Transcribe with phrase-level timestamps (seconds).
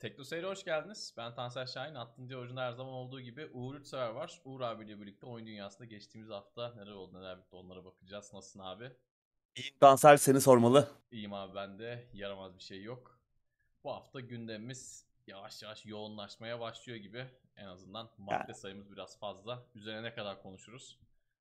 [0.00, 1.14] Tekno Seyir'e hoş geldiniz.
[1.16, 2.28] Ben Tansel Şahin.
[2.28, 4.40] Diye orijinal her zaman olduğu gibi Uğur Üçsever var.
[4.44, 8.32] Uğur abiyle birlikte oyun dünyasında geçtiğimiz hafta neler oldu neler bitti onlara bakacağız.
[8.34, 8.92] Nasılsın abi?
[9.56, 10.88] İyiyim Tansel seni sormalı.
[11.10, 12.08] İyiyim abi ben de.
[12.12, 13.20] Yaramaz bir şey yok.
[13.84, 17.26] Bu hafta gündemimiz yavaş yavaş yoğunlaşmaya başlıyor gibi.
[17.56, 19.62] En azından madde sayımız biraz fazla.
[19.74, 20.98] Üzerine ne kadar konuşuruz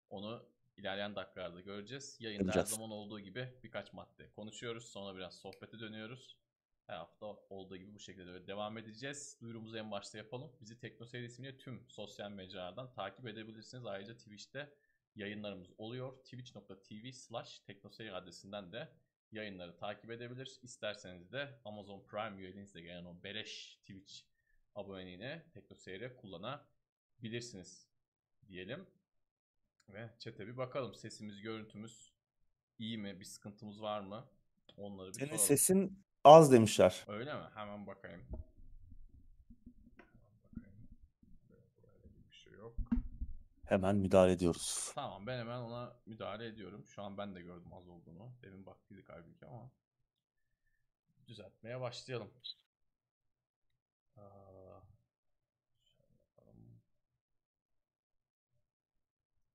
[0.09, 0.43] onu
[0.77, 2.17] ilerleyen dakikalarda göreceğiz.
[2.19, 4.85] Yayında her zaman olduğu gibi birkaç madde konuşuyoruz.
[4.85, 6.37] Sonra biraz sohbete dönüyoruz.
[6.89, 9.37] Her hafta olduğu gibi bu şekilde de devam edeceğiz.
[9.41, 10.51] Duyurumuzu en başta yapalım.
[10.61, 13.85] Bizi TeknoSeyir ismiyle tüm sosyal mecralardan takip edebilirsiniz.
[13.85, 14.73] Ayrıca Twitch'te
[15.15, 16.23] yayınlarımız oluyor.
[16.23, 18.89] Twitch.tv slash teknoseyir adresinden de
[19.31, 20.59] yayınları takip edebilir.
[20.61, 24.13] İsterseniz de Amazon Prime üyeliğinizle gelen o beleş Twitch
[24.75, 27.87] aboneliğini TeknoSeyir'e kullanabilirsiniz
[28.47, 28.87] diyelim.
[29.89, 30.95] Ve chat'e bir bakalım.
[30.95, 32.13] Sesimiz, görüntümüz
[32.79, 33.19] iyi mi?
[33.19, 34.29] Bir sıkıntımız var mı?
[34.77, 35.45] Onları bir Senin soralım.
[35.45, 37.05] sesin az demişler.
[37.07, 37.49] Öyle mi?
[37.55, 38.21] Hemen bakayım.
[40.55, 42.75] Hemen şey yok.
[43.65, 44.91] Hemen müdahale ediyoruz.
[44.95, 46.85] Tamam ben hemen ona müdahale ediyorum.
[46.87, 48.31] Şu an ben de gördüm az olduğunu.
[48.43, 49.71] Demin baktıydık halbuki ama.
[51.27, 52.31] Düzeltmeye başlayalım.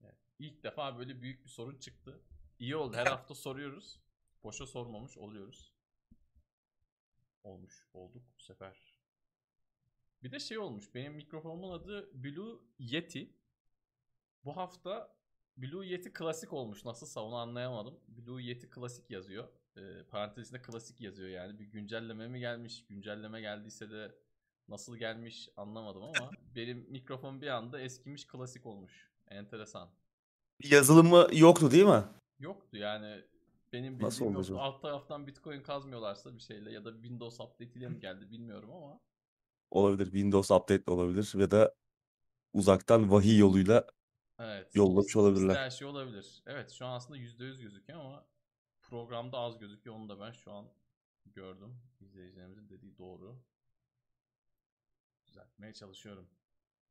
[0.02, 2.20] Evet, İlk defa böyle büyük bir sorun çıktı.
[2.58, 2.96] İyi oldu.
[2.96, 4.00] Her hafta soruyoruz.
[4.44, 5.73] Boşa sormamış oluyoruz.
[7.44, 8.94] Olmuş olduk bu sefer.
[10.22, 10.94] Bir de şey olmuş.
[10.94, 13.34] Benim mikrofonumun adı Blue Yeti.
[14.44, 15.16] Bu hafta
[15.56, 16.84] Blue Yeti klasik olmuş.
[16.84, 18.00] Nasılsa onu anlayamadım.
[18.08, 19.48] Blue Yeti klasik yazıyor.
[19.76, 21.58] Ee, parantezinde klasik yazıyor yani.
[21.58, 22.86] Bir güncelleme mi gelmiş?
[22.86, 24.14] Güncelleme geldiyse de
[24.68, 29.10] nasıl gelmiş anlamadım ama benim mikrofon bir anda eskimiş klasik olmuş.
[29.28, 29.90] Enteresan.
[30.62, 32.04] Yazılımı yoktu değil mi?
[32.38, 33.24] Yoktu yani
[33.74, 34.40] benim Nasıl bildiğim yoktu.
[34.40, 34.60] acaba?
[34.62, 39.00] Alt taraftan Bitcoin kazmıyorlarsa bir şeyle ya da Windows update ile mi geldi bilmiyorum ama
[39.70, 40.04] Olabilir.
[40.04, 41.74] Windows Update olabilir ve de
[42.52, 43.86] uzaktan vahiy yoluyla
[44.38, 44.76] evet.
[44.76, 45.56] Yollamış olabilirler.
[45.56, 46.42] Her şey olabilir.
[46.46, 48.26] Evet şu an aslında %100 gözüküyor ama
[48.82, 49.96] programda az gözüküyor.
[49.96, 50.68] Onu da ben şu an
[51.26, 51.80] gördüm.
[52.00, 53.42] İzleyicilerimizin dediği doğru.
[55.26, 56.28] Düzeltmeye çalışıyorum.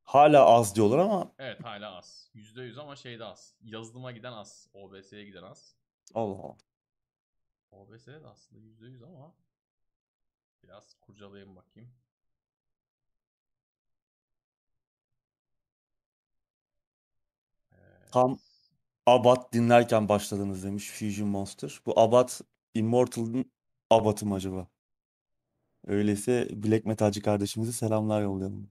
[0.02, 2.30] hala az diyorlar ama Evet hala az.
[2.34, 3.56] %100 ama şeyde az.
[3.62, 4.68] Yazılıma giden az.
[4.72, 5.76] OBS'ye giden az.
[6.14, 6.56] Allah Allah.
[7.74, 9.34] OBS'de de aslında %100 ama
[10.62, 11.90] biraz kurcalayayım bakayım.
[17.72, 18.12] Evet.
[18.12, 18.38] Tam
[19.06, 21.80] Abat dinlerken başladınız demiş Fusion Monster.
[21.86, 22.40] Bu Abat
[22.74, 23.52] Immortal'ın
[23.90, 24.68] Abat'ı mı acaba?
[25.86, 28.70] Öyleyse Black Metalci kardeşimize selamlar yollayalım.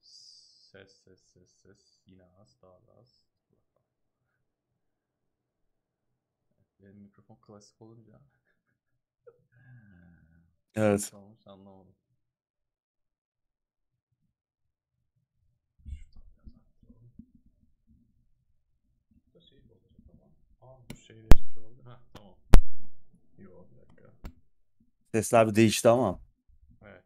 [0.00, 3.22] Ses ses ses ses yine az daha da az.
[3.50, 3.88] Dur bakalım.
[6.52, 8.12] Evet, Benim mikrofon klasik olunca
[10.74, 11.10] Evet.
[11.14, 11.94] olmuş anlamadım.
[21.06, 21.28] Şey.
[25.12, 26.20] Sesler bir değişti ama.
[26.82, 27.04] Evet.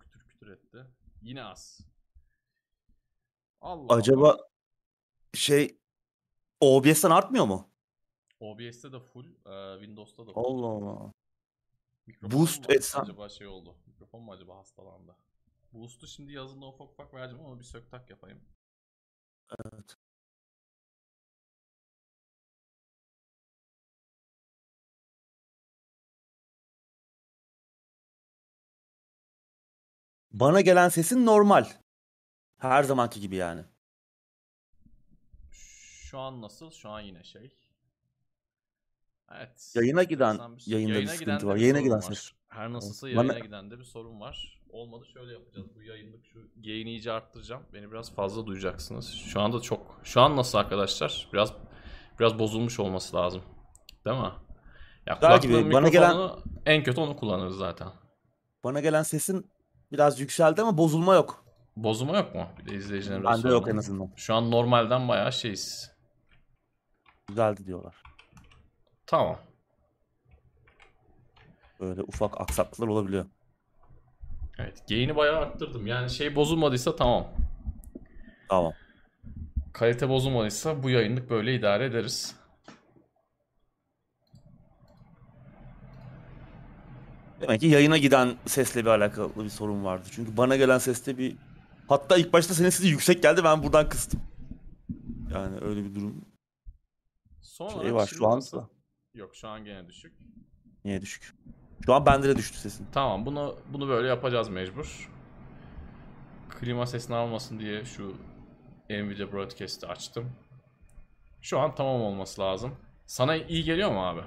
[0.00, 0.78] Kütür kütür etti.
[1.22, 1.80] Yine az.
[3.60, 4.38] Allah Acaba Allah.
[5.34, 5.78] şey
[6.60, 7.68] OBS'ten artmıyor mu?
[8.50, 10.44] OBS'te de full, e, Windows'ta da full.
[10.44, 11.12] Allah Allah.
[12.06, 13.76] Mikrofonum Boost mu etsen- acaba şey oldu.
[13.86, 15.16] Mikrofon mu acaba hastalandı?
[15.72, 18.40] Boost'u şimdi yazında ufak ufak vereceğim ama bir sök tak yapayım.
[19.50, 19.96] Evet.
[30.32, 31.66] Bana gelen sesin normal.
[32.58, 33.64] Her zamanki gibi yani.
[35.50, 36.70] Şu an nasıl?
[36.70, 37.56] Şu an yine şey.
[39.32, 39.72] Evet.
[39.76, 40.72] Yayına giden bir şey.
[40.74, 41.56] yayında bir Yayına sıkıntı gidende var.
[41.56, 42.34] bir Yayına giden var.
[42.48, 43.18] Her nasılsa Evet.
[43.18, 44.60] Bana- yayına gidende bir sorun var.
[44.70, 45.66] Olmadı şöyle yapacağız.
[45.76, 47.62] Bu yayınlık şu gain'i iyice arttıracağım.
[47.72, 49.08] Beni biraz fazla duyacaksınız.
[49.12, 50.00] Şu anda çok.
[50.04, 51.28] Şu an nasıl arkadaşlar?
[51.32, 51.52] Biraz
[52.20, 53.42] biraz bozulmuş olması lazım.
[54.06, 54.32] Değil mi?
[55.06, 55.72] Ya Daha gibi.
[55.72, 56.30] Bana gelen-
[56.66, 57.88] en kötü onu kullanırız zaten.
[58.64, 59.50] Bana gelen sesin
[59.92, 61.44] biraz yükseldi ama bozulma yok.
[61.76, 62.46] Bozulma yok mu?
[62.58, 64.10] Bir de izleyicilerimize Bende yok en azından.
[64.16, 65.90] Şu an normalden bayağı şeyiz.
[67.28, 67.94] Güzeldi diyorlar.
[69.14, 69.36] Tamam.
[71.80, 73.26] Böyle ufak aksaklıklar olabiliyor.
[74.58, 74.88] Evet.
[74.88, 75.86] Gain'i bayağı arttırdım.
[75.86, 77.26] Yani şey bozulmadıysa tamam.
[78.48, 78.72] Tamam.
[79.72, 82.36] Kalite bozulmadıysa bu yayınlık böyle idare ederiz.
[87.40, 90.08] Demek ki yayına giden sesle bir alakalı bir sorun vardı.
[90.10, 91.36] Çünkü bana gelen seste bir...
[91.88, 94.20] Hatta ilk başta senin sesi yüksek geldi ben buradan kıstım.
[95.34, 96.24] Yani öyle bir durum.
[97.42, 98.42] Son Şey var şu an.
[99.14, 100.12] Yok şu an gene düşük.
[100.84, 101.34] Niye düşük?
[101.86, 102.86] Şu an bende de düştü sesin.
[102.92, 105.10] Tamam bunu bunu böyle yapacağız mecbur.
[106.48, 108.16] Klima sesini almasın diye şu
[108.90, 110.30] Nvidia Broadcast'i açtım.
[111.42, 112.74] Şu an tamam olması lazım.
[113.06, 114.20] Sana iyi geliyor mu abi?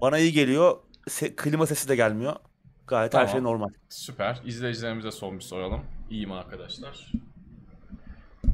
[0.00, 0.78] Bana iyi geliyor.
[1.08, 2.36] Se- klima sesi de gelmiyor.
[2.86, 3.32] Gayet her Tamam.
[3.32, 3.68] şey normal.
[3.88, 4.40] Süper.
[4.44, 5.84] İzleyicilerimize son bir soralım.
[6.10, 7.12] İyi mi arkadaşlar?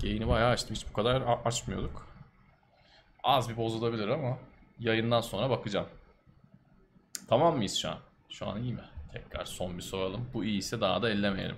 [0.03, 0.75] Gain'i bayağı açtım.
[0.77, 2.07] Hiç bu kadar açmıyorduk.
[3.25, 4.39] Az bir bozulabilir ama
[4.81, 5.89] yayından sonra bakacağım.
[7.29, 7.99] Tamam mıyız şu an?
[8.29, 8.85] Şu an iyi mi?
[9.13, 10.31] Tekrar son bir soralım.
[10.35, 11.57] Bu iyiyse daha da ellemeyelim.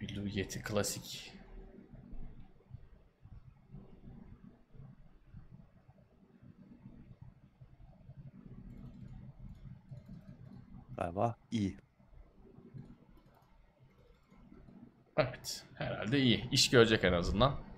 [0.00, 1.32] Blue Yeti klasik.
[10.96, 11.76] Galiba iyi.
[15.16, 15.64] Evet.
[15.74, 16.50] Herhalde iyi.
[16.50, 17.69] İş görecek en azından.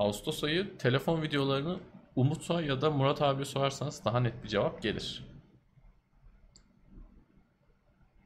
[0.00, 1.78] Ağustos ayı telefon videolarını
[2.16, 5.24] Umut'a ya da Murat abiye sorarsanız daha net bir cevap gelir.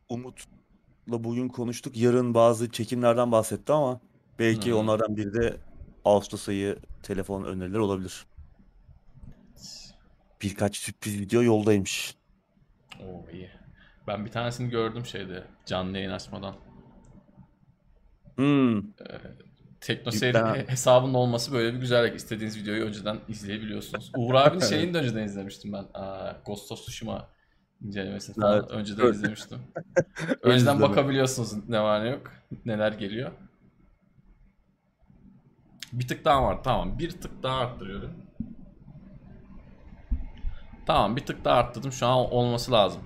[0.08, 1.96] Umut'la bugün konuştuk.
[1.96, 4.00] Yarın bazı çekimlerden bahsetti ama
[4.38, 4.76] belki Hı.
[4.76, 5.56] onlardan biri de
[6.04, 8.26] Ağustos ayı telefon önerileri olabilir.
[10.42, 12.14] Birkaç sürpriz video yoldaymış.
[13.00, 13.50] Oo iyi.
[14.06, 16.54] Ben bir tanesini gördüm şeyde canlı yayın açmadan.
[18.36, 18.82] Hmm.
[19.84, 20.54] Teknoseyir Cidden.
[20.54, 22.16] hesabının olması böyle bir güzellik.
[22.16, 24.12] İstediğiniz videoyu önceden izleyebiliyorsunuz.
[24.16, 25.84] Uğur abinin şeyini de önceden izlemiştim ben.
[25.94, 27.28] Aa, Ghost of Tsushima
[27.82, 28.70] incelemesini falan Evet.
[28.70, 29.58] önceden izlemiştim.
[30.42, 32.32] önceden bakabiliyorsunuz ne var ne yok.
[32.64, 33.30] Neler geliyor.
[35.92, 36.62] Bir tık daha var.
[36.64, 36.98] Tamam.
[36.98, 38.12] Bir tık daha arttırıyorum.
[40.86, 41.16] Tamam.
[41.16, 41.92] Bir tık daha arttırdım.
[41.92, 43.02] Şu an olması lazım.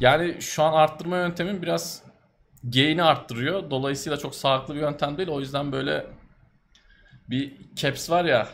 [0.00, 2.03] Yani şu an arttırma yöntemim biraz
[2.64, 3.70] gain'i arttırıyor.
[3.70, 5.28] Dolayısıyla çok sağlıklı bir yöntem değil.
[5.28, 6.06] O yüzden böyle
[7.30, 8.48] bir caps var ya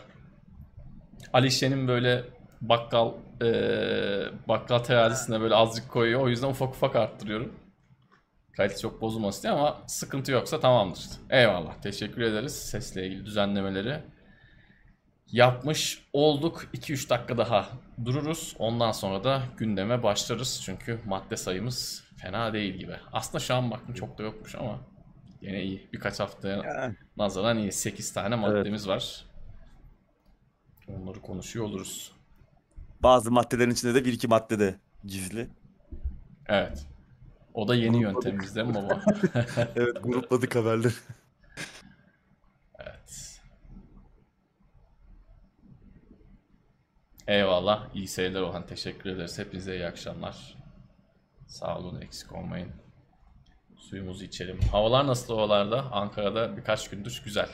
[1.33, 2.25] Alişe'nin böyle
[2.61, 3.12] bakkal
[3.43, 6.21] eee, bakkal terazisine böyle azıcık koyuyor.
[6.21, 7.55] O yüzden ufak ufak arttırıyorum.
[8.57, 11.05] Kalite çok bozulmasın diye ama sıkıntı yoksa tamamdır.
[11.31, 11.75] Eyvallah.
[11.83, 14.01] Teşekkür ederiz sesle ilgili düzenlemeleri.
[15.27, 16.67] Yapmış olduk.
[16.75, 17.69] 2-3 dakika daha
[18.05, 18.57] dururuz.
[18.59, 20.62] Ondan sonra da gündeme başlarız.
[20.65, 22.96] Çünkü madde sayımız fena değil gibi.
[23.12, 24.81] Aslında şu an baktım çok da yokmuş ama
[25.40, 25.88] yine iyi.
[25.93, 26.20] Birkaç
[26.64, 27.72] Yani, nazaran iyi.
[27.72, 29.25] 8 tane maddemiz var.
[30.88, 32.12] Onları konuşuyor oluruz.
[33.02, 34.75] bazı maddelerin içinde de bir iki madde de
[35.05, 35.49] gizli.
[36.46, 36.87] Evet.
[37.55, 38.14] O da yeni Grupladık.
[38.25, 39.02] yöntemimiz değil mi baba?
[39.76, 40.93] Evet grupladık haberleri.
[42.78, 43.40] Evet.
[47.26, 47.94] Eyvallah.
[47.94, 48.66] İyi seyirler Orhan.
[48.66, 49.38] Teşekkür ederiz.
[49.38, 50.60] Hepinize iyi akşamlar.
[51.50, 52.00] Sağ olun.
[52.00, 52.69] Eksik olmayın.
[53.76, 54.61] Suyumuzu içelim.
[54.61, 55.93] Havalar nasıl havalarda?
[55.93, 57.49] Ankara'da birkaç gündür güzel.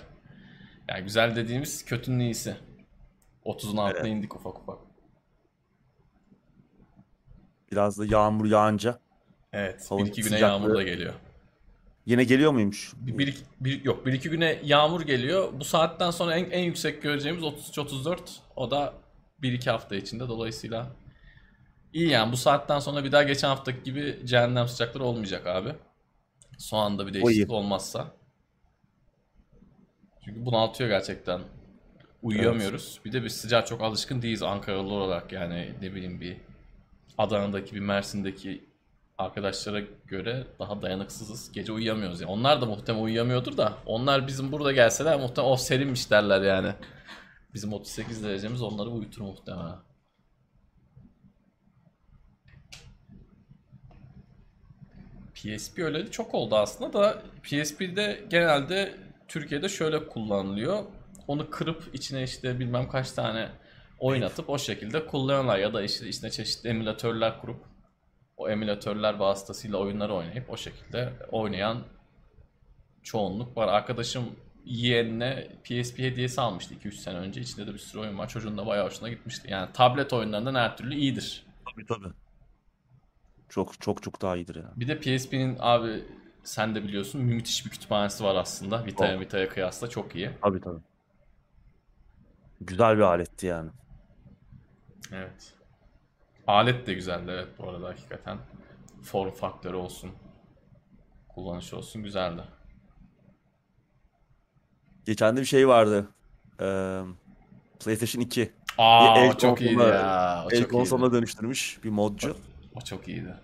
[0.89, 2.57] Yani güzel dediğimiz kötünün iyisi.
[3.45, 4.79] 30'un altına indik ufak ufak.
[7.73, 8.99] Biraz da yağmur yağınca.
[9.53, 9.89] Evet.
[9.91, 11.15] Bir iki güne yağmur da geliyor.
[12.07, 12.93] Yine geliyor muymuş?
[12.97, 15.53] Bir, bir, bir- yok bir iki güne yağmur geliyor.
[15.61, 18.19] Bu saatten sonra en, en yüksek göreceğimiz 33-34.
[18.57, 18.95] O da
[19.43, 20.29] bir iki hafta içinde.
[20.29, 20.91] Dolayısıyla
[21.97, 25.75] iyi yani bu saatten sonra bir daha geçen haftaki gibi cehennem sıcakları olmayacak abi.
[26.59, 28.07] Son anda bir değişiklik olmazsa.
[30.25, 31.41] Çünkü bunaltıyor gerçekten.
[32.23, 33.01] Uyuyamıyoruz.
[33.05, 36.37] Bir de biz sıcağa çok alışkın değiliz Ankaralı olarak yani ne bileyim bir
[37.19, 38.65] Adana'daki bir Mersin'deki
[39.19, 41.53] arkadaşlara göre daha dayanıksızız.
[41.53, 42.31] Gece uyuyamıyoruz yani.
[42.31, 46.73] Onlar da muhtemelen uyuyamıyordur da onlar bizim burada gelseler muhtemelen o serinmiş derler yani.
[47.55, 49.77] Bizim 38 derecemiz onları uyutur muhtemelen.
[55.47, 58.95] PSP öyle çok oldu aslında da PSP'de genelde
[59.29, 60.85] Türkiye'de şöyle kullanılıyor.
[61.29, 63.49] Onu kırıp içine işte bilmem kaç tane
[63.99, 67.65] oynatıp o şekilde kullanıyorlar ya da işte içine çeşitli emülatörler kurup
[68.37, 71.83] o emülatörler vasıtasıyla oyunları oynayıp o şekilde oynayan
[73.03, 73.69] çoğunluk var.
[73.69, 74.25] Arkadaşım
[74.65, 77.41] yeğenine PSP hediyesi almıştı 2-3 sene önce.
[77.41, 78.29] İçinde de bir sürü oyun var.
[78.29, 79.51] Çocuğun da bayağı hoşuna gitmişti.
[79.51, 81.47] Yani tablet oyunlarından her türlü iyidir.
[81.73, 82.15] Tabii tabii.
[83.49, 84.73] Çok çok çok daha iyidir ya.
[84.77, 86.05] Bir de PSP'nin abi
[86.45, 88.87] sen de biliyorsun müthiş bir kütüphanesi var aslında.
[88.87, 89.21] Vita'ya.
[89.21, 90.31] Vita'ya kıyasla çok iyi.
[90.43, 90.81] Tabii tabii.
[92.61, 93.71] Güzel bir aletti yani.
[95.13, 95.53] Evet.
[96.47, 98.39] Alet de güzeldi evet bu arada hakikaten.
[99.03, 100.11] Form faktörü olsun.
[101.29, 102.43] Kullanış olsun güzeldi.
[105.05, 106.09] Geçen de bir şey vardı.
[106.61, 107.01] Ee,
[107.81, 108.53] PlayStation 2.
[108.79, 110.45] Aa Bir el çok iyiydi ya.
[110.47, 111.17] O El çok konsoluna iyiydi.
[111.17, 112.37] dönüştürmüş bir modcu.
[112.77, 113.35] O çok iyiydi.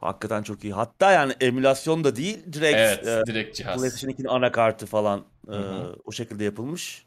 [0.00, 0.72] Hakikaten çok iyi.
[0.72, 3.80] Hatta yani emülasyon da değil direkt Evet e, direkt cihaz.
[3.80, 5.56] PlayStation 2'nin anakartı falan e,
[6.04, 7.06] o şekilde yapılmış.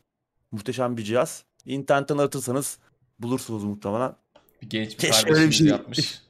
[0.51, 1.43] Muhteşem bir cihaz.
[1.65, 2.79] İnternetten aratırsanız
[3.19, 4.15] bulursunuz muhtemelen.
[4.62, 6.21] Bir genç bir Keşke öyle bir kardeşimiz şey- yapmış.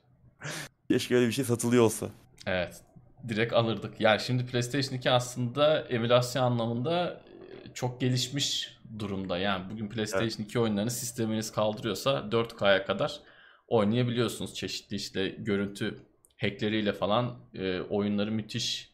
[0.92, 2.08] Keşke öyle bir şey satılıyor olsa.
[2.46, 2.82] Evet.
[3.28, 4.02] Direkt alırdık.
[4.02, 7.22] Yani şimdi PlayStation 2 aslında emülasyon anlamında
[7.66, 9.38] e, çok gelişmiş durumda.
[9.38, 13.20] Yani bugün PlayStation 2 oyunlarını sisteminiz kaldırıyorsa 4K'ya kadar
[13.68, 14.54] oynayabiliyorsunuz.
[14.54, 15.98] Çeşitli işte görüntü
[16.42, 18.92] hackleriyle falan e, oyunları müthiş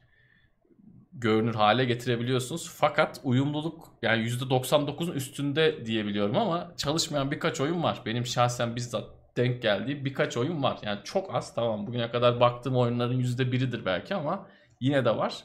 [1.13, 2.69] görünür hale getirebiliyorsunuz.
[2.75, 8.01] Fakat uyumluluk yani %99'un üstünde diyebiliyorum ama çalışmayan birkaç oyun var.
[8.05, 10.79] Benim şahsen bizzat denk geldiği birkaç oyun var.
[10.83, 14.47] Yani çok az tamam bugüne kadar baktığım oyunların %1'idir belki ama
[14.79, 15.43] yine de var.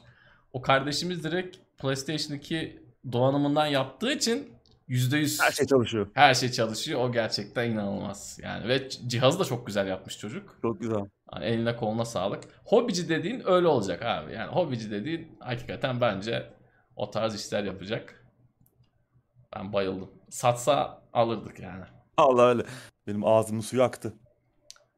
[0.53, 4.53] O kardeşimiz direkt PlayStation 2 donanımından yaptığı için
[4.89, 6.07] %100 Her şey çalışıyor.
[6.13, 6.99] her şey çalışıyor.
[7.01, 8.39] O gerçekten inanılmaz.
[8.43, 10.57] Yani ve cihazı da çok güzel yapmış çocuk.
[10.61, 11.05] Çok güzel.
[11.33, 12.43] Yani eline koluna sağlık.
[12.65, 14.33] Hobici dediğin öyle olacak abi.
[14.33, 16.53] Yani hobici dediğin hakikaten bence
[16.95, 18.25] o tarz işler yapacak.
[19.55, 20.11] Ben bayıldım.
[20.29, 21.83] Satsa alırdık yani.
[22.17, 22.63] Allah öyle.
[23.07, 24.13] Benim ağzımın suyu aktı.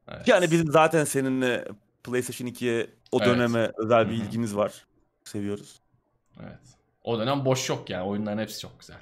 [0.07, 0.27] Evet.
[0.27, 1.67] Yani bizim zaten seninle
[2.03, 3.27] PlayStation 2'ye o Evet.
[3.27, 4.25] döneme özel bir Hı hı.
[4.25, 4.85] ilgimiz var.
[5.23, 5.81] Seviyoruz.
[6.43, 6.59] Evet.
[7.03, 8.03] O dönem boş yok yani.
[8.03, 8.97] Oyunların hepsi çok güzel.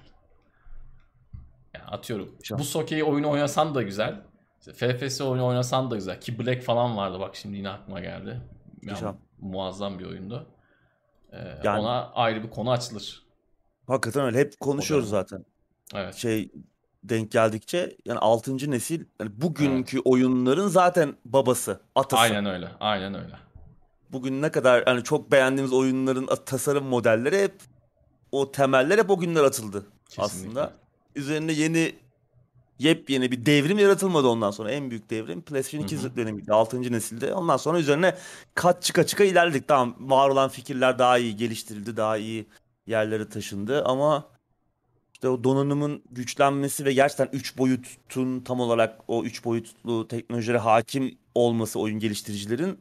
[1.74, 2.36] Yani atıyorum.
[2.52, 4.22] Bu Soke'yi oyunu oynasan da güzel.
[4.60, 6.22] İşte FPS oyunu oynasan da güzel.
[6.22, 8.42] Ki Black falan vardı bak şimdi yine aklıma geldi.
[8.82, 10.48] Yani muazzam bir oyundu.
[11.32, 13.24] Ee, Yani- Ona ayrı bir konu açılır.
[13.88, 14.40] Hakikaten öyle.
[14.40, 15.46] Hep konuşuyoruz zaten.
[15.96, 16.16] Evet.
[16.16, 16.52] Şey
[17.04, 18.72] denk geldikçe yani 6.
[18.72, 22.22] nesil yani bugünkü oyunların zaten babası, atası.
[22.22, 22.70] Aynen öyle.
[22.80, 23.36] Aynen öyle.
[24.12, 27.54] Bugün ne kadar hani çok beğendiğimiz oyunların tasarım modelleri hep
[28.32, 30.24] o temeller hep o günler atıldı Kesinlikle.
[30.24, 30.74] aslında.
[31.16, 31.96] Üzerine yeni
[32.80, 34.72] yepyeni bir devrim yaratılmadı ondan sonra.
[34.72, 36.16] En büyük devrim PlayStation 2 Hı hı.
[36.16, 36.54] dönemiydi.
[36.54, 36.92] 6.
[36.92, 37.34] nesilde.
[37.34, 38.18] Ondan sonra üzerine
[38.56, 39.68] kat çıka çıka ilerledik.
[39.68, 41.98] Tamam var olan fikirler daha iyi geliştirildi.
[41.98, 42.48] Daha iyi
[42.88, 44.30] yerlere taşındı ama
[45.14, 51.18] işte o donanımın güçlenmesi ve gerçekten 3 boyutun tam olarak o 3 boyutlu teknolojilere hakim
[51.36, 52.80] olması oyun geliştiricilerin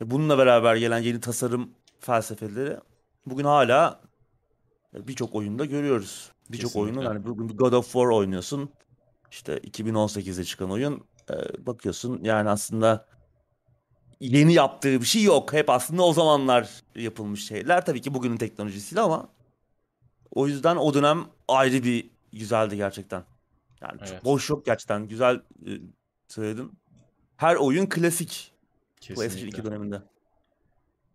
[0.00, 2.76] bununla beraber gelen yeni tasarım felsefeleri
[3.26, 4.00] bugün hala
[4.94, 6.31] birçok oyunda görüyoruz.
[6.50, 7.08] Birçok oyunun Kesinlikle.
[7.18, 8.70] hani bugün God of War oynuyorsun.
[9.30, 11.04] İşte 2018'de çıkan oyun.
[11.30, 13.06] e, bakıyorsun yani aslında
[14.20, 15.52] yeni yaptığı bir şey yok.
[15.52, 17.86] Hep aslında o zamanlar yapılmış şeyler.
[17.86, 19.28] Tabii ki bugünün teknolojisiyle ama
[20.30, 23.24] o yüzden o dönem ayrı bir güzeldi gerçekten.
[23.80, 24.24] Yani çok Evet.
[24.24, 25.08] boş yok gerçekten.
[25.08, 25.34] Güzel
[25.66, 25.70] e,
[26.28, 26.72] söyledin.
[27.36, 28.52] Her oyun klasik
[29.00, 29.64] PlayStation 2 Kesinlikle.
[29.64, 30.02] döneminde.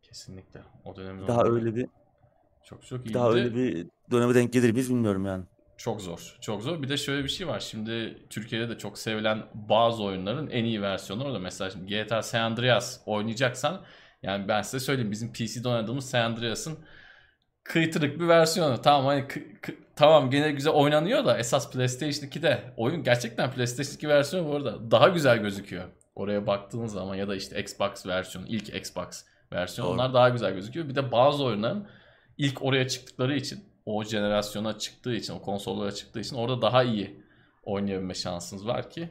[0.01, 0.61] Kesinlikle.
[0.85, 1.87] O dönemin daha öyle bir
[2.63, 3.13] çok çok iyiydi.
[3.13, 5.43] daha öyle bir döneme denk gelir biz bilmiyorum yani.
[5.77, 6.37] Çok zor.
[6.41, 6.81] Çok zor.
[6.81, 7.59] Bir de şöyle bir şey var.
[7.59, 11.39] Şimdi Türkiye'de de çok sevilen bazı oyunların en iyi versiyonu orada.
[11.39, 13.81] Mesela şimdi GTA San Andreas oynayacaksan
[14.23, 16.79] yani ben size söyleyeyim bizim PC'de oynadığımız San Andreas'ın
[17.63, 18.81] kıytırık bir versiyonu.
[18.81, 19.27] Tamam hani
[19.95, 24.91] tamam gene güzel oynanıyor da esas PlayStation 2'de oyun gerçekten PlayStation 2 versiyonu bu arada
[24.91, 25.83] daha güzel gözüküyor.
[26.15, 29.95] Oraya baktığınız zaman ya da işte Xbox versiyonu, ilk Xbox versiyonu Doğru.
[29.95, 30.89] onlar daha güzel gözüküyor.
[30.89, 31.87] Bir de bazı oyunların
[32.37, 37.23] ilk oraya çıktıkları için o jenerasyona çıktığı için o konsollara çıktığı için orada daha iyi
[37.63, 39.09] oynayabilme şansınız var ki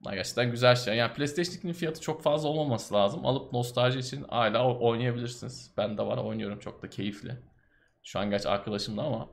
[0.00, 0.96] bunlar gerçekten güzel şey.
[0.96, 3.26] Yani PlayStation 2'nin fiyatı çok fazla olmaması lazım.
[3.26, 5.74] Alıp nostalji için hala oynayabilirsiniz.
[5.76, 7.36] Ben de var oynuyorum çok da keyifli.
[8.02, 9.28] Şu an gerçi arkadaşımla ama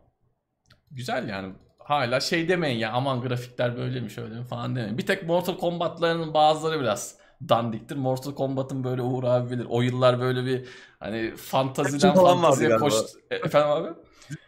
[0.91, 1.53] güzel yani.
[1.79, 4.97] Hala şey demeyin ya aman grafikler böyle mi şöyle mi falan demeyin.
[4.97, 7.17] Bir tek Mortal Kombat'larının bazıları biraz
[7.49, 7.95] dandiktir.
[7.95, 9.65] Mortal Kombat'ın böyle Uğur abi bilir.
[9.69, 10.67] O yıllar böyle bir
[10.99, 12.93] hani fantaziden fantaziye koş...
[13.31, 13.89] E, Efendim abi?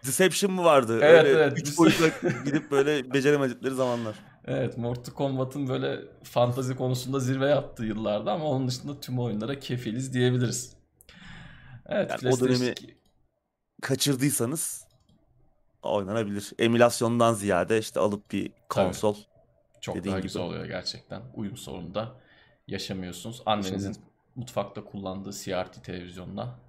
[0.06, 1.00] Deception mı vardı?
[1.02, 1.60] Evet, Öyle evet.
[1.60, 2.08] Üç boyutla
[2.46, 4.16] gidip böyle beceremedikleri zamanlar.
[4.46, 10.14] Evet Mortal Kombat'ın böyle fantazi konusunda zirve yaptığı yıllarda ama onun dışında tüm oyunlara kefiliz
[10.14, 10.74] diyebiliriz.
[11.86, 12.98] Evet Yani o dönemi 2
[13.82, 14.86] Kaçırdıysanız
[15.82, 16.52] oynanabilir.
[16.60, 19.16] Emülasyondan ziyade işte alıp bir konsol.
[19.82, 20.28] çok dediğin daha gibi.
[20.28, 21.22] güzel oluyor gerçekten.
[21.34, 22.16] Uyum sorunu da
[22.68, 23.42] yaşamıyorsunuz.
[23.46, 24.04] Annenizin Yaşamıyorsun.
[24.36, 26.60] mutfakta kullandığı CRT televizyonla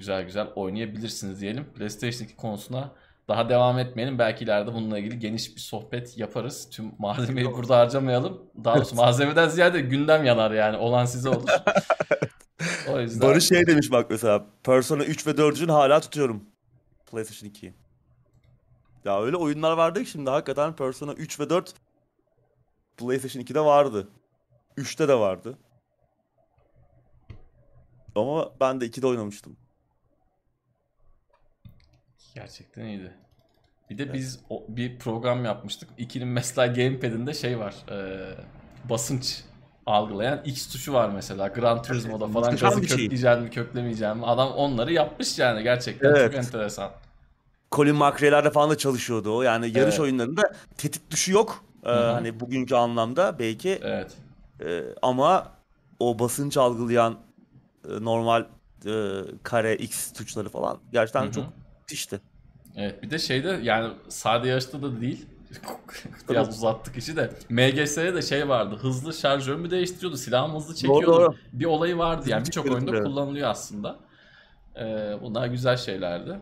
[0.00, 1.64] güzel güzel oynayabilirsiniz diyelim.
[1.64, 2.92] PlayStation 2 konusuna
[3.28, 4.18] daha devam etmeyelim.
[4.18, 6.68] Belki ileride bununla ilgili geniş bir sohbet yaparız.
[6.70, 8.42] Tüm malzemeyi burada harcamayalım.
[8.64, 10.76] Daha doğrusu malzemeden ziyade gündem yanar yani.
[10.76, 11.48] Olan size olur.
[12.88, 16.44] o yüzden Barış şey demiş bak mesela Persona 3 ve 4'ün hala tutuyorum.
[17.10, 17.74] PlayStation 2'yi.
[19.04, 21.74] Ya öyle oyunlar vardı ki şimdi hakikaten Persona 3 ve 4
[22.96, 24.08] PlayStation 2'de vardı.
[24.78, 25.58] 3'te de vardı.
[28.14, 29.56] Ama ben de 2'de oynamıştım.
[32.34, 33.12] Gerçekten iyiydi.
[33.90, 35.88] Bir de biz o- bir program yapmıştık.
[35.98, 37.74] İkinin mesela gamepad'inde şey var.
[37.90, 38.20] e,
[38.90, 39.44] basınç
[39.86, 41.48] algılayan X tuşu var mesela.
[41.48, 42.96] Gran Turismo'da falan Muhteşem gazı şey.
[42.96, 44.26] kökleyeceğim mi köklemeyeceğim mi?
[44.26, 46.32] Adam onları yapmış yani gerçekten Evet.
[46.32, 46.90] çok enteresan.
[47.72, 49.42] Colin McRae'lerde falan da çalışıyordu o.
[49.42, 50.00] Yani yarış Evet.
[50.00, 50.42] oyunlarında
[50.76, 51.64] tetik tuşu yok.
[51.84, 54.16] Ee, hani bugünkü anlamda belki Evet.
[54.64, 55.52] Ee, ama
[56.00, 57.18] o basınç algılayan
[57.88, 58.46] e, normal
[58.86, 58.92] e,
[59.42, 61.44] kare X tuşları falan gerçekten Hı hı.
[61.90, 62.20] Çok müthişti.
[62.76, 65.26] Evet bir de şeyde yani sade yarışta da değil.
[66.30, 67.30] Biraz uzattık işi de.
[67.48, 68.76] MGS'de de şey vardı.
[68.76, 70.16] Hızlı şarjör mü değiştiriyordu?
[70.16, 71.06] Silahımı hızlı çekiyordu.
[71.06, 71.34] doğru.
[71.52, 72.46] Bir olayı vardı yani.
[72.46, 73.04] Birçok oyunda evet.
[73.04, 73.98] kullanılıyor aslında.
[74.76, 76.40] Ee, bunlar güzel şeylerdi.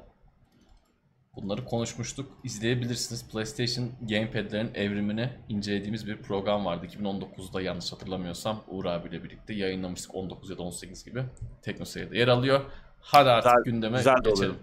[1.36, 2.38] Bunları konuşmuştuk.
[2.44, 3.28] İzleyebilirsiniz.
[3.28, 6.86] PlayStation Gamepad'lerin evrimini incelediğimiz bir program vardı.
[6.86, 10.14] 2019'da yanlış hatırlamıyorsam Uğur abiyle birlikte yayınlamıştık.
[10.14, 11.22] 19 ya da 18 gibi.
[11.62, 12.60] TeknoSeyir'de yer alıyor.
[13.00, 14.36] Hadi artık Güzel- gündeme güzel geçelim.
[14.38, 14.54] oluyor.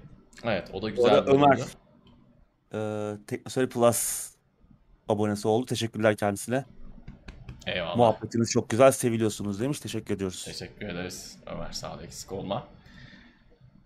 [0.44, 1.60] Evet o da güzel arada bir Ömer
[2.74, 4.30] e, Teknoseri Plus
[5.10, 5.66] abonesi oldu.
[5.66, 6.66] Teşekkürler kendisine.
[7.68, 7.96] Eyvallah.
[7.96, 8.92] Muhabbetiniz çok güzel.
[8.92, 9.80] Seviliyorsunuz demiş.
[9.80, 10.46] Teşekkür ediyoruz.
[10.46, 12.68] Teşekkür ederiz Ömer sağ ol eksik olma.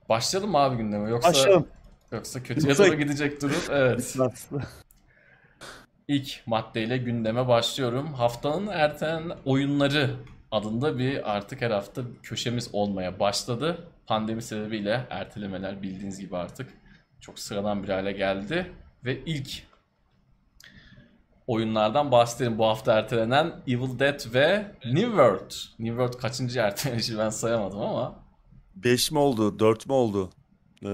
[0.10, 1.68] Başlayalım mı abi gündeme yoksa Başlayalım.
[2.12, 3.62] yoksa kötüye doğru gidecek durum.
[3.70, 4.18] Evet.
[6.08, 8.14] İlk maddeyle gündeme başlıyorum.
[8.14, 10.16] Haftanın ertelenen oyunları
[10.52, 13.88] adında bir artık her hafta köşemiz olmaya başladı.
[14.08, 16.70] Pandemi sebebiyle ertelemeler bildiğiniz gibi artık
[17.20, 18.72] çok sıradan bir hale geldi.
[19.06, 19.64] Ve ilk
[21.48, 22.58] oyunlardan bahsedelim.
[22.58, 25.52] Bu hafta ertelenen Evil Dead ve New World.
[25.80, 28.16] New World kaçıncı ertelenişi ben sayamadım ama
[28.76, 29.60] 5 mi oldu?
[29.60, 30.30] 4 mü oldu?
[30.84, 30.90] Ee,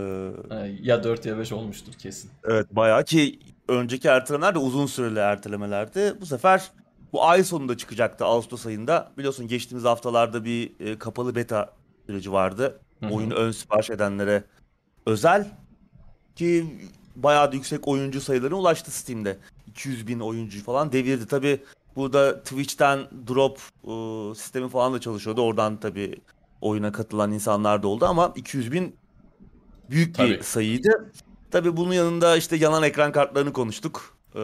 [0.81, 2.31] ya 4 ya 5 olmuştur kesin.
[2.49, 6.13] evet bayağı ki önceki ertelemeler de uzun süreli ertelemelerdi.
[6.21, 6.71] Bu sefer
[7.15, 9.11] bu ay sonunda çıkacaktı Ağustos ayında.
[9.17, 11.73] Biliyorsun geçtiğimiz haftalarda bir e, kapalı beta
[12.05, 12.79] süreci vardı.
[12.99, 13.11] Hı hı.
[13.11, 14.43] Oyunu ön sipariş edenlere
[15.05, 15.47] özel
[16.35, 16.65] ki
[17.15, 19.37] bayağı da yüksek oyuncu sayılarına ulaştı Steam'de.
[19.67, 21.27] 200 bin oyuncu falan devirdi.
[21.27, 21.63] Tabi
[21.95, 25.41] burada Twitch'ten drop e, sistemi falan da çalışıyordu.
[25.41, 26.15] Oradan tabi
[26.61, 28.95] oyuna katılan insanlar da oldu ama 200 bin
[29.89, 30.43] büyük bir Tabii.
[30.43, 31.11] sayıydı.
[31.51, 34.15] Tabi bunun yanında işte yanan ekran kartlarını konuştuk.
[34.35, 34.39] Ee,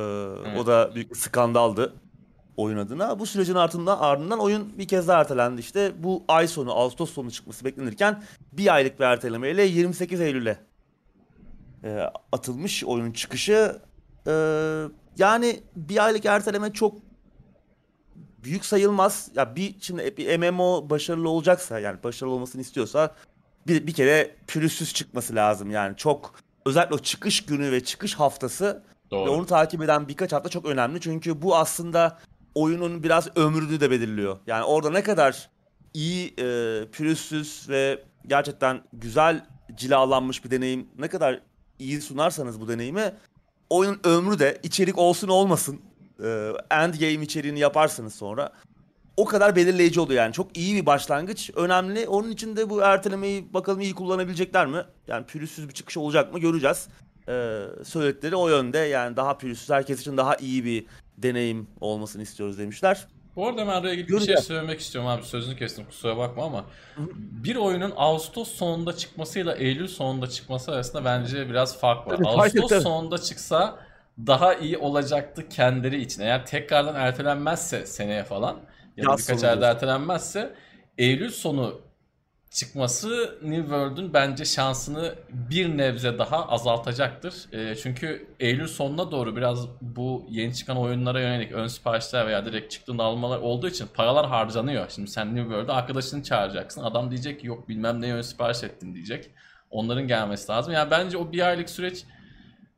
[0.59, 1.93] O da büyük bir skandaldı
[2.57, 3.19] oyun adına.
[3.19, 5.91] Bu sürecin ardından, ardından oyun bir kez daha ertelendi işte.
[5.97, 10.57] Bu ay sonu, Ağustos sonu çıkması beklenirken bir aylık bir ertelemeyle 28 Eylül'e
[11.83, 13.81] e, atılmış oyunun çıkışı.
[14.27, 14.83] Ee,
[15.17, 16.97] yani bir aylık erteleme çok
[18.43, 19.31] büyük sayılmaz.
[19.35, 23.15] Ya bir şimdi bir MMO başarılı olacaksa yani başarılı olmasını istiyorsa
[23.67, 25.71] bir, bir kere pürüzsüz çıkması lazım.
[25.71, 26.33] Yani çok
[26.65, 29.25] özellikle o çıkış günü ve çıkış haftası Doğru.
[29.25, 31.01] ve onu takip eden birkaç hafta çok önemli.
[31.01, 32.19] Çünkü bu aslında
[32.55, 34.37] oyunun biraz ömrünü de belirliyor.
[34.47, 35.49] Yani orada ne kadar
[35.93, 41.41] iyi, e, pürüzsüz ve gerçekten güzel cilalanmış bir deneyim ne kadar
[41.79, 43.13] iyi sunarsanız bu deneyimi
[43.69, 45.81] oyunun ömrü de içerik olsun olmasın
[46.23, 48.51] e, end game içeriğini yaparsınız sonra
[49.17, 50.33] o kadar belirleyici oluyor yani.
[50.33, 51.51] Çok iyi bir başlangıç.
[51.55, 52.07] Önemli.
[52.07, 54.83] Onun için de bu ertelemeyi bakalım iyi kullanabilecekler mi?
[55.07, 56.87] Yani pürüzsüz bir çıkış olacak mı göreceğiz.
[57.27, 58.77] Ee, söyledikleri o yönde.
[58.77, 60.85] Yani daha pürüzsüz, herkes için daha iyi bir
[61.23, 63.07] deneyim olmasını istiyoruz demişler.
[63.35, 66.65] Bu arada ben araya girip bir şey söylemek istiyorum abi sözünü kestim kusura bakma ama
[67.15, 72.17] bir oyunun Ağustos sonunda çıkmasıyla Eylül sonunda çıkması arasında bence biraz fark var.
[72.17, 72.81] Tabii, Ağustos tabii.
[72.81, 73.79] sonunda çıksa
[74.27, 76.21] daha iyi olacaktı kendileri için.
[76.21, 78.57] Eğer tekrardan ertelenmezse seneye falan
[78.97, 80.55] ya da Yaz birkaç ayda ertelenmezse
[80.97, 81.81] Eylül sonu
[82.51, 87.33] çıkması New World'un bence şansını bir nebze daha azaltacaktır.
[87.53, 92.71] Ee, çünkü Eylül sonuna doğru biraz bu yeni çıkan oyunlara yönelik ön siparişler veya direkt
[92.71, 94.89] çıktığında almalar olduğu için paralar harcanıyor.
[94.89, 96.83] Şimdi sen New World'da arkadaşını çağıracaksın.
[96.83, 99.29] Adam diyecek ki yok bilmem ne ön sipariş ettin diyecek.
[99.69, 100.73] Onların gelmesi lazım.
[100.73, 102.05] Yani bence o bir aylık süreç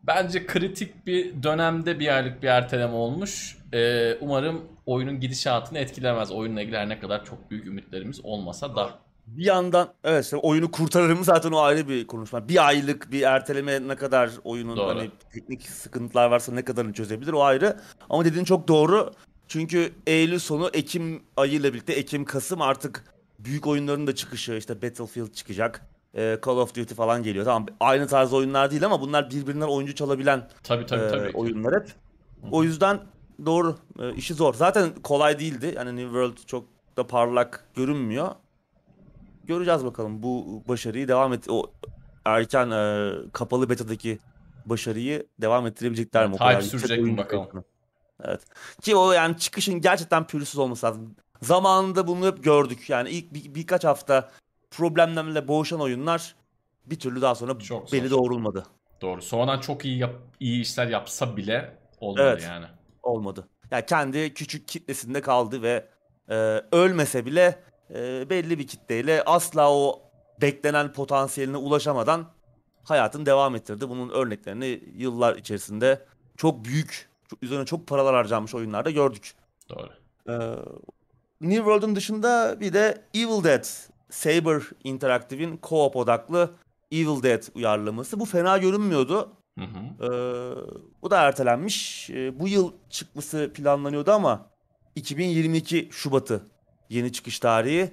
[0.04, 3.58] bence kritik bir dönemde bir aylık bir erteleme olmuş.
[3.74, 6.32] Ee, umarım oyunun gidişatını etkilemez.
[6.32, 9.03] Oyunla ilgili her ne kadar çok büyük ümitlerimiz olmasa da.
[9.28, 12.48] Bir yandan evet işte oyunu kurtarır mı zaten o ayrı bir konuşma.
[12.50, 14.88] Bir aylık bir erteleme ne kadar oyunun Doğru.
[14.88, 17.80] hani teknik sıkıntılar varsa ne kadarını çözebilir o ayrı.
[18.10, 19.12] Ama dediğin çok doğru.
[19.48, 23.04] Çünkü Eylül sonu Ekim ayıyla birlikte Ekim Kasım artık
[23.40, 25.82] büyük oyunların da çıkışı işte Battlefield çıkacak.
[26.16, 27.46] Call of Duty falan geliyor.
[27.46, 31.32] Tamam aynı tarz oyunlar değil ama bunlar birbirinden oyuncu çalabilen Tabii tabii e, tabii.
[31.38, 31.94] oyunlar hep.
[32.52, 33.00] O yüzden
[33.46, 33.76] doğru.
[34.00, 34.54] E, işi zor.
[34.54, 35.74] Zaten kolay değildi.
[35.78, 36.66] Yani New World çok
[36.98, 38.30] da parlak görünmüyor.
[39.44, 41.72] Göreceğiz bakalım bu başarıyı devam et o
[42.26, 44.20] erken e, kapalı betadaki
[44.66, 46.36] başarıyı devam ettirebilecekler mi?
[46.36, 47.44] O kadar hype sürecek mi bakalım?
[47.44, 47.64] sayısını.
[48.24, 48.42] Evet.
[48.82, 51.16] Ki o yani çıkışın gerçekten pürüzsüz olması lazım.
[51.42, 52.90] Zamanında bunu hep gördük.
[52.90, 54.32] Yani ilk bir- birkaç hafta
[54.72, 56.36] problemlerle boğuşan oyunlar
[56.86, 57.98] bir türlü daha sonra Çok zor.
[57.98, 58.64] beli doğrulmadı.
[59.02, 59.22] Doğru.
[59.22, 62.44] Sonradan çok iyi yap- iyi işler yapsa bile olmadı Evet.
[62.44, 62.66] yani.
[63.04, 63.48] olmadı.
[63.72, 65.88] Yani kendi küçük kitlesinde kaldı ve
[66.30, 66.36] e,
[66.72, 70.02] ölmese bile e, belli bir kitleyle asla o
[70.42, 72.26] beklenen potansiyeline ulaşamadan
[72.84, 73.90] hayatını devam ettirdi.
[73.90, 76.06] Bunun örneklerini yıllar içerisinde
[76.38, 79.34] çok büyük, çok, üzerine çok paralar harcanmış oyunlarda gördük.
[79.70, 79.90] Doğru.
[80.30, 80.34] Ee,
[81.42, 83.66] New World'un dışında bir de Evil Dead,
[84.10, 86.52] Saber Interactive'in co-op odaklı
[86.92, 88.20] Evil Dead uyarlaması.
[88.20, 89.32] Bu fena görünmüyordu.
[89.60, 90.06] Hı hı.
[90.06, 90.56] Ee,
[91.02, 92.10] bu da ertelenmiş.
[92.10, 94.50] Ee, bu yıl çıkması planlanıyordu ama
[94.96, 96.53] 2022 Şubat'ı
[96.90, 97.92] yeni çıkış tarihi.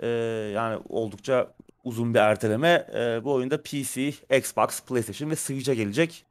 [0.00, 0.06] Ee,
[0.54, 2.86] yani oldukça uzun bir erteleme.
[2.94, 4.08] Ee, bu oyunda PC,
[4.38, 6.24] Xbox, PlayStation ve Switch'e gelecek.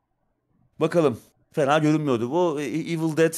[0.80, 1.20] Bakalım.
[1.52, 2.62] Fena görünmüyordu bu.
[2.62, 3.34] Ee, Evil Dead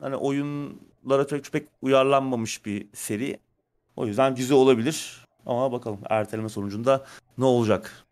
[0.00, 3.38] hani oyunlara pek, pek uyarlanmamış bir seri.
[3.96, 5.24] O yüzden güzel olabilir.
[5.46, 7.04] Ama bakalım erteleme sonucunda
[7.38, 8.04] ne olacak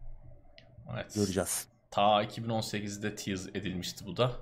[0.95, 1.15] Evet.
[1.15, 1.67] göreceğiz.
[1.91, 4.33] Ta 2018'de tease edilmişti bu da.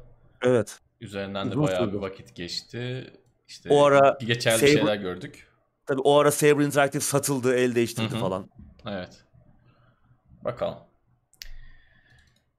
[0.43, 0.79] Evet.
[1.01, 1.97] Üzerinden de Uzun bayağı sürdü.
[1.97, 3.11] bir vakit geçti.
[3.51, 5.47] İşte O ara geçerli Saber- şeyler gördük.
[5.87, 8.21] Tabii o ara Saber Interactive satıldı, el değiştirdi Hı hı.
[8.21, 8.51] falan.
[8.87, 9.25] Evet.
[10.45, 10.79] Bakalım.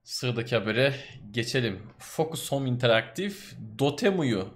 [0.04, 0.94] Sıradaki habere
[1.30, 1.82] geçelim.
[1.98, 3.34] Focus Home Interactive
[3.78, 4.48] Dotemu'yu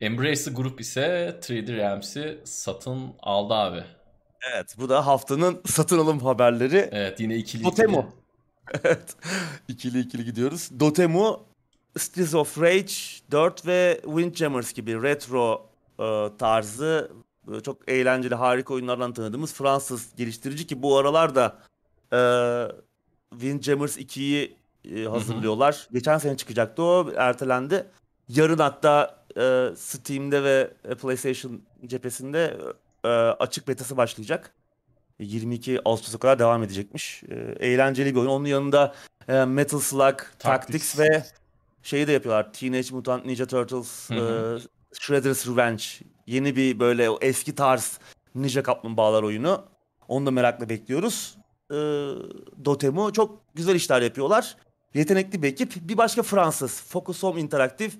[0.00, 3.84] Embracer Group ise 3D Realms'i satın aldı abi.
[4.54, 6.88] Evet, bu da haftanın satın alım haberleri.
[6.92, 7.98] Evet yine ikili Dotemu.
[8.68, 8.80] ikili.
[8.84, 9.16] evet.
[9.68, 10.70] İkili ikili gidiyoruz.
[10.80, 11.46] Dotemu,
[11.98, 12.92] Streets of Rage
[13.30, 15.65] 4 ve Windjammers gibi retro
[16.00, 17.10] e, tarzı
[17.56, 21.58] e, çok eğlenceli, harika oyunlardan tanıdığımız Fransız geliştirici ki bu aralarda
[22.12, 22.18] e,
[23.30, 24.56] Windjammers 2'yi
[24.94, 25.88] e, hazırlıyorlar.
[25.92, 27.86] Geçen sene çıkacaktı o, ertelendi.
[28.28, 32.56] Yarın hatta e, Steam'de ve e, PlayStation cephesinde
[33.04, 34.54] e, açık betası başlayacak.
[35.18, 37.22] 22 Ağustos'a kadar devam edecekmiş.
[37.28, 37.34] E,
[37.68, 38.30] eğlenceli bir oyun.
[38.30, 38.94] Onun yanında
[39.28, 40.98] e, Metal Slug, Tactics, Tactics.
[40.98, 41.24] ve
[41.82, 42.52] şeyi de yapıyorlar.
[42.52, 44.60] Teenage Mutant Ninja Turtles, Hı hı.
[45.00, 45.84] Shredder's Revenge.
[46.26, 47.98] Yeni bir böyle o eski tarz
[48.34, 49.64] Ninja Kaplumbağalar oyunu.
[50.08, 51.36] Onu da merakla bekliyoruz.
[51.70, 51.74] E,
[52.64, 54.56] Dotemu çok güzel işler yapıyorlar.
[54.94, 55.74] Yetenekli bir ekip.
[55.76, 57.92] Bir başka Fransız, Focus Home Interactive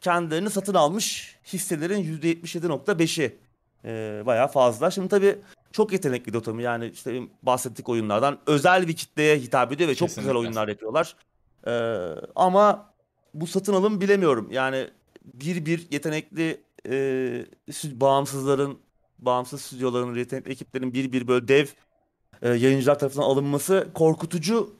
[0.00, 1.36] kendilerini satın almış.
[1.52, 3.36] Hisselerin %77.5'i.
[3.84, 4.90] E, bayağı fazla.
[4.90, 5.38] Şimdi tabii
[5.72, 6.60] çok yetenekli Dotemu.
[6.60, 10.38] Yani işte bahsettik oyunlardan özel bir kitleye hitap ediyor ve çok güzel Kesinlikle.
[10.38, 11.16] oyunlar yapıyorlar.
[11.66, 11.72] E,
[12.36, 12.92] ama
[13.34, 14.48] bu satın alım bilemiyorum.
[14.50, 14.90] Yani
[15.34, 17.46] bir bir yetenekli e,
[17.84, 18.78] bağımsızların,
[19.18, 21.66] bağımsız stüdyoların, yetenekli ekiplerin bir bir böyle dev
[22.42, 24.74] e, yayıncılar tarafından alınması korkutucu.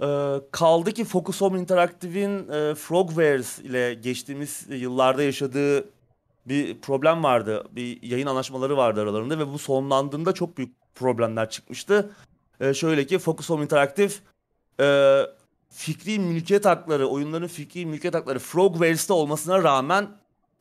[0.00, 0.06] E,
[0.50, 5.88] kaldı ki Focus Home Interactive'in e, Frogwares ile geçtiğimiz yıllarda yaşadığı
[6.46, 7.64] bir problem vardı.
[7.70, 12.10] Bir yayın anlaşmaları vardı aralarında ve bu sonlandığında çok büyük problemler çıkmıştı.
[12.60, 14.12] E, şöyle ki Focus Home Interactive
[14.80, 14.86] e,
[15.74, 20.08] fikri mülkiyet hakları, oyunların fikri mülkiyet hakları Frogwares'te olmasına rağmen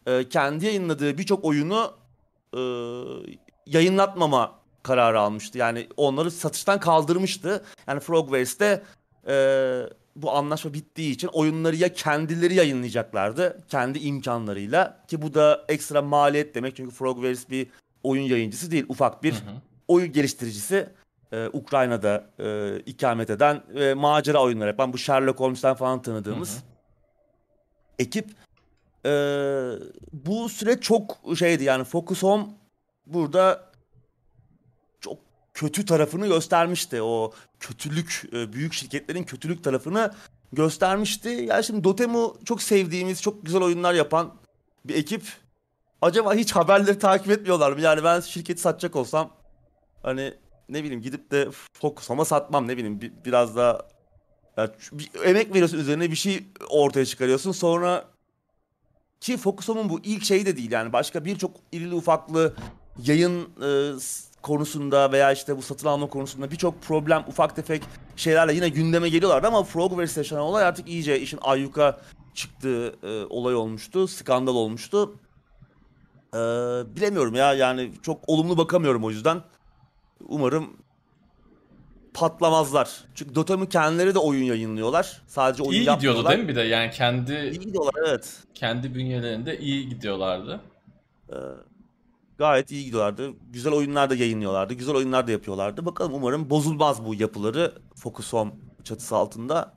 [0.05, 1.93] e, kendi yayınladığı birçok oyunu
[2.53, 2.61] e,
[3.65, 5.57] yayınlatmama kararı almıştı.
[5.57, 7.63] Yani onları satıştan kaldırmıştı.
[7.87, 8.83] Yani Frogwares'te
[9.27, 9.35] e,
[10.15, 16.55] bu anlaşma bittiği için oyunları ya kendileri yayınlayacaklardı kendi imkanlarıyla ki bu da ekstra maliyet
[16.55, 17.67] demek çünkü Frogwares bir
[18.03, 19.61] oyun yayıncısı değil ufak bir Hı hı.
[19.87, 20.89] oyun geliştiricisi
[21.33, 26.57] e, Ukrayna'da e, ikamet eden ve macera oyunları yapan bu Sherlock Holmes'ten falan tanıdığımız Hı
[26.57, 26.61] hı.
[27.99, 28.29] ekip
[29.05, 29.11] e,
[30.13, 32.45] bu süreç çok şeydi yani Focus Home
[33.05, 33.71] burada
[34.99, 35.17] çok
[35.53, 37.01] kötü tarafını göstermişti.
[37.01, 40.13] O kötülük, e, büyük şirketlerin kötülük tarafını
[40.53, 41.29] göstermişti.
[41.29, 44.33] Yani şimdi Dotemu çok sevdiğimiz, çok güzel oyunlar yapan
[44.85, 45.23] bir ekip.
[46.01, 47.81] Acaba hiç haberleri takip etmiyorlar mı?
[47.81, 49.29] Yani ben şirketi satacak olsam
[50.03, 50.33] hani
[50.69, 53.81] ne bileyim gidip de Focus Home'a satmam ne bileyim bi- biraz daha
[54.57, 58.05] yani bir emek veriyorsun üzerine bir şey ortaya çıkarıyorsun sonra
[59.19, 62.53] ki Focus Home'un bu ilk şeyi de değil yani başka birçok irili ufaklı
[63.05, 63.69] yayın e,
[64.41, 67.83] konusunda veya işte bu satın alma konusunda birçok problem ufak tefek
[68.15, 72.01] şeylerle yine gündeme geliyorlardı ama Frogwares yaşanan olay artık iyice işin ayyuka
[72.33, 74.07] çıktığı e, olay olmuştu.
[74.07, 75.15] Skandal olmuştu.
[76.33, 76.37] E,
[76.95, 79.41] bilemiyorum ya yani çok olumlu bakamıyorum o yüzden.
[80.27, 80.77] Umarım
[82.13, 83.03] patlamazlar.
[83.15, 85.21] Çünkü Dota'nın kendileri de oyun yayınlıyorlar.
[85.27, 86.31] Sadece oyun İyi gidiyordu yapmıyorlar.
[86.31, 86.61] değil mi bir de?
[86.61, 88.37] Yani kendi İyi gidiyorlar evet.
[88.53, 90.61] kendi bünyelerinde iyi gidiyorlardı.
[91.29, 91.35] Ee,
[92.37, 93.31] gayet iyi gidiyorlardı.
[93.53, 94.73] Güzel oyunlar da yayınlıyorlardı.
[94.73, 95.85] Güzel oyunlar da yapıyorlardı.
[95.85, 98.51] Bakalım umarım bozulmaz bu yapıları Focus Home
[98.83, 99.73] çatısı altında.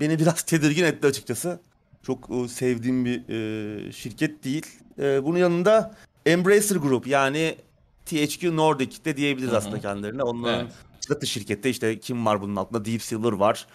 [0.00, 1.60] Beni biraz tedirgin etti açıkçası.
[2.02, 4.66] Çok e, sevdiğim bir e, şirket değil.
[4.98, 5.94] E, bunun yanında
[6.26, 7.56] Embracer Group yani
[8.06, 9.58] THQ Nordic de diyebiliriz Hı hı.
[9.58, 10.22] aslında kendilerine.
[10.22, 10.72] Onların Evet.
[11.08, 12.84] çatı şirkette işte kim var bunun altında?
[12.84, 13.66] Deep Silver var.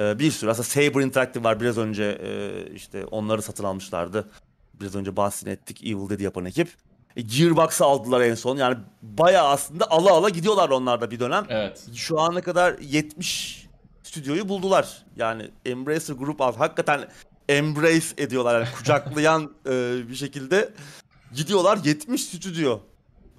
[0.00, 1.60] E, bir sürü aslında Saber Interactive var.
[1.60, 4.28] Biraz önce e, işte onları satın almışlardı.
[4.74, 6.68] Biraz önce bahsettik Evil Dead yapan ekip.
[7.16, 8.56] E, Gearbox'ı aldılar en son.
[8.56, 11.46] Yani bayağı aslında ala ala gidiyorlar onlar da bir dönem.
[11.48, 11.86] Evet.
[11.94, 13.66] Şu ana kadar 70
[14.02, 15.04] stüdyoyu buldular.
[15.16, 17.08] Yani Embracer Group alt hakikaten
[17.48, 20.72] embrace ediyorlar yani kucaklayan e, bir şekilde
[21.34, 22.78] gidiyorlar 70 stüdyo.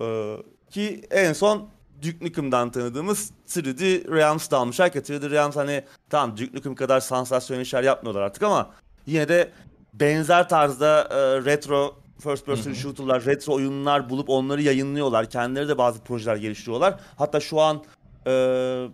[0.02, 0.38] E,
[0.70, 1.70] ki en son
[2.02, 7.62] Duke Nukem'dan tanıdığımız 3D Realms'da almışlar ki 3D Realms hani tamam Duke Nukem kadar sansasyonel
[7.62, 8.70] işler yapmıyorlar artık ama
[9.06, 9.52] yine de
[9.94, 15.30] benzer tarzda e, retro first person shooter'lar, retro oyunlar bulup onları yayınlıyorlar.
[15.30, 17.00] Kendileri de bazı projeler geliştiriyorlar.
[17.18, 17.84] Hatta şu an
[18.28, 18.88] e,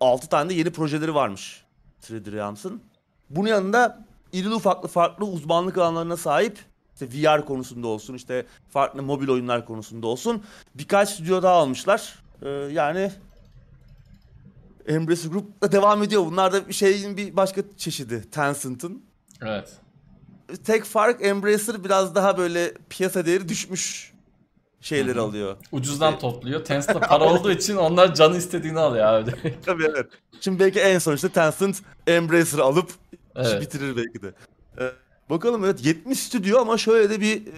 [0.00, 1.64] 6 tane de yeni projeleri varmış
[2.02, 2.82] 3D Realms'ın.
[3.30, 6.58] Bunun yanında irili ufaklı farklı uzmanlık alanlarına sahip
[6.94, 10.42] işte VR konusunda olsun, işte farklı mobil oyunlar konusunda olsun
[10.74, 12.18] birkaç stüdyo daha almışlar.
[12.42, 13.12] Ee, yani
[14.86, 16.26] Embracer Group da devam ediyor.
[16.26, 19.02] Bunlar da bir şeyin bir başka çeşidi Tencent'ın.
[19.42, 19.72] Evet.
[20.64, 24.12] Tek fark Embracer biraz daha böyle piyasa değeri düşmüş
[24.80, 25.56] şeyleri alıyor.
[25.72, 26.64] Ucuzdan topluyor.
[26.64, 29.30] Tencent'te para olduğu için onlar canı istediğini alıyor abi.
[29.66, 30.06] Tabii evet.
[30.40, 31.76] Şimdi belki en son işte Tencent
[32.06, 32.90] Embracer'ı alıp
[33.36, 33.62] Evet.
[33.62, 34.32] bitirir belki de.
[34.78, 34.92] Ee,
[35.30, 37.50] bakalım evet 70 stüdyo ama şöyle de bir e,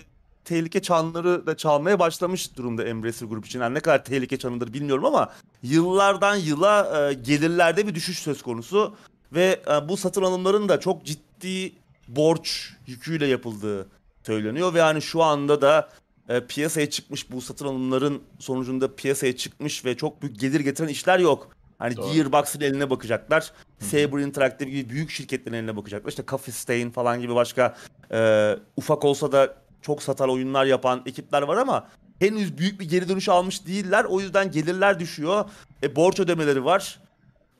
[0.45, 3.61] tehlike çanları da çalmaya başlamış durumda Embracer Group için.
[3.61, 8.95] Yani ne kadar tehlike çanıdır bilmiyorum ama yıllardan yıla e, gelirlerde bir düşüş söz konusu.
[9.33, 11.73] Ve e, bu satın alımların da çok ciddi
[12.09, 13.89] borç yüküyle yapıldığı
[14.27, 14.75] söyleniyor.
[14.75, 15.89] Ve yani şu anda da
[16.29, 21.19] e, piyasaya çıkmış bu satın alımların sonucunda piyasaya çıkmış ve çok büyük gelir getiren işler
[21.19, 21.56] yok.
[21.79, 22.13] Hani Doğru.
[22.13, 23.53] Gearbox'ın eline bakacaklar.
[23.79, 26.11] Saber Interactive gibi büyük şirketlerin eline bakacaklar.
[26.11, 27.77] İşte Coffee Stain falan gibi başka
[28.13, 33.09] e, ufak olsa da çok satan oyunlar yapan ekipler var ama henüz büyük bir geri
[33.09, 34.05] dönüş almış değiller.
[34.05, 35.45] O yüzden gelirler düşüyor.
[35.83, 37.01] E, borç ödemeleri var.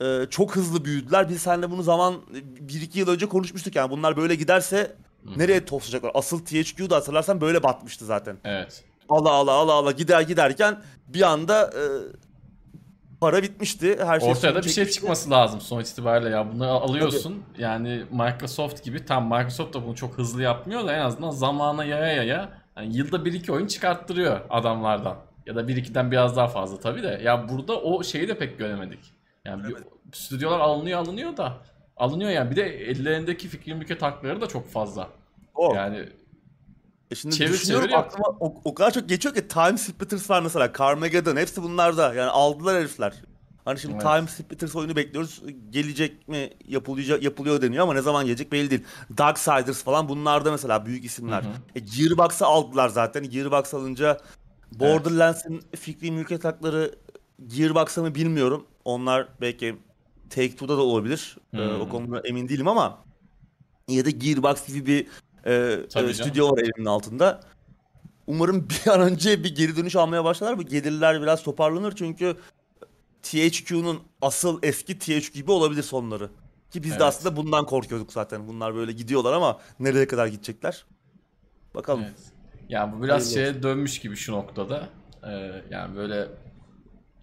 [0.01, 1.29] E, çok hızlı büyüdüler.
[1.29, 2.15] Biz seninle bunu zaman
[2.69, 3.91] 1-2 yıl önce konuşmuştuk yani.
[3.91, 4.97] Bunlar böyle giderse
[5.37, 6.11] nereye toslayacaklar?
[6.15, 8.37] Asıl THQ'da hatırlarsan böyle batmıştı zaten.
[8.45, 8.85] Evet.
[9.09, 11.83] Ala ala ala ala gider giderken bir anda e,
[13.21, 13.99] para bitmişti.
[14.05, 16.53] Her şey Ortaya da bir şey çıkması lazım sonuç itibariyle ya.
[16.53, 17.43] Bunları alıyorsun.
[17.59, 22.13] Yani Microsoft gibi tam Microsoft da bunu çok hızlı yapmıyor da en azından zamana yaya
[22.13, 25.17] yaya yani yılda 1-2 oyun çıkarttırıyor adamlardan.
[25.47, 27.21] Ya da 1-2'den biraz daha fazla tabii de.
[27.25, 29.01] Ya burada o şeyi de pek göremedik.
[29.45, 29.77] Yani bir,
[30.13, 31.53] stüdyolar alınıyor alınıyor da
[31.97, 32.51] alınıyor yani.
[32.51, 35.09] Bir de ellerindeki fikri mülkiyet hakları da çok fazla.
[35.55, 35.75] O.
[35.75, 36.09] Yani
[37.11, 40.43] E şimdi Çevir düşünüyorum çevir aklıma o, o kadar çok geçiyor ki Time Splitters var
[40.43, 40.73] mesela.
[40.79, 42.15] Carmageddon hepsi bunlarda.
[42.15, 43.15] Yani aldılar herifler.
[43.65, 44.03] Hani şimdi Evet.
[44.07, 45.43] Time Splitters oyunu bekliyoruz.
[45.71, 48.85] Gelecek mi yapılacak yapılıyor deniyor ama ne zaman gelecek belli değil.
[49.19, 51.43] Darksiders falan bunlarda mesela büyük isimler.
[51.43, 51.53] Hı hı.
[51.75, 53.31] E, Gearbox'ı aldılar zaten.
[53.31, 54.21] Gearbox alınca
[54.73, 56.95] Borderlands'in fikri mülkiyet hakları
[57.47, 58.67] Gearbox'a mı bilmiyorum.
[58.85, 59.77] Onlar belki
[60.31, 61.37] Take-Two'da da olabilir.
[61.55, 61.81] E, Hmm.
[61.81, 63.05] o konuda emin değilim ama
[63.89, 65.07] ya da Gearbox gibi bir
[65.47, 67.41] e, Tabii e, stüdyo var elimin altında.
[68.27, 70.59] Umarım bir an önce bir geri dönüş almaya başlarlar.
[70.59, 72.37] Bu gelirler biraz toparlanır çünkü
[73.23, 76.31] THQ'nun asıl eski THQ gibi olabilir sonları.
[76.71, 77.01] Ki biz Evet.
[77.01, 78.49] de aslında bundan korkuyorduk zaten.
[78.49, 80.85] Bunlar böyle gidiyorlar ama nereye kadar gidecekler?
[81.75, 82.03] Bakalım.
[82.05, 82.33] Evet.
[82.69, 84.89] Yani bu biraz Hayırlı şeye dönmüş gibi şu noktada.
[85.25, 86.29] Ee, yani böyle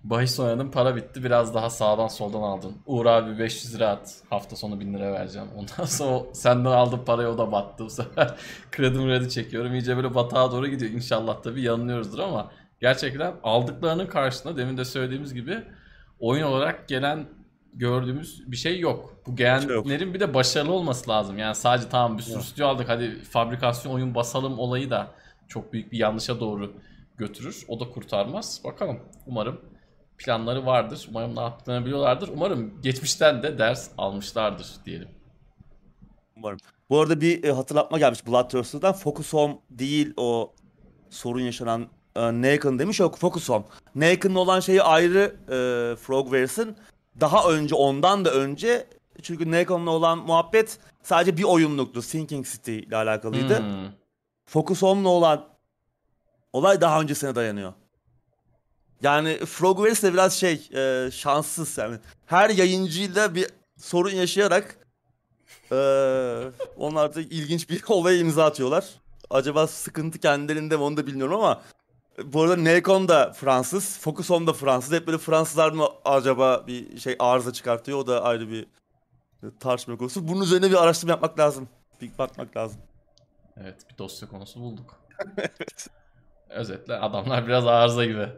[0.03, 2.73] bahis oynadın para bitti biraz daha sağdan soldan aldın.
[2.85, 5.47] Uğur abi 500 lira at hafta sonu 1000 lira vereceğim.
[5.57, 7.85] Ondan sonra senden aldığın parayı o da battı.
[7.85, 8.35] Bu sefer
[8.71, 9.73] kredi kredi çekiyorum.
[9.73, 10.91] İyice böyle batağa doğru gidiyor.
[10.91, 15.63] İnşallah tabii yanılıyoruzdur ama gerçekten aldıklarının karşısında demin de söylediğimiz gibi
[16.19, 17.25] oyun olarak gelen
[17.73, 19.15] gördüğümüz bir şey yok.
[19.27, 21.37] Bu gelenlerin bir de başarılı olması lazım.
[21.37, 22.43] Yani sadece tamam bir sürü Yok.
[22.43, 25.07] stüdyo aldık hadi fabrikasyon oyun basalım olayı da
[25.47, 26.73] çok büyük bir yanlışa doğru
[27.17, 27.65] götürür.
[27.67, 28.61] O da kurtarmaz.
[28.63, 28.99] Bakalım.
[29.25, 29.61] Umarım
[30.25, 31.07] planları vardır.
[31.09, 32.29] Umarım ne yaptıklarını biliyorlardır.
[32.33, 35.07] Umarım geçmişten de ders almışlardır diyelim.
[36.37, 36.57] Umarım.
[36.89, 38.93] Bu arada bir e, hatırlatma gelmiş Bloodthirster'dan.
[38.93, 40.53] Focus Home değil o
[41.09, 42.99] sorun yaşanan e, Naken'ın demiş.
[42.99, 43.65] Yok Focus Home.
[43.95, 45.55] Naken'ın olan şeyi ayrı e,
[45.95, 46.77] Frogwares'ın.
[47.19, 48.87] Daha önce ondan da önce
[49.21, 52.01] çünkü Naken'la olan muhabbet sadece bir oyunluktu.
[52.01, 53.59] Sinking City ile alakalıydı.
[53.59, 53.91] Hmm.
[54.45, 55.45] Focus Home'la olan
[56.53, 57.73] olay daha öncesine dayanıyor.
[59.03, 61.97] Yani Frogwares de biraz şey e, şanssız yani.
[62.25, 64.77] Her yayıncıyla bir sorun yaşayarak
[65.71, 65.75] e,
[66.77, 68.85] onlar da ilginç bir olaya imza atıyorlar.
[69.29, 71.61] Acaba sıkıntı kendilerinde mi onu da bilmiyorum ama
[72.23, 74.93] bu arada Nacon da Fransız, Focus da Fransız.
[74.93, 77.97] Hep böyle Fransızlar mı acaba bir şey arıza çıkartıyor?
[77.97, 78.67] O da ayrı bir
[79.59, 80.27] tartışma konusu.
[80.27, 81.69] Bunun üzerine bir araştırma yapmak lazım.
[82.01, 82.81] Bir bakmak lazım.
[83.57, 84.99] Evet bir dosya konusu bulduk.
[86.49, 88.29] Özetle adamlar biraz arıza gibi.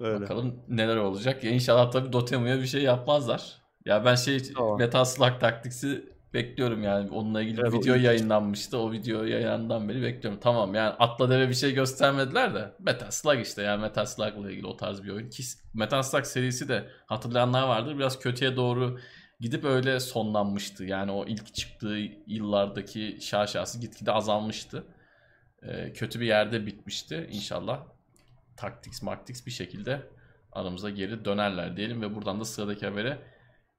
[0.00, 0.20] Öyle.
[0.20, 1.44] Bakalım neler olacak.
[1.44, 3.62] Ya inşallah tabii Dotemu'ya bir şey yapmazlar.
[3.84, 4.78] Ya ben şey Tamam.
[4.78, 7.10] Metal Slug Tactics'i bekliyorum yani.
[7.10, 8.78] Onunla ilgili Evet, o video ilk- yayınlanmıştı.
[8.78, 10.40] O video yayınlandan beri bekliyorum.
[10.42, 14.66] Tamam yani atla deve bir şey göstermediler de Metal Slug işte yani Metal Slug'la ilgili
[14.66, 15.30] o tarz bir oyun.
[15.30, 15.42] Ki
[15.74, 17.98] Metal Slug serisi de hatırlayanlar vardır.
[17.98, 18.98] Biraz kötüye doğru
[19.40, 20.84] gidip öyle sonlanmıştı.
[20.84, 24.84] Yani o ilk çıktığı yıllardaki şaşası gitgide azalmıştı.
[25.62, 27.28] Ee, kötü bir yerde bitmişti.
[27.32, 27.80] İnşallah
[28.56, 30.02] Tactics Marktix bir şekilde
[30.52, 33.18] aramıza geri dönerler diyelim ve buradan da sıradaki habere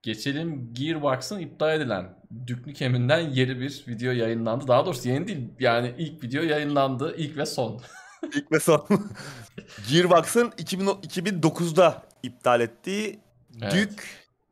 [0.01, 0.73] geçelim.
[0.73, 4.67] Gearbox'ın iptal edilen Duke Nukem'inden yeni bir video yayınlandı.
[4.67, 7.15] Daha doğrusu yeni değil yani ilk video yayınlandı.
[7.17, 7.81] ilk ve son.
[8.35, 8.87] İlk ve son.
[9.89, 13.19] Gearbox'ın 2000 2009'da iptal ettiği
[13.61, 13.71] Evet.
[13.71, 14.03] Duke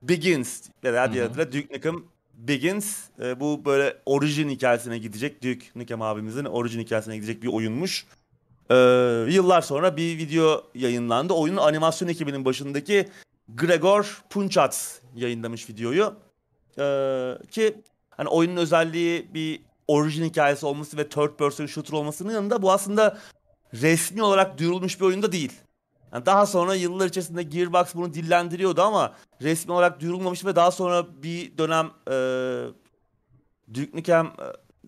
[0.02, 3.04] Begins veya diğer adıyla Duke Nukem Begins.
[3.20, 5.44] Ee, bu böyle orijin hikayesine gidecek.
[5.44, 8.06] Duke Nukem abimizin orijin hikayesine gidecek bir oyunmuş.
[8.72, 8.76] Ee,
[9.30, 11.34] yıllar sonra bir video yayınlandı.
[11.34, 13.10] Oyunun animasyon ekibinin başındaki
[13.50, 16.16] Gregor Punchat yayınlamış videoyu.
[16.80, 22.62] Ee, ki hani oyunun özelliği bir orijin hikayesi olması ve third person shooter olmasının yanında
[22.62, 23.18] bu aslında
[23.74, 25.54] resmi olarak duyurulmuş bir oyunda değil.
[26.14, 31.24] Yani daha sonra yıllar içerisinde Gearbox bunu dillendiriyordu ama resmi olarak duyurulmamış ve daha sonra
[31.24, 32.16] bir dönem e,
[33.74, 34.32] Duke Nukem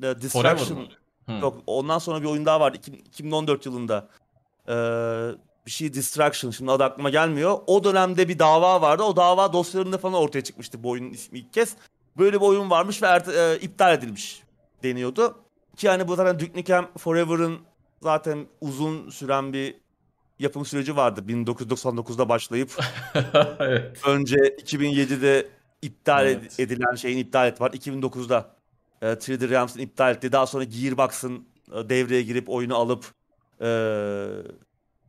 [0.01, 0.87] e, Destruction
[1.41, 2.77] Yok ondan sonra bir oyun daha vardı.
[2.77, 4.07] İki- 2014 yılında.
[4.67, 4.71] Ee,
[5.65, 6.51] bir şey Distraction.
[6.51, 7.59] Şimdi adı aklıma gelmiyor.
[7.67, 9.03] O dönemde bir dava vardı.
[9.03, 11.75] O dava dosyalarında falan ortaya çıkmıştı bu oyunun ismi ilk kez.
[12.17, 14.43] Böyle bir oyun varmış ve erte- e, iptal edilmiş
[14.83, 15.35] deniyordu.
[15.75, 17.59] Ki hani bu zaten Duke Nukem Forever'ın
[18.01, 19.75] zaten uzun süren bir
[20.39, 21.23] yapım süreci vardı.
[21.27, 22.71] 1999'da başlayıp
[23.59, 23.97] evet.
[24.07, 25.47] önce 2007'de
[25.81, 26.59] iptal Evet.
[26.59, 27.71] edilen şeyin iptal et var.
[27.71, 28.56] 2009'da
[29.01, 30.31] e, 3D Realms'ın iptal etti.
[30.31, 33.05] Daha sonra Gearbox'ın e, devreye girip oyunu alıp
[33.61, 33.67] e,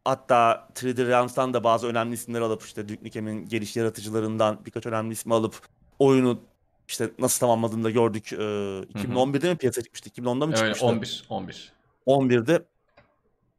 [0.05, 5.13] hatta 3D Realms'tan da bazı önemli isimler alıp işte Duke Nukem'in geliş yaratıcılarından birkaç önemli
[5.13, 5.55] ismi alıp
[5.99, 6.41] oyunu
[6.89, 8.33] işte nasıl tamamladığını da gördük.
[8.33, 10.11] E, 2011'de mi piyasaya çıkmıştı?
[10.11, 10.87] 2010'da mı çıkmıştı?
[10.87, 11.73] 11 11.
[12.07, 12.65] 11'de.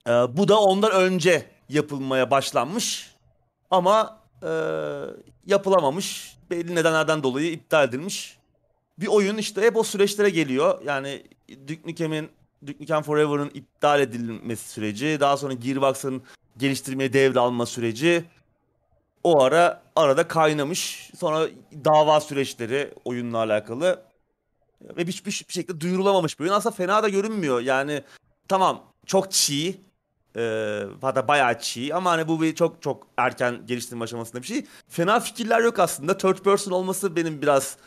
[0.08, 3.16] Ee, bu da ondan önce yapılmaya başlanmış
[3.72, 4.50] ama e,
[5.46, 6.38] yapılamamış.
[6.50, 8.39] Belli nedenlerden dolayı iptal edilmiş.
[9.02, 10.82] Bir oyun işte hep o süreçlere geliyor.
[10.86, 11.24] Yani
[11.68, 12.30] Duke Nukem'in
[12.68, 16.24] Duke Nukem Forever'ın iptal edilmesi süreci, daha sonra Gearbox'ın
[16.58, 18.26] geliştirmeye devralma süreci
[19.24, 21.12] o ara arada kaynamış.
[21.18, 21.48] Sonra
[21.86, 24.02] dava süreçleri oyunla alakalı
[24.82, 26.54] ve hiçbir, bir şekilde duyurulamamış bir oyun.
[26.54, 27.62] Aslında fena da görünmüyor.
[27.62, 28.04] Yani
[28.48, 29.82] tamam çok çiğ.
[30.36, 34.66] E, hatta bayağı çiğ ama hani bu bir çok çok erken geliştirme aşamasında bir şey.
[34.88, 36.18] Fena fikirler yok aslında.
[36.18, 37.78] Third person olması benim biraz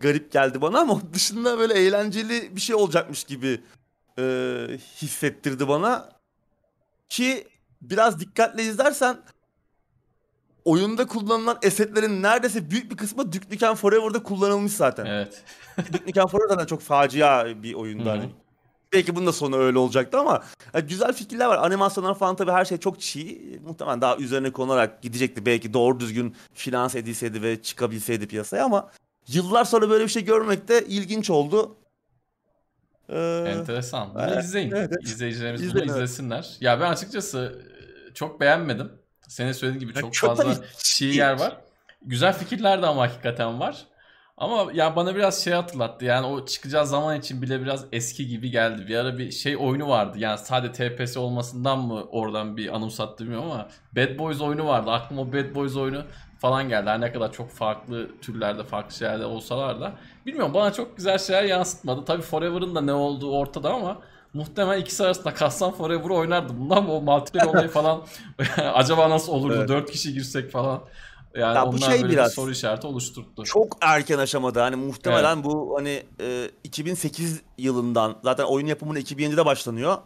[0.00, 3.60] garip geldi bana ama onun dışında böyle eğlenceli bir şey olacakmış gibi
[4.18, 4.22] e,
[4.96, 6.08] hissettirdi bana.
[7.08, 7.48] Ki
[7.82, 9.16] biraz dikkatle izlersen
[10.64, 15.06] oyunda kullanılan esetlerin neredeyse büyük bir kısmı Duke Nukem Forever'da kullanılmış zaten.
[15.06, 15.42] Evet.
[15.92, 18.08] Duke Nukem Forever da çok facia bir hı.
[18.08, 18.30] Hani
[18.92, 20.42] Belki bunun da sonu öyle olacaktı ama
[20.74, 21.58] yani güzel fikirler var.
[21.58, 23.60] Animasyonlar falan tabii her şey çok çiğ.
[23.64, 25.46] Muhtemelen daha üzerine konarak gidecekti.
[25.46, 28.90] Belki doğru düzgün finans edilseydi ve çıkabilseydi piyasaya ama
[29.28, 31.76] yıllar sonra böyle bir şey görmek de ilginç oldu.
[33.08, 34.14] Ee, Enteresan.
[34.14, 34.70] Bunu Evet, izleyin.
[34.70, 34.92] evet.
[35.02, 36.08] İzleyicilerimiz İzleyin, bunu evet.
[36.08, 36.56] izlesinler.
[36.60, 37.62] Ya ben açıkçası
[38.10, 38.92] e, çok beğenmedim.
[39.28, 41.56] Senin söylediğin gibi Ya çok çok fazla çiğ yer var.
[42.02, 43.86] Güzel fikirler de ama hakikaten var.
[44.36, 46.04] Ama ya bana biraz şey hatırlattı.
[46.04, 48.88] Yani o çıkacağı zaman için bile biraz eski gibi geldi.
[48.88, 50.18] Bir ara bir şey oyunu vardı.
[50.18, 54.90] Yani sadece TPS olmasından mı oradan bir anımsattı bilmiyorum ama Bad Boys oyunu vardı.
[54.90, 56.04] Aklıma o Bad Boys oyunu
[56.38, 56.90] falan geldi.
[56.90, 59.92] Her ne kadar çok farklı türlerde, farklı şeylerde olsalar da.
[60.26, 62.04] Bilmiyorum bana çok güzel şeyler yansıtmadı.
[62.04, 63.98] Tabii Forever'ın da ne olduğu ortada ama
[64.34, 66.56] muhtemelen ikisi arasında kalsam Forever'ı oynardım.
[66.60, 68.02] Bundan mı o multiplayer olayı falan
[68.74, 69.54] acaba nasıl olurdu?
[69.58, 69.68] Evet.
[69.68, 70.80] 4 kişi girsek falan.
[71.34, 73.44] Yani Ya bu onlar şey böyle biraz- bir soru işareti oluşturdu.
[73.44, 79.96] çok erken aşamada hani muhtemelen bu hani e, 2008 yılından zaten oyun yapımına 2007'de başlanıyor.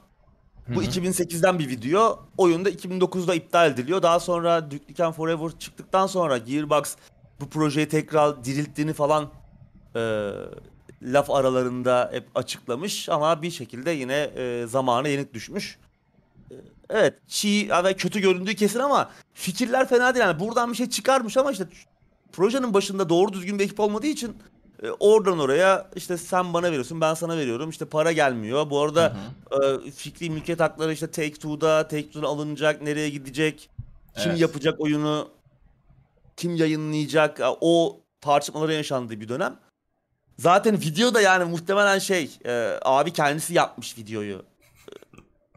[0.74, 0.90] Bu Hı hı.
[0.90, 2.24] 2008'den bir video.
[2.38, 4.02] Oyunda 2009'da iptal ediliyor.
[4.02, 6.96] Daha sonra Duke Nukem Forever çıktıktan sonra Gearbox
[7.40, 9.30] bu projeyi tekrar dirilttiğini falan
[9.96, 10.30] e,
[11.02, 15.78] laf aralarında hep açıklamış ama bir şekilde yine e, zamana yenik düşmüş.
[16.50, 16.54] E,
[16.90, 20.24] Evet çiğ ve kötü göründüğü kesin ama fikirler fena değil.
[20.26, 21.64] Yani buradan bir şey çıkarmış ama işte
[22.32, 24.36] projenin başında doğru düzgün bir ekip olmadığı için
[24.82, 28.70] e, oradan oraya işte sen bana veriyorsun ben sana veriyorum işte para gelmiyor.
[28.70, 29.16] Bu arada
[29.50, 29.82] Hı hı.
[29.86, 33.70] e, fikri mülkiyet hakları işte Take-Two'da, Take-Two'da alınacak, nereye gidecek,
[34.16, 34.40] kim Evet.
[34.40, 35.28] yapacak oyunu,
[36.36, 39.56] kim yayınlayacak, e, o tartışmaların yaşandığı bir dönem.
[40.38, 44.42] Zaten video da yani muhtemelen şey, e, abi kendisi yapmış videoyu.
[44.88, 44.92] E,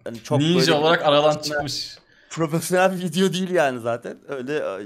[0.06, 1.98] Yani çok Ninja böyle olarak aradan çıkmış.
[2.30, 4.18] Profesyonel bir video değil yani zaten.
[4.28, 4.80] Öyle e,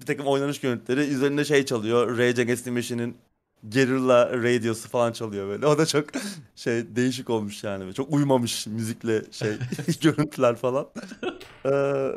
[0.00, 1.06] bir takım oynanış görüntüleri.
[1.06, 2.18] Üzerinde şey çalıyor.
[2.18, 3.16] Rage Against the Machine'in
[3.62, 5.66] Guerrilla radiosu falan çalıyor böyle.
[5.66, 6.04] O da çok
[6.56, 7.94] şey değişik olmuş yani.
[7.94, 9.52] Çok uymamış müzikle şey
[10.02, 10.86] görüntüler falan.
[11.66, 12.10] Ee,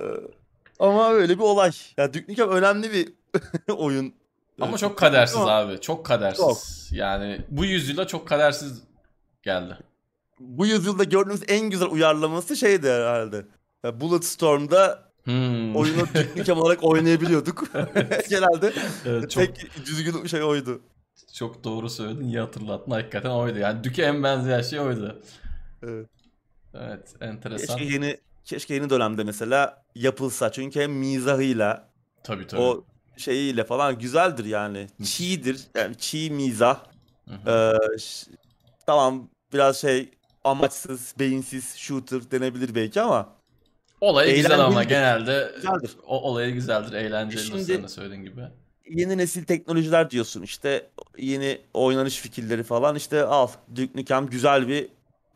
[0.80, 1.72] ama öyle bir olay.
[1.98, 3.10] Ya Duke Nukem önemli bir
[3.74, 4.14] oyun.
[4.62, 5.82] Ama Ee, çok kadersiz ama abi.
[5.82, 6.46] Çok kadersiz.
[6.46, 6.58] Çok.
[6.92, 8.82] Yani bu yüzyılda çok kadersiz
[9.44, 9.78] geldi.
[10.40, 13.46] Bu yüzyılda gördüğümüz en güzel uyarlaması şeydi herhalde.
[13.84, 15.76] Ya Bulletstorm'da Hmm.
[15.76, 17.64] oyunu Duke Nukem olarak oynayabiliyorduk.
[18.30, 18.74] Genelde
[19.06, 20.82] Evet, çok, tek düzgün şey oydu.
[21.40, 22.24] Çok doğru söyledin.
[22.28, 22.92] İyi hatırlattın.
[22.92, 23.60] Hakikaten oydu.
[23.60, 25.22] Yani Duke'e en benzeyen şey oydu.
[25.84, 26.08] Evet.
[26.74, 27.16] Evet.
[27.22, 27.78] Enteresan.
[27.78, 30.52] Keşke yeni keşke yeni dönemde mesela yapılsa.
[30.52, 31.90] Çünkü hem mizahıyla
[32.24, 32.62] Tabii tabii.
[32.62, 32.86] o
[33.18, 34.88] şeyiyle falan güzeldir yani.
[35.04, 35.60] Çiğdir.
[35.76, 36.80] Yani çiğ mizah.
[37.30, 37.76] Hı hı.
[37.94, 38.32] Ee, ş-
[38.86, 40.10] tamam biraz şey
[40.44, 43.30] amaçsız, beyinsiz shooter denebilir belki ama
[44.02, 45.92] Olayı güzel ama genelde güzeldir.
[46.08, 46.94] o olayı güzeldir.
[46.94, 48.42] Eğlenceli Şimdi- senin de söylediğin gibi.
[48.90, 50.88] Yeni nesil teknolojiler diyorsun işte
[51.18, 54.88] yeni oynanış fikirleri falan işte al Duke Nukem güzel bir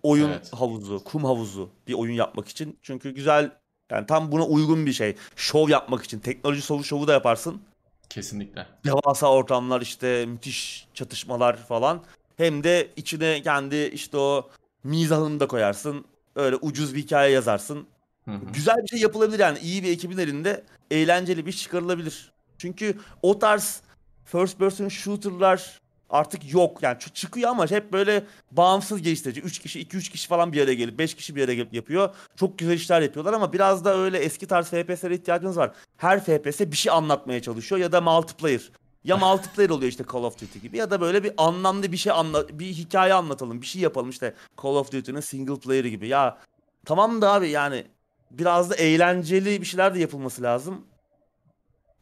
[0.04, 0.54] oyun Evet.
[0.54, 2.78] havuzu, kum havuzu bir oyun yapmak için.
[2.82, 3.51] Çünkü güzel
[3.91, 5.16] yani tam buna uygun bir şey.
[5.36, 7.62] Şov yapmak için teknoloji şovu şovu da yaparsın.
[8.10, 8.68] Kesinlikle.
[8.86, 12.04] devasa ortamlar işte müthiş çatışmalar falan.
[12.38, 14.49] Hem de içine kendi işte o
[14.84, 16.06] mizahını da koyarsın.
[16.36, 17.88] Öyle ucuz bir hikaye yazarsın.
[18.26, 18.45] Hı hı.
[18.54, 19.60] Güzel bir şey yapılabilir yani.
[19.60, 22.33] iyi bir ekibin elinde eğlenceli bir çıkarılabilir.
[22.64, 23.82] Çünkü o tarz
[24.26, 26.84] first person shooter'lar artık yok.
[26.84, 29.41] Yani çı- çıkıyor ama hep böyle bağımsız geliştirici.
[29.41, 32.16] 3 kişi, 2-3 kişi falan bir araya gelip 5 kişi bir araya gelip yapıyor.
[32.36, 35.72] Çok güzel işler yapıyorlar ama biraz da öyle eski tarz FPS'lere ihtiyacınız var.
[35.97, 38.72] Her FPS bir şey anlatmaya çalışıyor ya da multiplayer.
[39.03, 42.11] Ya multiplayer oluyor işte Call of Duty gibi ya da böyle bir anlamlı bir şey
[42.11, 44.34] anla bir hikaye anlatalım, bir şey yapalım işte
[44.64, 46.07] Call of Duty'nin single player'ı gibi.
[46.07, 46.38] Ya
[46.86, 47.86] tamam da abi yani
[48.32, 50.86] biraz da eğlenceli bir şeyler de yapılması lazım.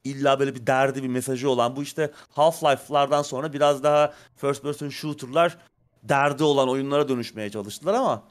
[0.04, 4.90] İlla böyle bir derdi, bir mesajı olan bu işte Half-Life'lardan sonra biraz daha first person
[4.90, 5.58] shooter'lar
[6.04, 8.24] derdi olan oyunlara dönüşmeye çalıştılar ama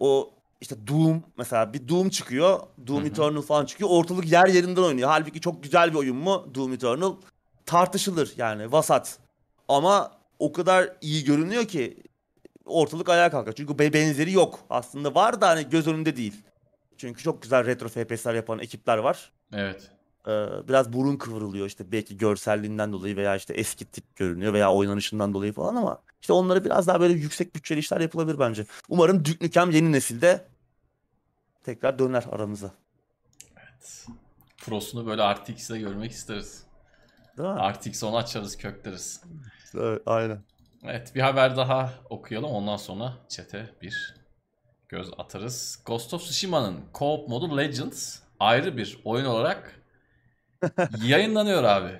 [0.00, 0.30] o
[0.60, 2.60] işte Doom mesela bir Doom çıkıyor.
[2.86, 3.04] Doom.
[3.06, 3.90] Eternal falan çıkıyor.
[3.90, 5.08] Ortalık yer yerinden oynuyor.
[5.08, 7.14] Halbuki çok güzel bir oyun mu Doom Eternal?
[7.66, 9.18] Tartışılır yani vasat.
[9.68, 12.02] Ama o kadar iyi görünüyor ki
[12.64, 13.52] ortalık ayağa kalkar.
[13.52, 14.60] Çünkü be- benzeri yok.
[14.70, 16.34] Aslında var da hani göz önünde değil.
[16.96, 19.32] Çünkü çok güzel retro FPS'ler yapan ekipler var.
[19.52, 19.90] Evet.
[20.28, 25.34] Ee, biraz burun kıvrılıyor işte belki görselliğinden dolayı veya işte eski tip görünüyor veya oynanışından
[25.34, 28.66] dolayı falan ama işte onları biraz daha böyle yüksek bütçeli işler yapılabilir bence.
[28.88, 30.44] Umarım Duke Nukem yeni nesilde
[31.64, 32.72] tekrar döner aramıza.
[34.58, 36.62] Prosunu böyle RTX'de görmek isteriz.
[37.38, 37.60] Değil mi?
[37.72, 39.22] RTX onu açarız kökleriz.
[39.74, 40.38] Evet, aynen.
[40.84, 44.14] Evet bir haber daha okuyalım ondan sonra chat'e bir
[44.88, 45.82] göz atarız.
[45.86, 49.78] Ghost of Tsushima'nın co-op modu Legends ayrı bir oyun olarak
[51.02, 51.90] yayınlanıyor abi.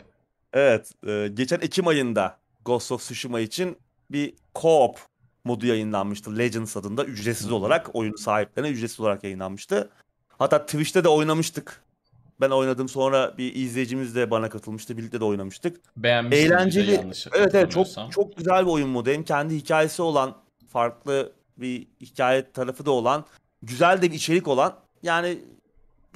[0.53, 3.79] Evet, e, geçen Ekim ayında Ghost of Tsushima için
[4.11, 4.97] bir co-op
[5.45, 6.39] modu yayınlanmıştı.
[6.39, 9.91] Legends adında ücretsiz olarak oyun sahiplerine ücretsiz olarak yayınlanmıştı.
[10.29, 11.83] Hatta Twitch'te de oynamıştık.
[12.41, 14.97] Ben oynadım sonra bir izleyicimiz de bana katılmıştı.
[14.97, 15.81] Birlikte de oynamıştık.
[15.97, 17.01] De Eğlenceli.
[17.37, 19.11] Evet evet çok çok güzel bir oyun modu.
[19.11, 20.37] Hem kendi hikayesi olan,
[20.69, 23.25] farklı bir hikaye tarafı da olan,
[23.63, 24.75] güzel de bir içerik olan.
[25.03, 25.39] Yani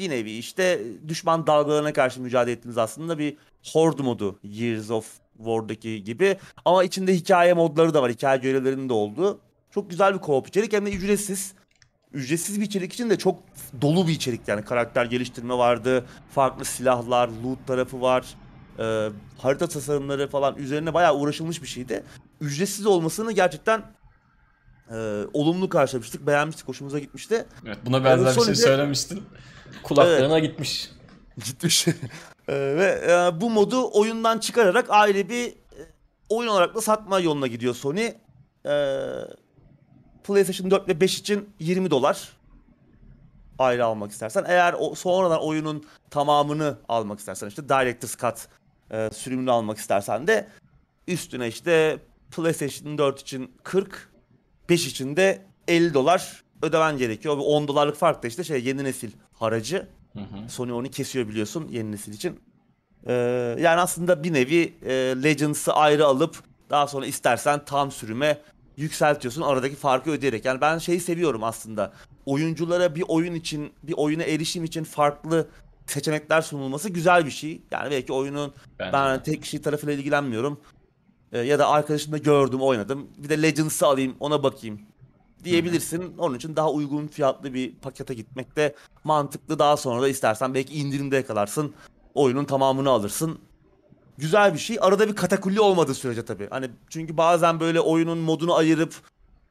[0.03, 3.37] bir nevi işte düşman dalgalarına karşı mücadele ettiğiniz aslında bir
[3.73, 4.39] horde modu.
[4.43, 6.37] Years of War'daki gibi.
[6.65, 8.11] Ama içinde hikaye modları da var.
[8.11, 9.41] Hikaye görevlerinin de olduğu.
[9.71, 11.55] Çok güzel bir co-op içerik hem de ücretsiz.
[12.13, 13.39] Ücretsiz bir içerik için de çok
[13.83, 14.65] dolu bir içerik yani.
[14.65, 16.07] Karakter geliştirme vardı.
[16.31, 18.35] Farklı silahlar, loot tarafı var.
[18.79, 22.05] Ee, harita tasarımları falan üzerine bayağı uğraşılmış bir şeydi.
[22.41, 23.83] Ücretsiz olmasını gerçekten
[24.91, 26.27] e, olumlu karşılamıştık.
[26.27, 26.69] Beğenmiştik.
[26.69, 27.47] Hoşumuza gitmişti.
[27.67, 29.23] Evet, buna benzer bir şey söylemiştin.
[29.83, 30.91] Kulaklarına gitmiş.
[31.45, 31.87] Gitmiş.
[32.49, 35.55] Ee, ve e, bu modu oyundan çıkararak ayrı bir e,
[36.29, 38.01] oyun olarak da satma yoluna gidiyor Sony.
[38.05, 38.15] Ee,
[40.25, 42.33] PlayStation 4 ve 5 için 20 dolar
[43.59, 44.45] ayrı almak istersen.
[44.47, 48.49] Eğer o, sonradan oyunun tamamını almak istersen işte Director's Cut
[48.91, 50.49] e, sürümünü almak istersen de
[51.09, 51.99] üstüne işte
[52.31, 54.12] PlayStation 4 için 40,
[54.69, 57.39] 5 için de 50 dolar ödemen gerekiyor.
[57.39, 59.89] Bu 10 dolarlık fark da işte şey yeni nesil haracı.
[60.13, 60.49] Hı hı.
[60.49, 62.41] Sony onu kesiyor biliyorsun yeni nesil için.
[63.07, 63.13] Ee,
[63.59, 64.93] yani aslında bir nevi e,
[65.23, 68.39] Legends'ı ayrı alıp daha sonra istersen tam sürüme
[68.77, 70.45] yükseltiyorsun aradaki farkı ödeyerek.
[70.45, 71.93] Yani ben şeyi seviyorum aslında.
[72.27, 75.49] Oyunculara bir oyun için, bir oyuna erişim için farklı
[75.87, 77.63] seçenekler sunulması güzel bir şey.
[77.71, 79.23] Yani belki oyunun Bence ben de.
[79.23, 80.61] tek kişi tarafıyla ilgilenmiyorum.
[81.33, 83.09] Ee, ya da arkadaşımla gördüm, oynadım.
[83.19, 84.81] Bir de Legends'ı alayım, ona bakayım
[85.45, 86.15] diyebilirsin.
[86.19, 88.75] Onun için daha uygun fiyatlı bir pakete gitmek de
[89.05, 89.59] mantıklı.
[89.59, 91.75] Daha sonra da istersen belki indirimde yakalarsın.
[92.15, 93.39] Oyunun tamamını alırsın.
[94.19, 94.79] güzel bir şey.
[94.81, 96.49] Arada bir katakulli olmadığı sürece tabii.
[96.51, 98.95] Hani çünkü bazen böyle oyunun modunu ayırıp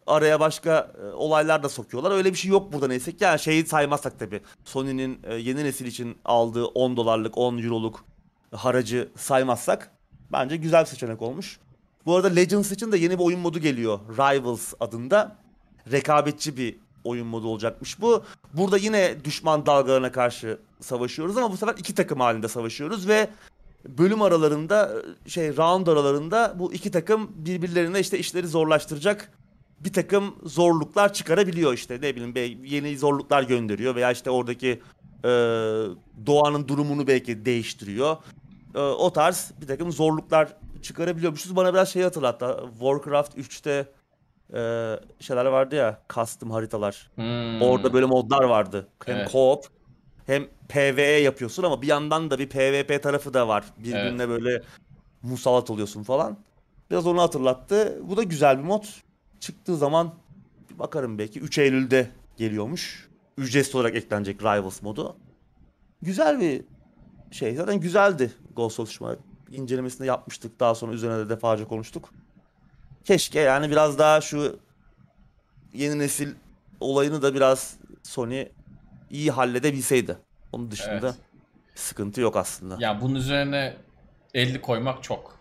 [0.07, 2.11] araya başka e, olaylar da sokuyorlar.
[2.11, 3.23] Öyle bir şey yok burada neyse ki.
[3.23, 4.41] Yani şeyi saymazsak tabii.
[4.65, 8.05] Sony'nin e, yeni nesil için aldığı 10 dolarlık, 10 euroluk
[8.55, 9.91] haracı saymazsak
[10.31, 11.59] bence güzel bir seçenek olmuş.
[12.05, 13.99] Bu arada Legends için de yeni bir oyun modu geliyor.
[14.17, 15.35] Rivals adında.
[15.91, 18.23] Rekabetçi bir oyun modu olacakmış bu.
[18.53, 23.29] Burada yine düşman dalgalarına karşı savaşıyoruz ama bu sefer iki takım halinde savaşıyoruz ve
[23.87, 24.91] bölüm aralarında
[25.27, 29.31] şey round aralarında bu iki takım birbirlerine işte işleri zorlaştıracak
[29.79, 34.81] bir takım zorluklar çıkarabiliyor işte ne bileyim yeni zorluklar gönderiyor veya işte oradaki
[35.23, 35.29] e,
[36.25, 38.17] doğanın durumunu belki değiştiriyor.
[38.75, 41.55] E, o tarz bir takım zorluklar çıkarabiliyormuşuz.
[41.55, 42.57] Bana biraz şey hatırlattı.
[42.79, 43.87] Warcraft 3'te
[44.53, 47.11] e, şeyler vardı ya custom haritalar.
[47.15, 47.61] Hmm.
[47.61, 48.87] Orada böyle modlar vardı.
[49.05, 49.29] Hem Evet.
[49.31, 49.63] co-op
[50.25, 53.63] hem PvE yapıyorsun ama bir yandan da bir PvP tarafı da var.
[53.77, 54.61] Birbirine böyle
[55.23, 56.37] musallat oluyorsun falan.
[56.91, 58.01] Biraz onu hatırlattı.
[58.03, 58.83] Bu da güzel bir mod.
[59.39, 60.13] Çıktığı zaman
[60.69, 63.09] bir bakarım belki 3 Eylül'de geliyormuş.
[63.37, 65.15] Ücretsiz olarak eklenecek Rivals modu.
[66.01, 66.61] Güzel bir
[67.31, 67.55] şey.
[67.55, 69.15] Zaten güzeldi Ghost of Tsushima.
[69.51, 70.59] İncelemesini yapmıştık.
[70.59, 72.09] Daha sonra üzerine de defalarca konuştuk.
[73.03, 74.59] Keşke yani biraz daha şu
[75.73, 76.33] yeni nesil
[76.79, 78.47] olayını da biraz Sony
[79.09, 80.17] iyi halledebilseydi.
[80.51, 81.15] Onun dışında Evet.
[81.75, 82.77] sıkıntı yok aslında.
[82.79, 83.77] Ya bunun üzerine
[84.33, 85.39] 50 koymak çok.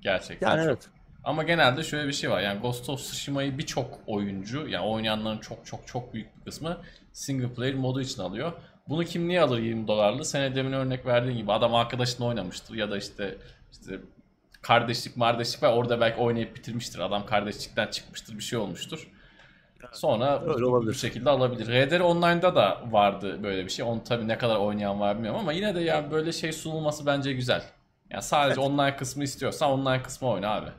[0.00, 0.66] Gerçekten yani çok.
[0.66, 0.88] evet.
[1.24, 2.40] Ama genelde şöyle bir şey var.
[2.40, 6.80] Yani Ghost of Tsushima'yı birçok oyuncu, yani oynayanların çok çok çok büyük bir kısmı
[7.12, 8.52] single player modu için alıyor.
[8.88, 10.24] Bunu kim niye alır 20 dolarlı?
[10.24, 13.38] Sen demin örnek verdiğin gibi adam arkadaşınla oynamıştır ya da işte
[13.72, 13.98] işte
[14.62, 16.98] kardeşlik mardeşlik var orada belki oynayıp bitirmiştir.
[16.98, 19.08] Adam kardeşlikten çıkmıştır bir şey olmuştur.
[19.92, 20.90] Sonra Öyle bu, olabilir.
[20.90, 21.66] bu şekilde alabilir.
[21.66, 23.84] RDR Online'da da vardı böyle bir şey.
[23.84, 27.32] Onu tabii ne kadar oynayan var bilmiyorum ama yine de ya böyle şey sunulması bence
[27.32, 27.62] güzel.
[28.10, 30.70] Yani sadece online kısmı istiyorsan online kısmı oyna abi.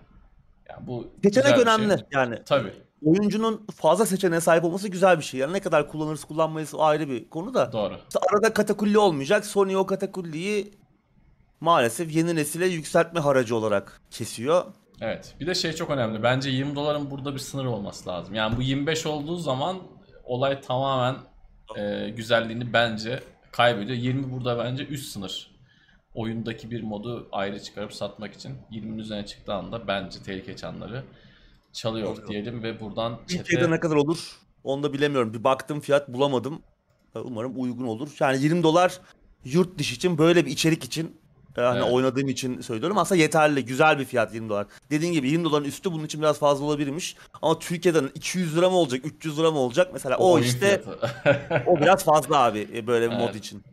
[0.70, 1.62] Yani bu Seçenek şey.
[1.62, 1.96] önemli.
[2.12, 2.74] Yani Tabii.
[3.06, 5.40] Oyuncunun fazla seçeneğe sahip olması güzel bir şey.
[5.40, 7.72] Yani ne kadar kullanırız kullanmayız o ayrı bir konu da.
[7.72, 7.94] Doğru.
[7.94, 9.46] İşte arada katakulli olmayacak.
[9.46, 10.72] Sony o katakulliyi
[11.60, 14.66] maalesef yeni nesile yükseltme haracı olarak kesiyor.
[15.02, 15.36] Evet.
[15.40, 16.24] Bir de şey çok önemli.
[16.24, 18.36] Bence 20 doların burada bir sınır olması lazım.
[18.36, 19.78] Yani bu 25 olduğu zaman
[20.24, 21.16] olay tamamen
[21.78, 23.20] e, güzelliğini bence
[23.52, 23.98] kaybediyor.
[23.98, 25.56] 20 burada bence üst sınır.
[26.14, 31.04] Oyundaki bir modu ayrı çıkarıp satmak için 20'nin üzerine çıktığı anda bence tehlike çanları
[31.76, 32.28] çalıyor Doğru.
[32.28, 35.34] diyelim ve buradan Türkiye'de ne kadar olur onu da bilemiyorum.
[35.34, 36.62] Bir baktım fiyat bulamadım.
[37.16, 38.10] Ee, Umarım uygun olur.
[38.20, 39.00] Yani 20 dolar
[39.46, 41.18] yurt dışı için böyle bir içerik için
[41.58, 41.94] e, hani Evet.
[41.94, 42.98] oynadığım için söylüyorum.
[42.98, 43.66] Aslında yeterli.
[43.66, 44.68] Güzel bir fiyat 20 dolar.
[44.92, 47.16] Dediğin gibi 20 doların üstü bunun için biraz fazla olabilirmiş.
[47.42, 49.90] Ama Türkiye'den 200 lira mı olacak, 300 lira mı olacak?
[49.94, 50.84] Mesela o, oyun işte
[51.68, 53.36] o biraz fazla abi e, böyle bir mod Evet.
[53.36, 53.64] için.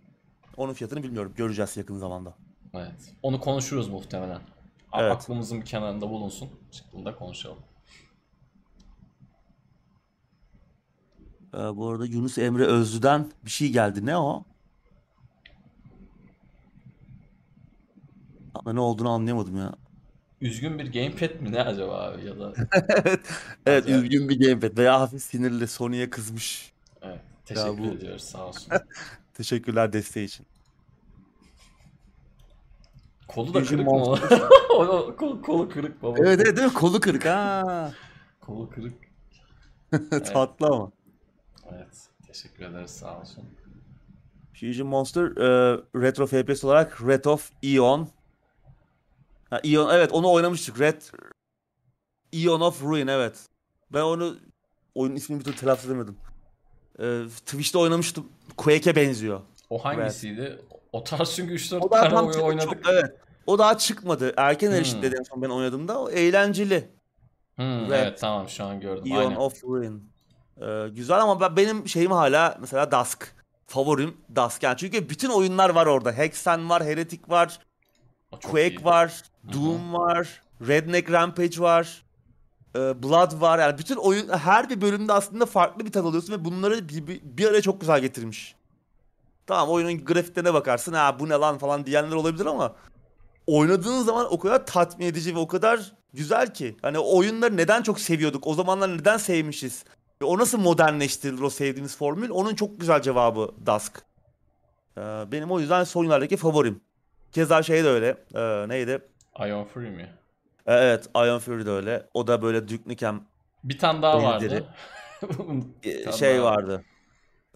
[0.57, 1.33] Onun fiyatını bilmiyorum.
[1.37, 2.35] Göreceğiz yakın zamanda.
[2.75, 3.15] evet.
[3.23, 4.41] Onu konuşuruz muhtemelen.
[4.99, 5.13] Evet.
[5.13, 6.49] Aklımızın bir kenarında bulunsun.
[6.71, 7.59] Çıktığında konuşalım.
[11.55, 14.07] Ee, bu arada Yunus Emre Özlü'den bir şey geldi.
[14.07, 14.45] Ne o?
[18.55, 19.75] Ama ne olduğunu anlayamadım ya.
[20.41, 22.53] Üzgün bir gamepad mi ne acaba abi ya da
[22.89, 23.21] evet,
[23.67, 24.05] evet Acayip.
[24.05, 26.73] üzgün bir gamepad veya hafif sinirli Sony'ye kızmış.
[27.03, 28.73] evet, teşekkür bu- ediyoruz sağ olsun.
[29.35, 30.47] Teşekkürler desteği için.
[33.29, 33.93] Kolu da kırık mı?
[34.77, 36.17] o kol, kolu kırık baba.
[36.19, 36.75] Evet evet değil mi?
[36.75, 37.93] Kolu kırık ha.
[38.41, 38.95] Kolu kırık.
[40.11, 40.93] Tatlı ama.
[41.71, 42.09] Evet.
[42.27, 43.45] Teşekkür ederiz sağ olsun.
[44.61, 48.09] Fusion Monster e, Retro FPS olarak Red of Eon.
[49.51, 50.81] Ha, Eon evet onu oynamıştık.
[50.81, 51.03] Red
[52.33, 53.47] Eon of Ruin evet.
[53.93, 54.37] Ben onu
[54.95, 56.17] oyunun ismini bir türlü telaffuz edemedim.
[56.99, 58.29] E, Twitch'te oynamıştım.
[58.57, 59.41] Quake'e benziyor.
[59.71, 60.59] O hangisiydi?
[60.93, 62.71] O tarz çünkü 3-4 O daha tane oyun oynadık.
[62.85, 63.17] çok- evet.
[63.47, 64.35] O daha çıkmadı.
[64.37, 64.75] Erken Hmm.
[64.75, 66.01] erişti en son ben oynadığımda.
[66.01, 66.89] O eğlenceli.
[67.57, 67.91] Hmm, Red.
[67.91, 69.13] evet tamam şu an gördüm.
[69.13, 69.37] Eon Aynen.
[69.37, 70.13] of Ruin.
[70.61, 73.35] Ee, güzel ama ben, benim şeyim hala mesela Dusk.
[73.67, 74.63] Favorim Dusk.
[74.63, 76.13] Yani çünkü bütün oyunlar var orada.
[76.13, 77.59] Hexen var, Heretic var,
[78.31, 78.85] çok Quake iyi.
[78.85, 79.23] var,
[79.53, 82.05] Doom var, Redneck Rampage var,
[82.77, 83.59] e, Blood var.
[83.59, 87.21] Yani bütün oyun her bir bölümde aslında farklı bir tat alıyorsun ve bunları bir, bir,
[87.25, 88.55] bir araya çok güzel getirmiş.
[89.47, 92.75] Tamam oyunun grafiklerine bakarsın ha bu ne lan falan diyenler olabilir ama
[93.47, 96.77] oynadığın zaman o kadar tatmin edici ve o kadar güzel ki.
[96.83, 98.47] Hani oyunları neden çok seviyorduk?
[98.47, 99.85] O zamanlar neden sevmişiz?
[100.23, 102.31] Ve o nasıl modernleştirilir o sevdiğimiz formül?
[102.31, 104.03] Onun çok güzel cevabı Dusk.
[104.99, 105.01] Ee,
[105.33, 106.81] benim o yüzden son yıllardaki favorim.
[107.33, 108.17] Keza şey de öyle.
[108.35, 108.99] Ee, neydi?
[109.41, 110.13] Ion Free mi?
[110.67, 112.07] Ee, Evet, Iron Fury de öyle.
[112.15, 113.21] O da böyle Duke Nukem
[113.65, 114.65] Bir tane daha vardı.
[115.85, 116.45] Bir tane şey daha.
[116.45, 116.85] vardı.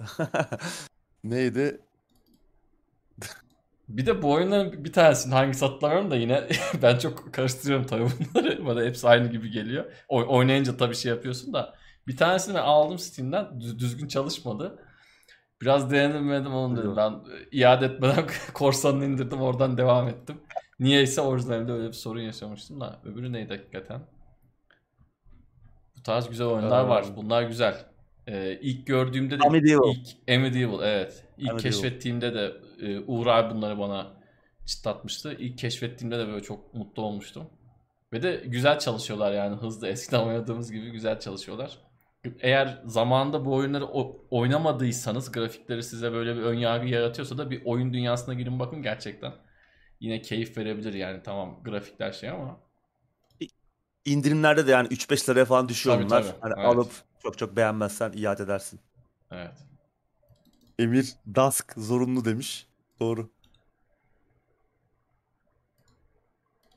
[1.24, 1.80] Neydi?
[3.88, 6.48] Bir de bu oyunların bir tanesinin hangisi hatırlamıyorum da yine
[6.82, 8.66] ben çok karıştırıyorum tabii bunları.
[8.66, 9.84] Bana hepsi aynı gibi geliyor.
[10.08, 11.74] Oy- oynayınca tabii şey yapıyorsun da.
[12.08, 13.60] Bir tanesini aldım Steam'den.
[13.60, 14.82] Düz- düzgün çalışmadı.
[15.62, 16.96] Biraz denemedim onu dedim.
[16.96, 20.40] Ben e, iade etmeden korsanını indirdim oradan devam ettim.
[20.80, 23.00] Niyeyse orijinalde öyle bir sorun yaşamıştım da.
[23.04, 24.00] Öbürü neydi hakikaten?
[25.98, 27.04] Bu tarz güzel oyunlar Ee, var.
[27.16, 27.84] Bunlar güzel.
[28.26, 29.94] Ee, ilk gördüğümde de Amedieval.
[29.94, 31.24] ilk Amedieval evet.
[31.38, 31.58] İlk Amedieval.
[31.72, 32.52] keşfettiğimde de
[32.82, 34.06] e, Uğur abi bunları bana
[34.66, 35.32] çıtlatmıştı.
[35.38, 37.50] İlk keşfettiğimde de böyle çok mutlu olmuştum.
[38.12, 41.78] Ve de güzel çalışıyorlar yani hızlı eskiden oynadığımız gibi güzel çalışıyorlar.
[42.40, 43.84] Eğer zamanında bu oyunları
[44.30, 49.32] oynamadıysanız grafikleri size böyle bir ön yargı yaratıyorsa da bir oyun dünyasına girin bakın gerçekten.
[50.00, 52.60] Yine keyif verebilir yani tamam grafikler şey ama
[54.04, 56.22] İndirimlerde de yani 3-5 liraya falan düşüyor Tabii, bunlar.
[56.22, 56.40] tabii.
[56.40, 56.66] Hani Evet.
[56.68, 56.90] alıp
[57.22, 58.80] çok çok beğenmezsen iade edersin.
[59.30, 59.52] evet.
[60.78, 62.66] Emir Dusk zorunlu demiş.
[63.00, 63.30] Doğru.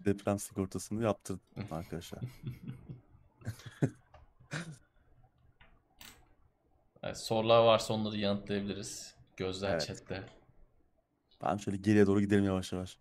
[0.05, 1.41] Deprem sigortasını yaptırdım
[1.71, 2.19] arkadaşlar.
[7.03, 9.15] Evet, sorular varsa onları yanıtlayabiliriz.
[9.37, 9.81] Gözler Evet.
[9.87, 10.23] chatte.
[11.41, 12.97] Ben şöyle geriye doğru gidelim yavaş yavaş.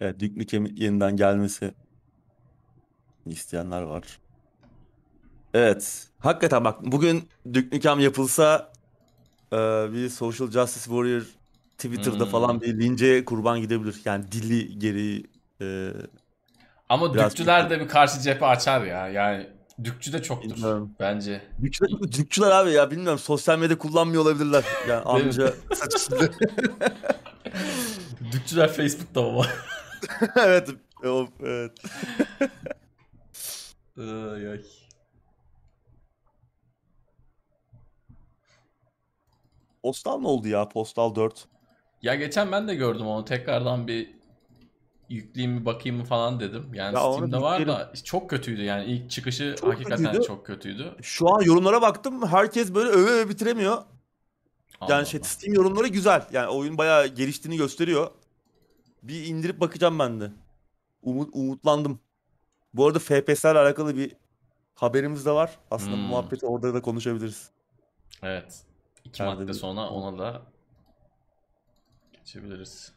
[0.00, 1.74] Evet, Duke Nukem'in yeniden gelmesi
[3.26, 4.20] isteyenler var.
[5.54, 8.72] Evet, hakikaten bak bugün Duke Nukem yapılsa
[9.52, 9.56] e,
[9.92, 11.22] bir Social Justice Warrior
[11.78, 12.30] Twitter'da Hmm.
[12.30, 14.02] falan bir lince kurban gidebilir.
[14.04, 15.24] Yani dili gereği
[15.62, 15.92] e,
[16.88, 19.08] Ama Biraz dükçüler de bir karşı cephe açar ya.
[19.08, 19.50] Yani
[19.84, 20.94] dükçü de çoktur Bilmiyorum.
[21.00, 21.42] bence.
[21.62, 24.64] Dükçüler, Dükçüler abi ya bilmiyorum sosyal medya kullanmıyor olabilirler.
[24.88, 25.22] Yani Değil mi?
[25.24, 26.30] amca saç üstünde.
[28.32, 29.46] Dükçüler Facebook'ta baba.
[30.36, 30.68] evet,
[31.04, 31.72] o, evet.
[33.98, 34.62] Ay, ay.
[39.82, 40.68] Postal ne oldu ya?
[40.68, 41.48] Postal 4.
[42.02, 43.24] Ya geçen ben de gördüm onu.
[43.24, 44.19] Tekrardan bir
[45.10, 46.74] yükleyeyim bir bakayım mı falan dedim.
[46.74, 50.26] Yani Ya Steam'de var da çok kötüydü yani ilk çıkışı Çok hakikaten kötüydü.
[50.26, 50.94] çok kötüydü.
[51.02, 52.26] Şu an yorumlara baktım.
[52.26, 53.82] Herkes böyle öve öve bitiremiyor.
[54.80, 55.28] Allah Yani şey Allah.
[55.28, 56.26] Steam yorumları güzel.
[56.32, 58.10] Yani oyun bayağı geliştiğini gösteriyor.
[59.02, 60.32] Bir indirip bakacağım ben de.
[61.02, 62.00] Umut, umutlandım.
[62.74, 64.12] Bu arada FPS ile alakalı bir
[64.74, 65.58] haberimiz de var.
[65.70, 66.06] Aslında bu Hmm.
[66.06, 67.50] muhabbeti orada da konuşabiliriz.
[68.22, 68.62] Evet.
[69.04, 70.42] İki Nerede madde sonra ona da
[72.12, 72.92] geçebiliriz.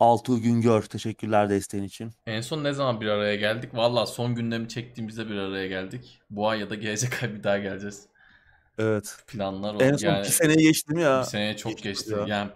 [0.00, 2.10] Altuğ Güngör teşekkürler desteğin için.
[2.26, 3.74] En son ne zaman bir araya geldik?
[3.74, 6.20] Valla son gündemi çektiğimizde bir araya geldik.
[6.30, 8.06] Bu ay ya da gelecek ay bir daha geleceğiz.
[8.78, 9.16] Evet.
[9.26, 9.78] Planlar o.
[9.82, 11.20] En son Yani bir seneyi geçti mi ya?
[11.20, 12.12] bir seneye çok Geçti geçti.
[12.12, 12.26] ya.
[12.26, 12.50] Yani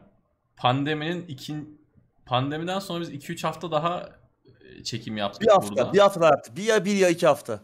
[0.56, 1.80] pandeminin ikin
[2.26, 4.08] pandemiden sonra biz 2-3 hafta daha
[4.78, 5.92] e, çekim yaptık Bir hafta, burada.
[5.92, 6.56] bir hafta yaptı.
[6.56, 7.60] Bir ya bir ya iki hafta.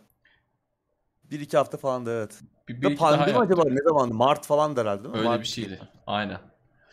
[1.31, 2.41] Bir iki hafta falan da evet.
[2.68, 3.53] Bir, bir Ya pandemi yaptık.
[3.53, 4.14] acaba ne zamandı?
[4.14, 5.18] Mart falan da herhalde değil mi?
[5.18, 5.81] Öyle Mart bir şeydi.
[6.07, 6.39] Aynen.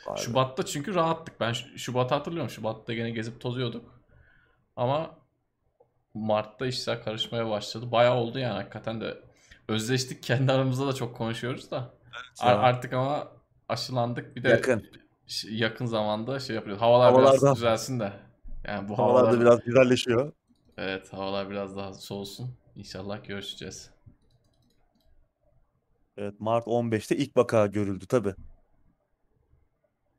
[0.07, 0.21] Vay be.
[0.21, 1.39] Şubat'ta çünkü rahattık.
[1.39, 2.49] Ben Şubat'ı hatırlıyorum.
[2.49, 4.01] Şubat'ta gene gezip tozuyorduk.
[4.75, 5.17] Ama
[6.13, 7.91] Mart'ta işler karışmaya başladı.
[7.91, 9.17] Bayağı oldu yani hakikaten de.
[9.67, 11.93] Özleştik kendi aramızda da çok konuşuyoruz da.
[12.39, 12.59] Ar- Ya.
[12.59, 13.27] artık ama
[13.69, 14.35] aşılandık.
[14.35, 14.85] Bir de Yakın.
[15.49, 16.81] yakın zamanda şey yapıyoruz.
[16.81, 18.13] Havalar Havalarda- biraz düzelsin de.
[18.67, 20.31] Yani bu Havalar havalar biraz güzelleşiyor.
[20.77, 22.55] evet havalar biraz daha soğusun.
[22.75, 23.89] İnşallah görüşeceğiz.
[26.17, 28.33] Evet Mart 15'te ilk vaka görüldü tabi.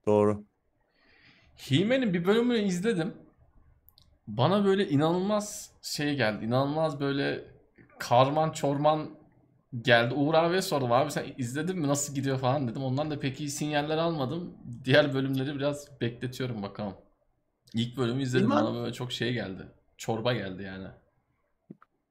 [0.07, 0.45] Doğru.
[1.57, 3.15] He-Man'in bir bölümünü izledim.
[4.27, 6.45] Bana böyle inanılmaz şey geldi.
[6.45, 7.45] İnanılmaz böyle
[7.99, 9.11] karman çorman
[9.83, 10.15] geldi.
[10.15, 10.93] Uğur abiye sordum.
[10.93, 11.89] Abi sen izledin mi?
[11.89, 12.83] Nasıl gidiyor falan dedim.
[12.83, 14.55] Ondan da pek iyi sinyaller almadım.
[14.85, 16.95] Diğer bölümleri biraz bekletiyorum bakalım.
[17.75, 18.51] İlk bölümü izledim.
[18.51, 19.67] He-Man- Bana böyle çok şey geldi.
[19.99, 20.87] Çorba geldi yani.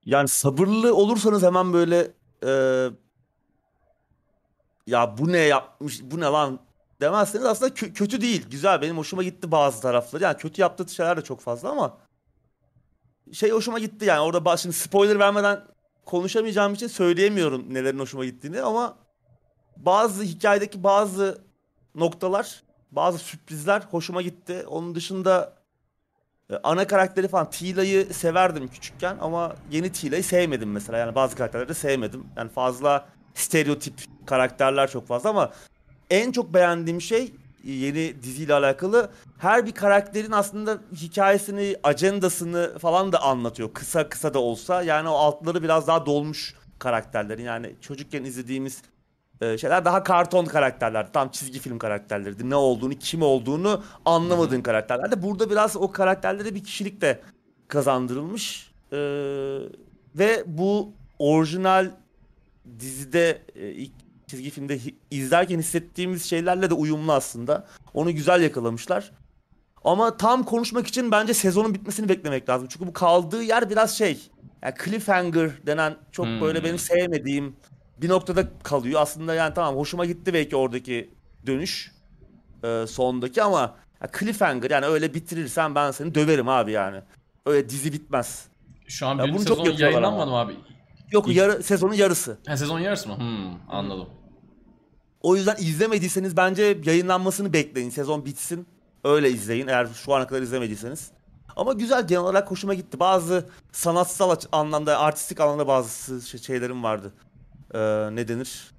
[0.06, 2.12] Yani sabırlı olursanız hemen böyle
[2.46, 2.52] e,
[4.88, 6.60] ya bu ne yapmış bu ne lan
[7.02, 8.50] demezseniz aslında kö- kötü değil.
[8.50, 10.24] Güzel benim hoşuma gitti bazı tarafları.
[10.24, 11.98] Yani kötü yaptığı şeyler de çok fazla ama
[13.34, 15.62] şey hoşuma gitti yani orada bak- şimdi spoiler vermeden
[16.06, 18.98] konuşamayacağım için söyleyemiyorum nelerin hoşuma gittiğini ama
[19.78, 21.42] bazı hikayedeki bazı
[21.96, 24.64] noktalar bazı sürprizler hoşuma gitti.
[24.68, 25.54] Onun dışında
[26.50, 30.98] e, ana karakteri falan Tila'yı severdim küçükken ama yeni Tila'yı sevmedim mesela.
[30.98, 32.28] Yani bazı karakterleri de sevmedim.
[32.38, 33.94] Yani fazla stereotip
[34.26, 35.52] karakterler çok fazla ama
[36.10, 37.32] en çok beğendiğim şey
[37.66, 43.74] e, yeni diziyle alakalı her bir karakterin aslında hikayesini, ajandasını falan da anlatıyor.
[43.74, 44.84] Kısa kısa da olsa.
[44.84, 47.44] Yani o altları biraz daha dolmuş karakterlerin.
[47.44, 48.82] Yani çocukken izlediğimiz
[49.42, 51.14] e, şeyler daha karton karakterler.
[51.14, 52.50] Tam çizgi film karakterleriydi.
[52.50, 55.24] Ne olduğunu, kim olduğunu anlamadığın karakterlerdi.
[55.24, 57.22] Burada biraz o karakterlere bir kişilik de
[57.68, 58.72] kazandırılmış.
[58.92, 58.98] E,
[60.16, 61.92] ve bu orijinal
[62.80, 64.05] dizide e, ilk
[64.36, 64.80] çizgi filmde
[65.12, 67.68] izlerken hissettiğimiz şeylerle de uyumlu aslında.
[67.94, 69.12] Onu güzel yakalamışlar.
[69.84, 72.68] Ama tam konuşmak için bence sezonun bitmesini beklemek lazım.
[72.72, 74.30] Çünkü bu kaldığı yer biraz şey.
[74.64, 76.66] Yani cliffhanger denen çok böyle Hmm.
[76.66, 77.56] benim sevmediğim
[78.02, 79.02] bir noktada kalıyor.
[79.02, 81.10] Aslında yani tamam hoşuma gitti belki oradaki
[81.46, 81.92] dönüş
[82.64, 87.02] e, sondaki ama ya cliffhanger yani öyle bitirirsen ben seni döverim abi yani.
[87.46, 88.46] Öyle dizi bitmez.
[88.88, 90.54] Şu an Ya birinci bunu sezon yayınlanmadı mı abi?
[91.12, 92.38] Yok yarı, sezonun yarısı.
[92.48, 93.18] Ha, sezon yarısı mı?
[93.18, 94.10] Hmm, anladım.
[95.26, 97.90] O yüzden izlemediyseniz bence yayınlanmasını bekleyin.
[97.90, 98.68] Sezon bitsin.
[99.04, 101.12] Öyle izleyin eğer şu ana kadar izlemediyseniz.
[101.56, 103.00] Ama güzel genel olarak hoşuma gitti.
[103.00, 107.14] Bazı sanatsal anlamda, artistik anlamda bazı şey- şeylerim vardı.
[107.74, 107.80] Ee,
[108.16, 108.72] ne denir?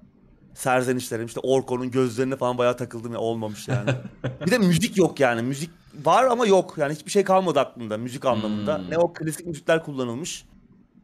[0.53, 1.25] Serzenişlerim.
[1.25, 3.89] İşte Orko'nun gözlerine falan bayağı takıldım ya olmamış yani.
[4.45, 5.41] bir de müzik yok yani.
[5.41, 5.69] Müzik
[6.03, 6.73] var ama yok.
[6.77, 8.77] Yani hiçbir şey kalmadı aklımda müzik anlamında.
[8.77, 8.89] Hmm.
[8.89, 10.45] Ne o klasik müzikler kullanılmış.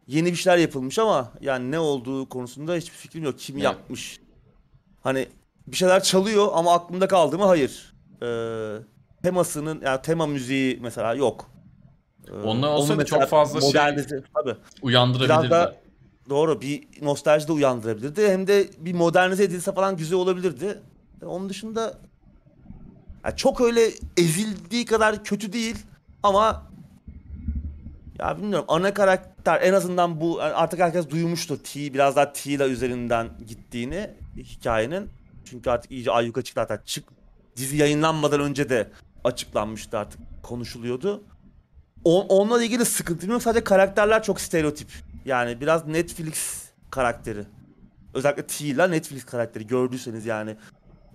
[0.07, 3.39] Yeni bir şeyler yapılmış ama yani ne olduğu konusunda hiçbir fikrim yok.
[3.39, 3.63] Kim Evet.
[3.63, 4.22] yapmış?
[5.04, 5.28] Hani
[5.68, 7.45] bir şeyler çalıyor ama aklımda kaldı mı?
[7.45, 7.93] Hayır.
[8.24, 8.78] Ee,
[9.24, 11.49] temasının yani tema müziği mesela yok.
[12.28, 14.56] Ee, Onlar olsaydı çok fazla şey modernize- tabii.
[14.82, 15.30] Uyandırabilirdi.
[15.45, 15.76] Biraz da
[16.30, 18.28] doğru bir nostalji de uyandırabilirdi.
[18.28, 20.80] Hem de bir modernize edilse falan güzel olabilirdi.
[21.22, 21.93] E, Onun dışında
[23.26, 23.82] ya çok öyle
[24.18, 25.76] ezildiği kadar kötü değil
[26.24, 26.64] ama
[28.20, 33.30] ya bilmiyorum ana karakter en azından bu artık herkes duymuştur T biraz daha Tila üzerinden
[33.47, 35.09] gittiğini hikayenin.
[35.45, 36.86] Çünkü artık iyice ayyuka çıktı hatta.
[36.86, 37.03] Çık
[37.55, 38.91] dizi yayınlanmadan önce de
[39.23, 40.19] açıklanmıştı artık.
[40.43, 41.23] Konuşuluyordu.
[42.03, 43.43] O, onunla ilgili sıkıntım yok.
[43.43, 44.88] Sadece karakterler çok stereotip.
[45.25, 47.43] Yani biraz Netflix karakteri.
[48.13, 49.67] Özellikle Tila Netflix karakteri.
[49.67, 50.57] Gördüyseniz yani.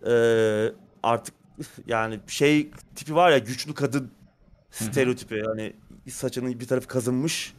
[0.07, 1.35] Ee, artık
[1.87, 4.11] yani şey tipi var ya güçlü kadın
[4.71, 5.43] stereotipi.
[5.47, 5.73] Hani
[6.11, 7.55] saçının bir tarafı kazınmış.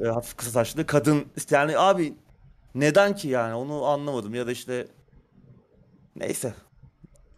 [0.00, 1.24] E, hafif kısa saçlı kadın.
[1.50, 2.14] Yani abi
[2.74, 3.54] neden ki yani?
[3.54, 4.34] Onu anlamadım.
[4.34, 4.86] Ya da işte
[6.16, 6.54] neyse.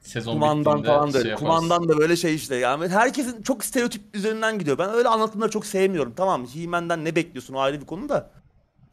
[0.01, 1.35] Sezon kumandan falan da şey öyle.
[1.35, 2.57] kumandan da böyle şey işte.
[2.57, 4.79] Yani herkesin çok stereotip üzerinden gidiyor.
[4.79, 6.13] Ben öyle anlatımları çok sevmiyorum.
[6.17, 7.55] Tamam He-Man'den ne bekliyorsun?
[7.55, 8.31] O ayrı bir konu da.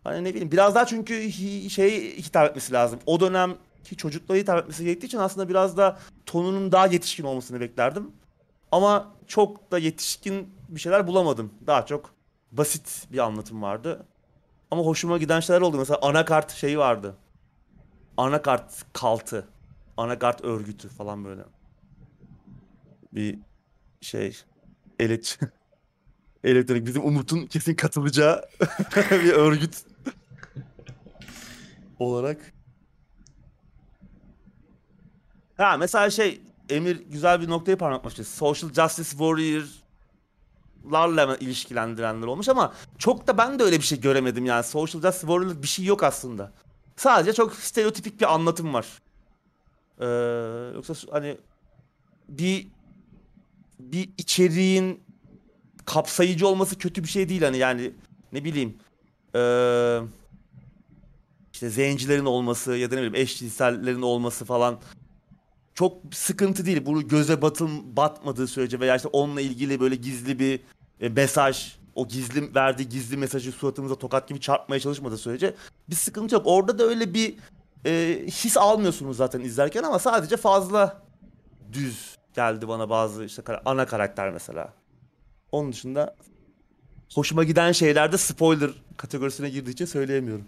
[0.04, 1.32] Hani ne bileyim biraz daha çünkü
[1.70, 3.00] şey hitap etmesi lazım.
[3.06, 8.12] O dönemki çocuklara hitap etmesi gerektiği için aslında biraz da tonunun daha yetişkin olmasını beklerdim.
[8.72, 11.54] Ama çok da yetişkin bir şeyler bulamadım.
[11.68, 12.14] Daha çok
[12.52, 14.06] basit bir anlatım vardı
[14.72, 17.16] ama hoşuma giden şeyler oldu mesela anakart şeyi vardı
[18.18, 19.48] anakart kaltı
[19.98, 21.42] anakart örgütü falan böyle.
[23.14, 23.40] Bir
[24.02, 24.38] şey
[25.00, 25.40] eleç
[26.44, 28.46] elektronik bizim Umut'un kesin katılacağı
[29.12, 29.86] bir örgüt
[32.00, 32.54] olarak.
[35.58, 38.24] Ha mesela şey Emir güzel bir noktayı parmakmıştı.
[38.24, 39.81] Social Justice Warrior'larla
[40.92, 44.64] hemen ilişkilendirenler olmuş ama çok da ben de öyle bir şey göremedim yani.
[44.64, 46.52] Social Justice Warrior'lık bir şey yok aslında.
[46.96, 48.88] Sadece çok stereotipik bir anlatım var.
[50.00, 50.06] Ee,
[50.76, 51.38] yoksa hani
[52.30, 52.68] bir
[53.80, 55.04] bir içeriğin
[55.86, 57.92] kapsayıcı olması kötü bir şey değil hani yani
[58.34, 58.78] ne bileyim
[59.36, 60.00] ee,
[61.54, 64.80] işte zencilerin olması ya da ne bileyim eşcinsellerin olması falan
[65.74, 66.86] çok sıkıntı değil.
[66.86, 70.60] Bunu göze batın batmadığı sürece veya işte onunla ilgili böyle gizli bir
[71.00, 75.56] e, mesaj o gizli verdiği gizli mesajı suratımıza tokat gibi çarpmaya çalışmadığı sürece
[75.90, 76.44] bir sıkıntı yok.
[76.46, 77.36] Orada da öyle bir
[77.86, 81.02] e, his almıyorsunuz zaten izlerken ama sadece fazla
[81.74, 84.74] düz geldi bana bazı işte ana karakter mesela.
[85.52, 86.16] Onun dışında
[87.14, 90.46] hoşuma giden şeyler de spoiler kategorisine girdiği için söyleyemiyorum.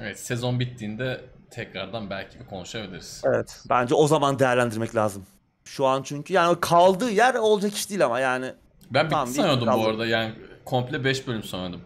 [0.00, 3.22] Evet sezon bittiğinde tekrardan belki bir konuşabiliriz.
[3.24, 3.62] Evet.
[3.68, 5.26] Bence o zaman değerlendirmek lazım.
[5.64, 8.52] Şu an çünkü yani kaldığı yer olacak iş değil ama yani
[8.90, 10.34] Ben bitti Tamam, sanıyordum bu arada yani
[10.64, 11.82] komple 5 bölüm sanıyordum.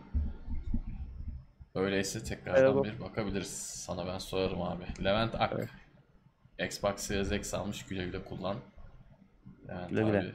[1.74, 2.94] Öyleyse tekrardan Evet.
[2.94, 3.50] bir bakabiliriz.
[3.86, 4.84] Sana ben sorarım abi.
[5.04, 5.52] Levent Ak.
[6.66, 8.56] Xbox Series X almış güle güle kullan.
[9.68, 10.18] Levent güle güle.
[10.18, 10.32] abi.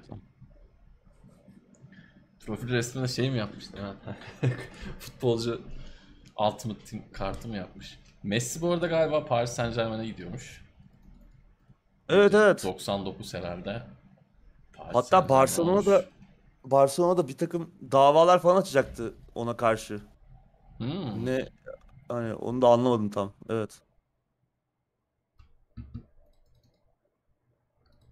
[2.46, 3.98] Profil resmine şey mi yapmış Levent?
[5.00, 5.62] Futbolcu
[6.38, 8.00] Ultimate Team kartı mı yapmış?
[8.28, 10.66] Messi bu arada galiba Paris Saint Germain'e gidiyormuş.
[12.10, 12.64] Evet evet.
[12.64, 13.84] 99 herhalde.
[14.74, 16.06] Paris Hatta Barcelona'da.
[16.64, 20.02] Barcelona'da bir takım davalar falan açacaktı ona karşı.
[20.78, 21.26] Hmm.
[21.26, 21.50] Ne
[22.10, 23.34] hani onu da anlamadım tam.
[23.50, 23.82] Evet.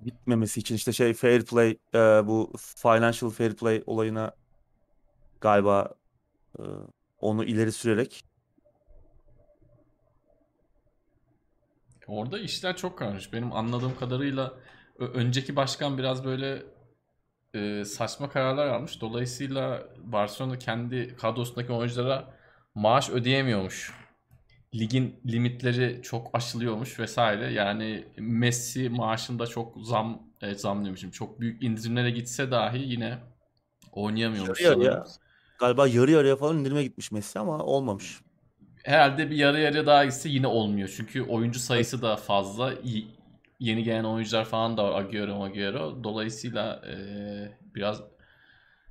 [0.02, 1.98] Bitmemesi için işte şey fair play e,
[2.28, 4.32] bu financial fair play olayına
[5.42, 5.94] galiba
[6.60, 6.64] e,
[7.20, 8.25] onu ileri sürerek
[12.08, 13.34] Orada işler çok karışmış.
[13.34, 14.54] Benim anladığım kadarıyla
[15.00, 16.64] önceki başkan biraz böyle
[17.54, 19.02] e, saçma kararlar almış.
[19.02, 22.34] Dolayısıyla Barcelona kendi kadrosundaki oyunculara
[22.76, 23.92] maaş ödeyemiyormuş
[24.76, 27.54] ligin limitleri çok aşılıyormuş vesaire.
[27.54, 31.12] Yani Messi maaşında çok zam evet, zam demişim.
[31.12, 33.18] Çok büyük indirimlere gitse dahi yine
[33.92, 35.06] oynayamıyormuş Yarı yarıya.
[35.60, 38.22] Galiba yarı yarıya falan indirime gitmiş Messi ama olmamış.
[38.86, 40.94] Herhalde bir yarı yarıya daha gitse yine olmuyor.
[40.98, 42.74] Çünkü oyuncu sayısı da fazla.
[43.60, 45.02] Yeni gelen oyuncular falan da var.
[45.02, 46.04] Agüero, Agüero.
[46.04, 48.02] Dolayısıyla eee, biraz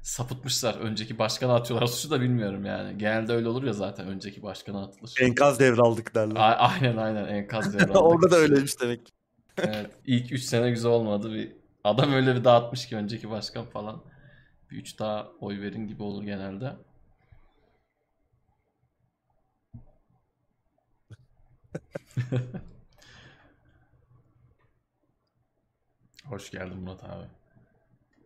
[0.03, 0.75] sapıtmışlar.
[0.75, 2.99] Önceki başkana atıyorlar suçu da bilmiyorum yani.
[2.99, 4.07] Genelde öyle olur ya zaten.
[4.07, 5.15] Önceki başkana atılır.
[5.21, 6.37] Enkaz devraldık derler.
[6.37, 8.03] A- aynen aynen enkaz devraldık.
[8.03, 9.01] Orada da öyleymiş demek.
[9.59, 11.33] Evet, ilk 3 sene güzel olmadı.
[11.35, 11.53] Bir
[11.85, 14.03] adam öyle bir dağıtmış ki önceki başkan falan.
[14.71, 16.73] Bir 3 daha oy verin gibi olur genelde.
[26.25, 27.27] Hoş geldin Murat abi.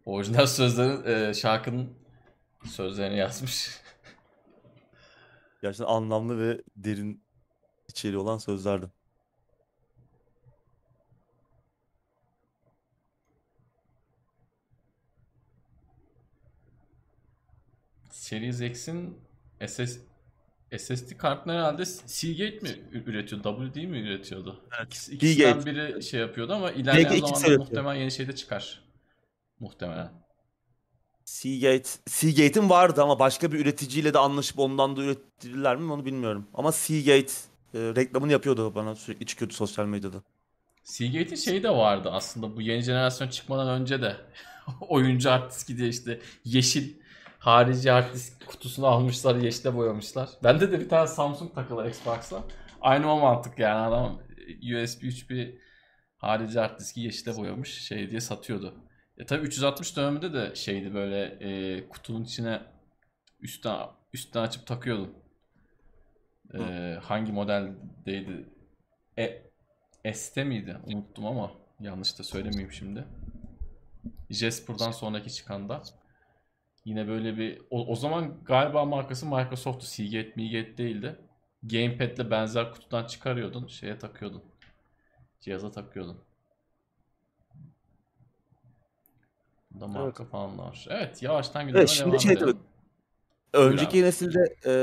[0.05, 1.95] Orijinal sözlerin, e, şarkının
[2.65, 3.81] sözlerini yazmış.
[5.63, 7.25] Gerçekten anlamlı ve derin
[7.89, 8.91] içeriği olan sözlerdi.
[18.11, 19.19] Series X'in
[19.67, 20.08] SS,
[20.79, 23.71] SSD kartını herhalde Seagate mi ü- üretiyordu?
[23.73, 24.61] WD mi üretiyordu?
[24.79, 25.67] Evet, İkisi, ikisinden Seagate.
[25.71, 27.59] biri şey yapıyordu ama ilerleyen üretiyor.
[27.59, 28.83] muhtemelen yeni şey de çıkar.
[29.61, 30.11] Muhtemelen.
[31.25, 36.47] Seagate, Seagate'in vardı ama başka bir üreticiyle de anlaşıp ondan da ürettirirler mi onu bilmiyorum.
[36.55, 37.33] Ama Seagate
[37.75, 40.23] e, reklamını yapıyordu bana sürekli çıkıyordu sosyal medyada.
[40.83, 44.17] Seagate'in şeyi de vardı aslında bu yeni jenerasyon çıkmadan önce de.
[44.81, 46.95] Oyuncu diski diye işte yeşil
[47.39, 50.29] harici hard disk kutusunu almışlar yeşile boyamışlar.
[50.45, 52.45] Bende de bir tane Samsung takılı Xbox'la.
[52.81, 54.21] Aynı o mantık yani adam
[54.63, 55.59] USB 3 bir
[56.17, 58.75] harici hard diski yeşile boyamış şey diye satıyordu.
[59.19, 62.63] E tabi 360 döneminde de şeydi böyle e, kutunun içine
[63.41, 65.15] üstten üstten açıp takıyordun.
[66.55, 68.49] E, hangi modeldeydi?
[69.19, 70.77] E, S'te miydi?
[70.87, 73.05] Unuttum ama yanlış da söylemeyeyim şimdi.
[74.31, 75.83] Jasper'dan sonraki çıkanda.
[76.89, 79.87] Yine böyle bir o, o zaman galiba markası Microsoft'tu.
[79.87, 81.17] Seagate, Miigate değildi.
[81.63, 84.43] Gamepad'le benzer kutudan çıkarıyordun, şeye takıyordun.
[85.41, 86.19] Cihaza takıyordun.
[89.71, 90.87] Bunda marka falan var.
[90.91, 92.59] Evet, yavaştan gündeme Evet, şimdi devam şey edelim.
[93.53, 94.75] Önceki nesilde e,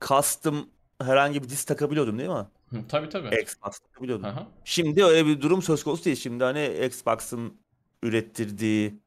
[0.00, 2.46] custom herhangi bir disk takabiliyordun değil mi?
[2.70, 3.40] Hı, tabii tabii.
[3.42, 4.24] Xbox takabiliyordun.
[4.24, 4.48] Aha.
[4.64, 6.16] Şimdi öyle bir durum söz konusu değil.
[6.16, 7.60] Şimdi hani Xbox'ın
[8.02, 9.01] ürettirdiği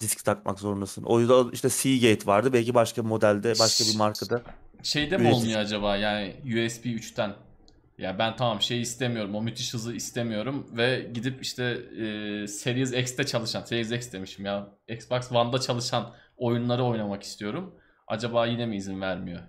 [0.00, 1.02] disk takmak zorundasın.
[1.02, 2.52] O yüzden işte Seagate vardı.
[2.52, 4.42] Belki başka bir modelde, başka bir markada.
[4.82, 7.32] Şeyde mi olmuyor acaba yani USB 3'ten
[7.98, 13.26] ya ben tamam şey istemiyorum o müthiş hızı istemiyorum ve gidip işte e, Series X'te
[13.26, 17.74] çalışan Series X demişim ya Xbox One'da çalışan oyunları oynamak istiyorum.
[18.06, 19.40] Acaba yine mi izin vermiyor?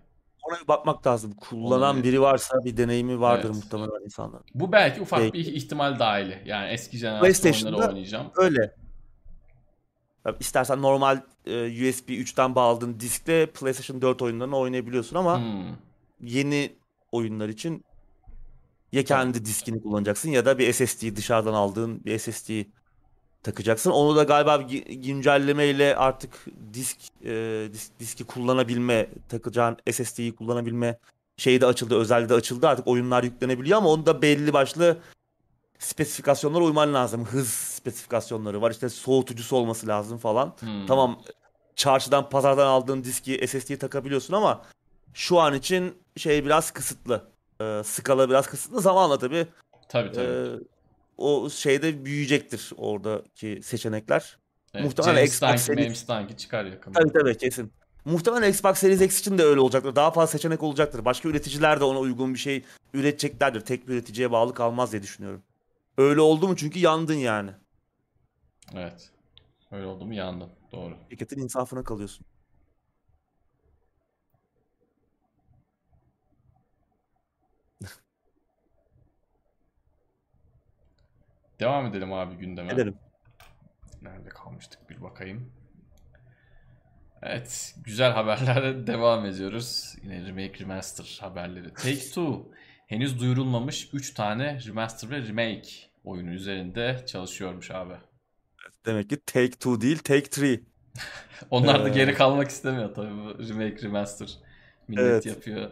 [0.43, 1.34] Ona bir bakmak lazım.
[1.34, 3.56] Kullanan biri varsa bir deneyimi vardır Evet.
[3.64, 4.41] muhtemelen insanlar.
[4.54, 5.34] Bu belki ufak Belki.
[5.34, 6.41] bir ihtimal dahili.
[6.46, 8.28] Yani eski jenerasyon PlayStation'da- oyunları oynayacağım.
[8.38, 8.76] Öyle.
[10.39, 15.76] İstersen normal e, USB 3'ten bağladığın diskle PlayStation 4 oyunlarını oynayabiliyorsun ama Hmm.
[16.21, 16.76] yeni
[17.11, 17.86] oyunlar için
[18.91, 22.65] ya kendi diskini kullanacaksın ya da bir SSD dışarıdan aldığın bir SSD
[23.43, 23.91] takacaksın.
[23.91, 30.97] Onu da galiba güncellemeyle artık disk, e, disk diski kullanabilme, takacağın SSD'yi kullanabilme
[31.38, 32.67] şeyi de açıldı, özelliği de açıldı.
[32.67, 34.97] Artık oyunlar yüklenebiliyor ama onu da belli başlı
[35.80, 37.26] spesifikasyonlara uyman lazım.
[37.26, 38.71] Hız spesifikasyonları var.
[38.71, 40.53] İşte soğutucusu olması lazım falan.
[40.59, 40.86] Hmm.
[40.86, 41.21] Tamam
[41.76, 44.61] çarşıdan pazardan aldığın diski SSD'ye takabiliyorsun ama
[45.13, 47.28] şu an için şey biraz kısıtlı.
[47.61, 48.82] Ee, skala biraz kısıtlı.
[48.82, 49.47] Zamanla tabii
[49.89, 50.26] Tabii tabii.
[50.26, 50.59] e,
[51.17, 54.38] o şeyde büyüyecektir oradaki seçenekler.
[54.73, 56.99] Evet, muhtemelen James Xbox Series- James çıkar yakında.
[56.99, 57.71] Tabii tabii kesin.
[58.05, 59.95] Muhtemelen Xbox Series X için de öyle olacaktır.
[59.95, 61.05] Daha fazla seçenek olacaktır.
[61.05, 62.63] Başka üreticiler de ona uygun bir şey
[62.93, 63.61] üreteceklerdir.
[63.61, 65.41] Tek bir üreticiye bağlı kalmaz diye düşünüyorum.
[65.98, 67.52] Öyle oldu mu çünkü yandın yani.
[68.74, 69.12] Evet.
[69.72, 70.50] Öyle oldu mu yandım.
[70.72, 70.98] Doğru.
[71.10, 72.26] Şirketin insafına kalıyorsun.
[81.60, 82.74] Devam edelim abi gündeme.
[82.74, 82.98] Edelim.
[84.02, 85.54] Nerede kalmıştık bir bakayım.
[87.22, 89.96] Evet, güzel haberlerle devam ediyoruz.
[90.04, 91.68] Yine remake remaster haberleri.
[91.74, 92.52] Take-Two
[92.88, 95.69] henüz duyurulmamış 3 tane remaster ve remake
[96.03, 97.93] oyunu üzerinde çalışıyormuş abi.
[98.86, 100.59] Demek ki Take Two değil Take Three.
[101.51, 104.38] Onlar da Ee, geri kalmak istemiyor tabii bu remake remaster.
[104.88, 105.25] Millet Evet.
[105.25, 105.71] yapıyor.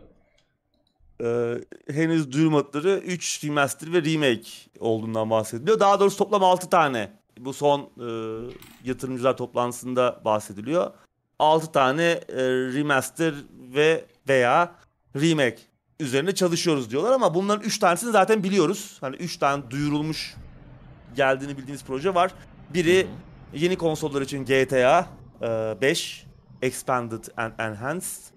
[1.23, 1.55] Ee,
[1.93, 4.49] henüz duyurmadıkları 3 remaster ve remake
[4.79, 5.79] olduğundan bahsediliyor.
[5.79, 7.11] Daha doğrusu toplam 6 tane.
[7.39, 8.07] Bu son e,
[8.89, 10.91] yatırımcılar toplantısında bahsediliyor.
[11.39, 12.43] 6 tane e,
[12.73, 13.33] remaster
[13.75, 14.75] ve veya
[15.15, 15.59] remake
[15.99, 18.97] üzerine çalışıyoruz diyorlar ama bunların 3 tanesini zaten biliyoruz.
[19.01, 20.35] Hani 3 tane duyurulmuş
[21.15, 22.31] geldiğini bildiğiniz proje var.
[22.73, 23.07] Biri
[23.53, 25.07] yeni konsollar için GTA
[25.81, 26.25] 5
[26.61, 28.33] Expanded and Enhanced.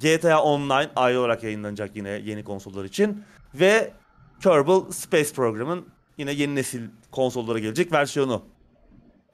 [0.00, 3.24] GTA Online ayrı olarak yayınlanacak yine yeni konsollar için.
[3.54, 3.92] Ve
[4.42, 5.86] Kerbal Space Program'ın
[6.18, 8.42] yine yeni nesil konsollara gelecek versiyonu.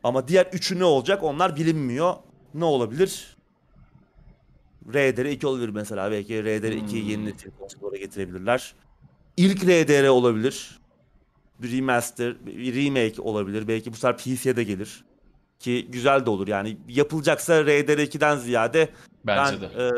[0.05, 2.15] Ama diğer üçü ne olacak onlar bilinmiyor.
[2.55, 3.37] Ne olabilir?
[4.91, 6.11] RDR2 olabilir mesela.
[6.11, 7.11] Belki RDR2'yi Hmm.
[7.11, 7.51] yeni nesil
[8.01, 8.75] getirebilirler.
[9.37, 10.79] İlk RDR olabilir.
[11.59, 13.69] Bir remaster, bir remake olabilir.
[13.69, 15.05] Belki bu sefer PC'ye de gelir.
[15.59, 16.77] Ki güzel de olur yani.
[16.89, 18.89] Yapılacaksa RDR2'den ziyade
[19.27, 19.85] Bence ben, de.
[19.87, 19.91] e,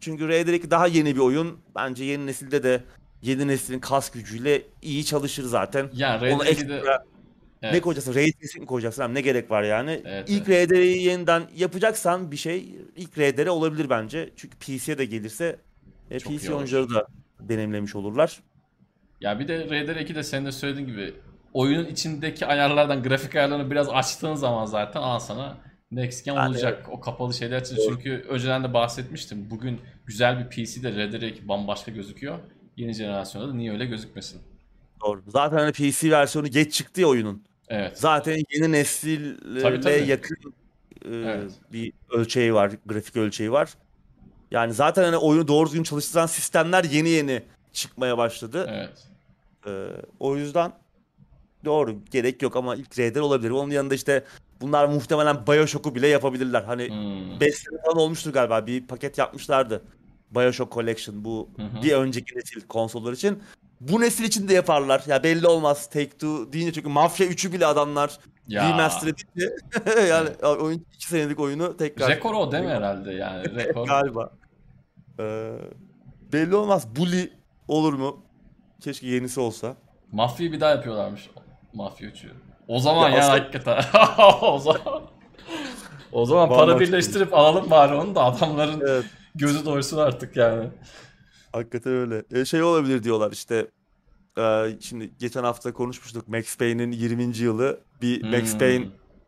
[0.00, 1.58] çünkü RDR2 daha yeni bir oyun.
[1.74, 2.84] Bence yeni nesilde de
[3.22, 5.90] yeni neslin kas gücüyle iyi çalışır zaten.
[5.92, 6.82] Yani Ona RDR2'de
[7.66, 7.84] ekstra ne evet.
[7.84, 8.12] koyacaksın?
[8.12, 9.02] Tracing mi koyacaksın?
[9.02, 10.02] Abi Ne gerek var yani?
[10.04, 14.30] Evet, ilk RDR'yi yeniden yapacaksan bir şey ilk RDR olabilir bence.
[14.36, 15.56] Çünkü PC'ye de gelirse
[16.10, 17.06] e, Çok PC oyuncuları da
[17.40, 18.40] deneyimlemiş olurlar.
[19.20, 21.14] Ya bir de RDR2'de senin de söylediğin gibi
[21.52, 25.58] oyunun içindeki ayarlardan grafik ayarlarını biraz açtığın zaman zaten al sana
[25.90, 27.76] next gen Yani olacak o kapalı şeyler için.
[27.76, 27.94] Doğru.
[27.94, 29.50] Çünkü önceden de bahsetmiştim.
[29.50, 32.38] Bugün güzel bir PC'de RDR2 bambaşka gözüküyor.
[32.76, 34.40] Yeni jenerasyonda da niye öyle gözükmesin?
[35.04, 35.22] Doğru.
[35.28, 37.44] Zaten hani PC versiyonu geç çıktı ya oyunun.
[37.68, 37.98] Evet.
[37.98, 40.06] Zaten yeni nesille Tabii, tabii.
[40.08, 40.36] yakın
[41.04, 41.50] e, Evet.
[41.72, 43.74] bir ölçeği var, grafik ölçeği var.
[44.50, 47.42] Yani zaten hani oyunu doğru düzgün çalıştıran sistemler yeni yeni
[47.72, 48.66] çıkmaya başladı.
[48.70, 49.06] Evet.
[49.66, 49.86] Ee,
[50.20, 50.72] o yüzden
[51.64, 53.50] doğru gerek yok ama ilk RDR olabilir.
[53.50, 54.24] Onun yanında işte
[54.60, 56.62] bunlar muhtemelen BioShock'u bile yapabilirler.
[56.62, 57.40] Hani Hmm.
[57.40, 59.82] 5 sene falan olmuştur galiba bir paket yapmışlardı.
[60.30, 61.82] BioShock Collection bu Hı hı.
[61.82, 63.42] bir önceki nesil konsollar için.
[63.80, 65.02] Bu nesil için de yaparlar.
[65.06, 65.86] Ya belli olmaz.
[65.90, 68.18] Take Two deyince çünkü Mafya 3'ü bile adamlar
[68.48, 68.68] Ya.
[68.68, 69.56] remaster edince
[70.08, 73.54] yani oyun 2 senelik oyunu tekrar Rekor o değil mi herhalde yani?
[73.54, 73.86] Rekor.
[73.88, 74.30] galiba.
[75.20, 75.52] Ee,
[76.32, 76.96] belli olmaz.
[76.96, 77.32] Bully
[77.68, 78.22] olur mu?
[78.80, 79.76] Keşke yenisi olsa.
[80.12, 81.30] Mafyayı bir daha yapıyorlarmış.
[81.74, 82.30] Mafya 3'ü.
[82.68, 83.84] O zaman Ya ya, aslında- hakikaten.
[84.42, 85.02] o zaman.
[86.12, 89.04] O zaman para birleştirip alalım bari onu da adamların Evet.
[89.38, 90.68] Gözü doysun artık yani.
[91.52, 92.22] Hakikaten öyle.
[92.32, 93.70] E, şey olabilir diyorlar işte.
[94.38, 96.28] e, şimdi geçen hafta konuşmuştuk.
[96.28, 97.36] Max Payne'in 20.
[97.38, 98.58] yılı bir Max Hmm.
[98.58, 98.86] Payne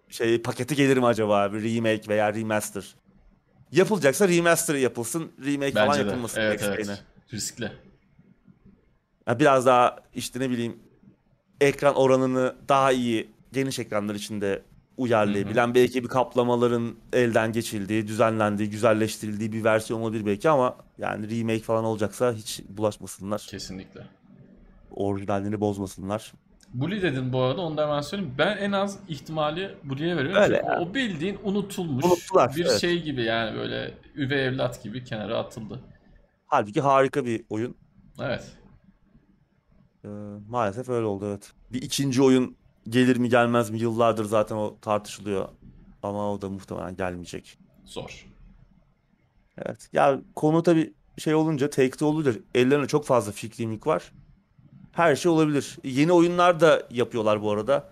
[0.08, 1.52] şey paketi gelir mi acaba?
[1.52, 2.94] Bir remake veya remaster.
[3.72, 5.32] Yapılacaksa remaster yapılsın.
[5.46, 6.06] Remake falan Bence de.
[6.08, 6.86] yapılmasın Evet Max evet.
[6.86, 7.00] Payne'e.
[7.32, 7.72] Riskli.
[9.28, 10.76] Ya biraz daha işte ne bileyim
[11.60, 14.62] ekran oranını daha iyi geniş ekranlar içinde
[14.98, 21.62] uyarlayabilen belki bir kaplamaların elden geçildiği, düzenlendiği, güzelleştirildiği bir versiyon olabilir belki ama yani remake
[21.62, 23.46] falan olacaksa hiç bulaşmasınlar.
[23.50, 24.00] Kesinlikle.
[24.90, 26.32] Orijinalliğini bozmasınlar.
[26.74, 28.34] Bully dedin bu arada onu da hemen söyleyeyim.
[28.38, 30.42] Ben en az ihtimali Bully'e veriyorum.
[30.42, 30.80] Öyle Çünkü ya.
[30.80, 32.80] o bildiğin unutulmuş Unuttular, bir evet.
[32.80, 35.80] şey gibi yani böyle üvey evlat gibi kenara atıldı.
[36.46, 37.76] Halbuki harika bir oyun.
[38.20, 38.52] Evet.
[40.04, 40.08] Ee,
[40.48, 41.52] maalesef öyle oldu evet.
[41.72, 42.56] Bir ikinci oyun
[42.88, 45.48] gelir mi gelmez mi yıllardır zaten o tartışılıyor.
[46.02, 47.58] Ama o da muhtemelen gelmeyecek.
[47.84, 48.26] Zor.
[49.58, 49.88] Evet.
[49.92, 54.12] Ya konu tabii şey olunca, Take-Two olunca ellerinde çok fazla fikrimlik var.
[54.92, 55.78] Her şey olabilir.
[55.84, 57.88] Yeni oyunlar da yapıyorlar bu arada.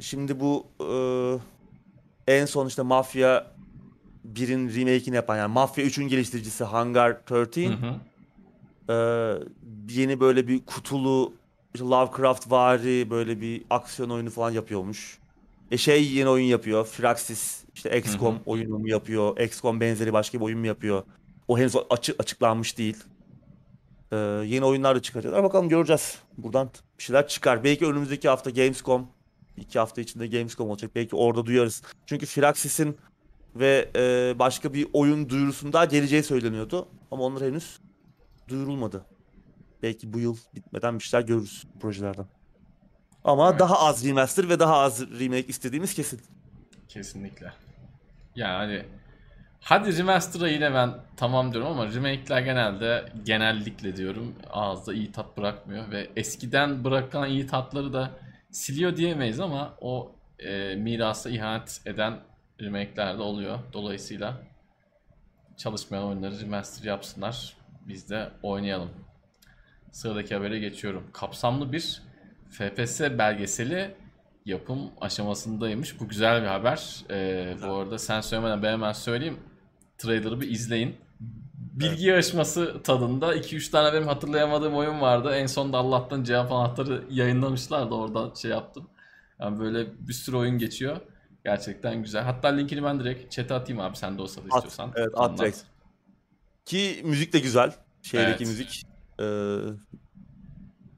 [0.00, 0.90] Şimdi bu e,
[2.36, 3.46] en son işte Mafya
[4.34, 7.94] 1'in remake'ini yapan yani Mafya 3'ün geliştiricisi Hangar 13 Hı hı.
[8.92, 8.94] e,
[9.90, 11.32] yeni böyle bir kutulu
[11.74, 15.18] işte Lovecraft vari böyle bir aksiyon oyunu falan yapıyormuş.
[15.70, 16.86] E şey yeni oyun yapıyor.
[16.86, 18.42] Firaxis işte XCOM Hı hı.
[18.46, 19.40] oyunu mu yapıyor?
[19.40, 21.02] XCOM benzeri başka bir oyun mu yapıyor?
[21.48, 22.96] O henüz açı, açıklanmış değil.
[24.12, 24.16] Ee,
[24.46, 25.42] yeni oyunlar da çıkacaklar.
[25.44, 26.18] Bakalım göreceğiz.
[26.38, 27.64] Buradan bir şeyler çıkar.
[27.64, 29.06] Belki önümüzdeki hafta Gamescom.
[29.56, 30.90] iki hafta içinde Gamescom olacak.
[30.94, 31.82] Belki orada duyarız.
[32.06, 32.96] Çünkü Firaxis'in
[33.56, 36.88] ve e, başka bir oyun duyurusunda geleceği söyleniyordu.
[37.10, 37.80] Ama onlar henüz
[38.48, 39.04] duyurulmadı.
[39.82, 42.26] Belki bu yıl bitmeden bir şeyler görürüz projelerden.
[43.24, 43.60] Ama Evet.
[43.60, 46.20] daha az remaster ve daha az remake istediğimiz kesin.
[46.88, 47.52] Kesinlikle.
[48.36, 48.84] Yani hani
[49.60, 55.90] hadi remaster'a yine ben tamam diyorum ama remake'ler genelde genellikle diyorum ağızda iyi tat bırakmıyor
[55.90, 58.10] ve eskiden bırakan iyi tatları da
[58.50, 62.20] siliyor diyemeyiz ama o e, mirasa ihanet eden
[62.60, 63.58] remake'ler de oluyor.
[63.72, 64.40] Dolayısıyla
[65.56, 67.56] çalışmayan oyunları remaster yapsınlar.
[67.88, 68.90] Biz de oynayalım.
[69.92, 71.04] Sıradaki habere geçiyorum.
[71.12, 72.02] Kapsamlı bir
[72.50, 73.94] FPS belgeseli
[74.44, 76.00] yapım aşamasındaymış.
[76.00, 77.04] Bu güzel bir haber.
[77.10, 79.38] Ee, bu arada sen söylemeden ben hemen söyleyeyim.
[79.98, 80.96] Trailer'ı bir izleyin.
[81.54, 85.34] Bilgi yarışması tadında 2-3 tane benim hatırlayamadığım oyun vardı.
[85.34, 87.94] En sonunda Allah'tan cevap anahtarı yayınlamışlardı.
[87.94, 88.90] Oradan şey yaptım.
[89.40, 91.00] Yani böyle bir sürü oyun geçiyor.
[91.44, 92.22] Gerçekten güzel.
[92.22, 94.92] Hatta linkini ben direkt chat'e atayım abi sen de o sırada At, istiyorsan.
[94.96, 95.58] evet, at direkt.
[96.64, 97.72] Ki müzik de güzel.
[98.02, 98.40] Şeydeki Evet.
[98.40, 98.82] müzik.
[99.20, 99.24] Ee,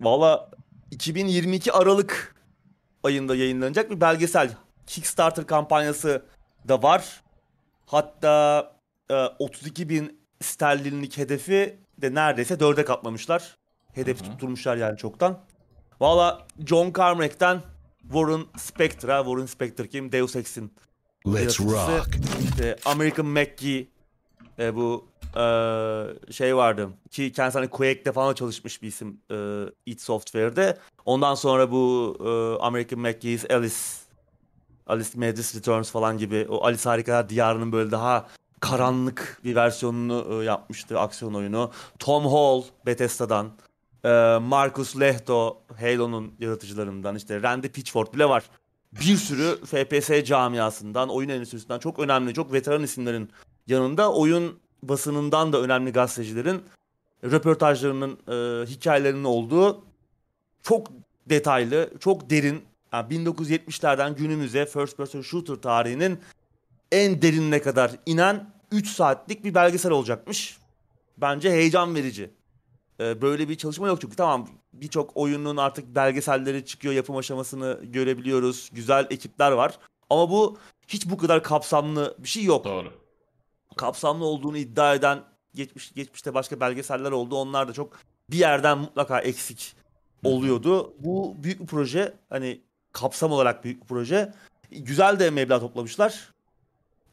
[0.01, 0.51] Valla
[0.91, 2.37] 2022 Aralık
[3.03, 4.57] ayında yayınlanacak bir belgesel.
[4.87, 6.23] Kickstarter kampanyası
[6.69, 7.23] da var.
[7.87, 8.73] Hatta
[9.11, 13.57] e, 32 bin sterlinlik hedefi de neredeyse 4'e katlamışlar.
[13.93, 14.31] Hedefi Hı hı.
[14.31, 15.39] tutturmuşlar yani çoktan.
[16.01, 17.63] Valla John Carmack'ten
[18.03, 20.13] Warren Spector'a, Warren Spector kim?
[20.13, 20.73] Deus Ex'in
[21.27, 22.09] Let's rock.
[22.45, 23.87] İşte American McGee
[24.59, 29.99] e, bu e, şey vardı ki kendisi hani Quake'de falan çalışmış bir isim e, id
[29.99, 30.79] Software'de.
[31.05, 33.75] Ondan sonra bu e, American McGee's Alice
[34.87, 38.27] Alice Madness Returns falan gibi o Alice Harikalar Diyarı'nın böyle daha
[38.61, 41.71] karanlık bir versiyonunu e, yapmıştı aksiyon oyunu.
[41.99, 43.51] Tom Hall Bethesda'dan,
[44.05, 44.09] e,
[44.43, 48.45] Marcus Lehto Halo'nun yaratıcılarından işte Randy Pitchford bile var.
[48.93, 53.31] Bir sürü FPS camiasından, oyun endüstrisinden çok önemli, çok veteran isimlerin
[53.67, 56.63] yanında oyun basınından da önemli gazetecilerin
[57.25, 59.85] röportajlarının, e, hikayelerinin olduğu
[60.63, 60.89] çok
[61.27, 62.63] detaylı, çok derin,
[62.93, 66.19] yani 1970'lerden günümüze first person shooter tarihinin
[66.93, 70.59] en derinine kadar inen 3 saatlik bir belgesel olacakmış.
[71.19, 72.31] Bence heyecan verici.
[73.01, 78.71] Ee, böyle bir çalışma yok çünkü tamam birçok oyunun artık belgeselleri çıkıyor, yapım aşamasını görebiliyoruz.
[78.73, 79.79] Güzel ekipler var.
[80.11, 80.59] Ama bu
[80.89, 82.65] hiç bu kadar kapsamlı bir şey yok.
[82.65, 82.93] Doğru.
[83.81, 85.23] Kapsamlı olduğunu iddia eden
[85.55, 87.37] geçmiş geçmişte başka belgeseller oldu.
[87.37, 87.99] Onlar da çok
[88.31, 89.77] bir yerden mutlaka eksik
[90.25, 90.95] oluyordu.
[90.99, 92.15] Bu büyük bir proje.
[92.31, 92.61] Hani
[92.93, 94.33] kapsam olarak büyük bir proje.
[94.71, 96.33] Güzel de meblağ toplamışlar.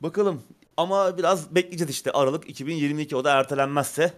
[0.01, 0.43] Bakalım.
[0.77, 4.13] Ama biraz bekleyeceğiz işte Aralık 2022 o da ertelenmezse.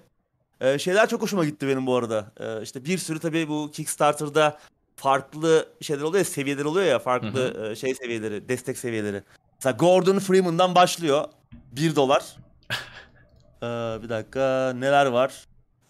[0.62, 2.32] Ee, şeyler çok hoşuma gitti benim bu arada.
[2.40, 4.60] Ee, işte bir sürü tabii bu Kickstarter'da
[4.96, 9.24] farklı şeyler oluyor ya, seviyeler oluyor ya, farklı e, şey seviyeleri, destek seviyeleri.
[9.60, 11.26] Mesela Gordon Freeman'dan başlıyor.
[11.72, 12.36] 1 dolar.
[13.64, 13.66] Ee,
[14.04, 15.46] bir dakika neler var?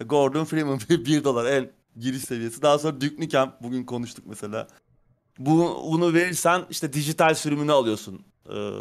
[0.05, 2.61] Gordon Freeman 1 dolar en giriş seviyesi.
[2.61, 4.67] Daha sonra Duke Nukem bugün konuştuk mesela.
[5.39, 8.21] Bu, bunu verirsen işte dijital sürümünü alıyorsun.
[8.49, 8.71] Ee,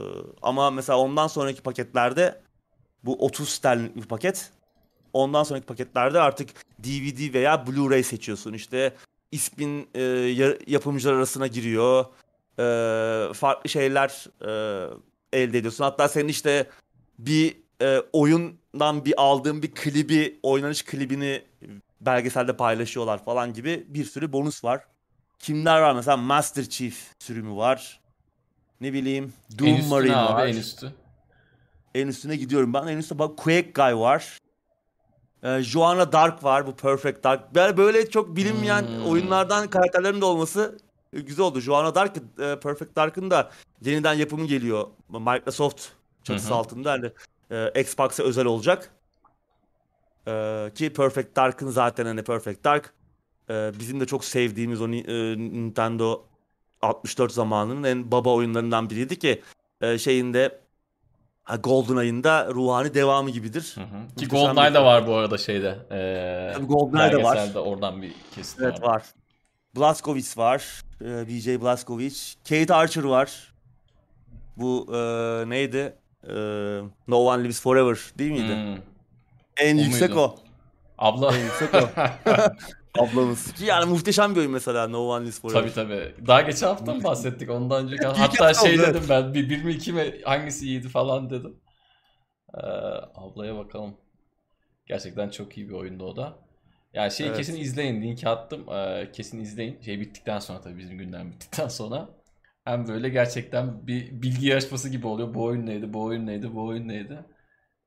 [0.43, 2.41] ama mesela ondan sonraki paketlerde
[3.05, 4.51] bu 30 sterlinlik bir paket.
[5.13, 8.53] Ondan sonraki paketlerde artık DVD veya Blu-ray seçiyorsun.
[8.53, 8.95] İşte
[9.33, 12.05] ismin e, ya- yapımcılar arasına giriyor.
[12.59, 14.51] Ee, farklı şeyler e,
[15.33, 15.85] elde ediyorsun.
[15.85, 16.67] Hatta senin işte
[17.19, 21.43] bir e, oyundan bir aldığın bir klibi, oynanış klibini
[22.01, 24.85] belgeselde paylaşıyorlar falan gibi bir sürü bonus var.
[25.39, 28.01] Kimler var mesela Master Chief sürümü var.
[28.81, 30.47] Ne bileyim en Doom üstü Marine ne abi var.
[30.47, 30.93] en üstü?
[31.95, 32.87] En üstüne gidiyorum ben.
[32.87, 34.39] En üstte bak Quake Guy var.
[35.43, 36.67] Ee, Joanna Dark var.
[36.67, 37.57] Bu Perfect Dark.
[37.57, 39.07] Yani böyle çok bilinmeyen Hmm.
[39.11, 41.61] oyunlardan karakterlerin de olması e, güzel oldu.
[41.61, 43.51] Joanna Dark, e, Perfect Dark'ın da
[43.83, 44.87] yeniden yapımı geliyor.
[45.09, 45.87] Microsoft
[46.25, 46.59] çatısı Hı hı.
[46.59, 46.93] altında.
[46.93, 47.11] Hani
[47.51, 48.91] e, Xbox'a özel olacak.
[50.29, 52.95] Ee, ki Perfect Dark'ın zaten hani Perfect Dark
[53.51, 56.25] e, bizim de çok sevdiğimiz o e, Nintendo
[56.83, 59.43] 64 zamanının en baba oyunlarından biriydi ki
[59.81, 60.61] e, şeyinde
[61.45, 62.23] ha, GoldenEye'ın
[62.55, 63.73] ruhani devamı gibidir.
[63.75, 64.09] Hı hı.
[64.17, 64.85] Ki bir de film.
[64.85, 65.79] var bu arada şeyde.
[65.91, 67.55] Ee, Tabii GoldenEye de var.
[67.55, 68.89] oradan bir kesit Evet var.
[68.89, 69.03] var.
[69.77, 70.83] Blazkowicz var.
[71.03, 72.37] Ee, BJ Blazkowicz.
[72.49, 73.55] Kate Archer var.
[74.57, 74.99] Bu e,
[75.51, 75.95] neydi?
[76.29, 76.35] E,
[77.09, 78.55] no One Lives Forever değil miydi?
[78.55, 78.83] Hmm.
[79.57, 80.21] En O yüksek muydu?
[80.21, 80.37] o.
[80.99, 81.37] Abla.
[81.37, 81.89] En yüksek o.
[83.03, 83.53] Ablamız.
[83.53, 85.61] Ki Yani muhteşem bir oyun mesela No One Lives Forever.
[85.61, 86.27] tabii tabii.
[86.27, 87.95] Daha geçen hafta mı bahsettik ondan önce?
[87.95, 91.57] İlk Hatta şey dedim ben bir, bir mi iki mi hangisi iyiydi falan dedim.
[92.55, 92.61] Ee,
[93.15, 93.97] ablaya bakalım.
[94.87, 96.39] Gerçekten çok iyi bir oyundu o da.
[96.93, 97.37] Yani şeyi Evet.
[97.37, 98.03] kesin izleyin.
[98.03, 98.69] Linki attım.
[98.73, 99.81] Ee, kesin izleyin.
[99.81, 102.09] Şey bittikten sonra tabii bizim gündem bittikten sonra.
[102.65, 105.35] Hem böyle gerçekten bir bilgi yarışması gibi oluyor.
[105.35, 107.19] Bu oyun neydi, bu oyun neydi, bu oyun neydi.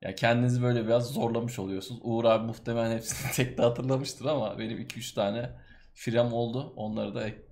[0.02, 2.00] Ya kendinizi böyle biraz zorlamış oluyorsunuz.
[2.04, 5.50] Uğur abi muhtemelen hepsini tek de hatırlamıştır ama benim 2-3 tane
[5.94, 6.72] firem oldu.
[6.76, 7.42] Onları da ek-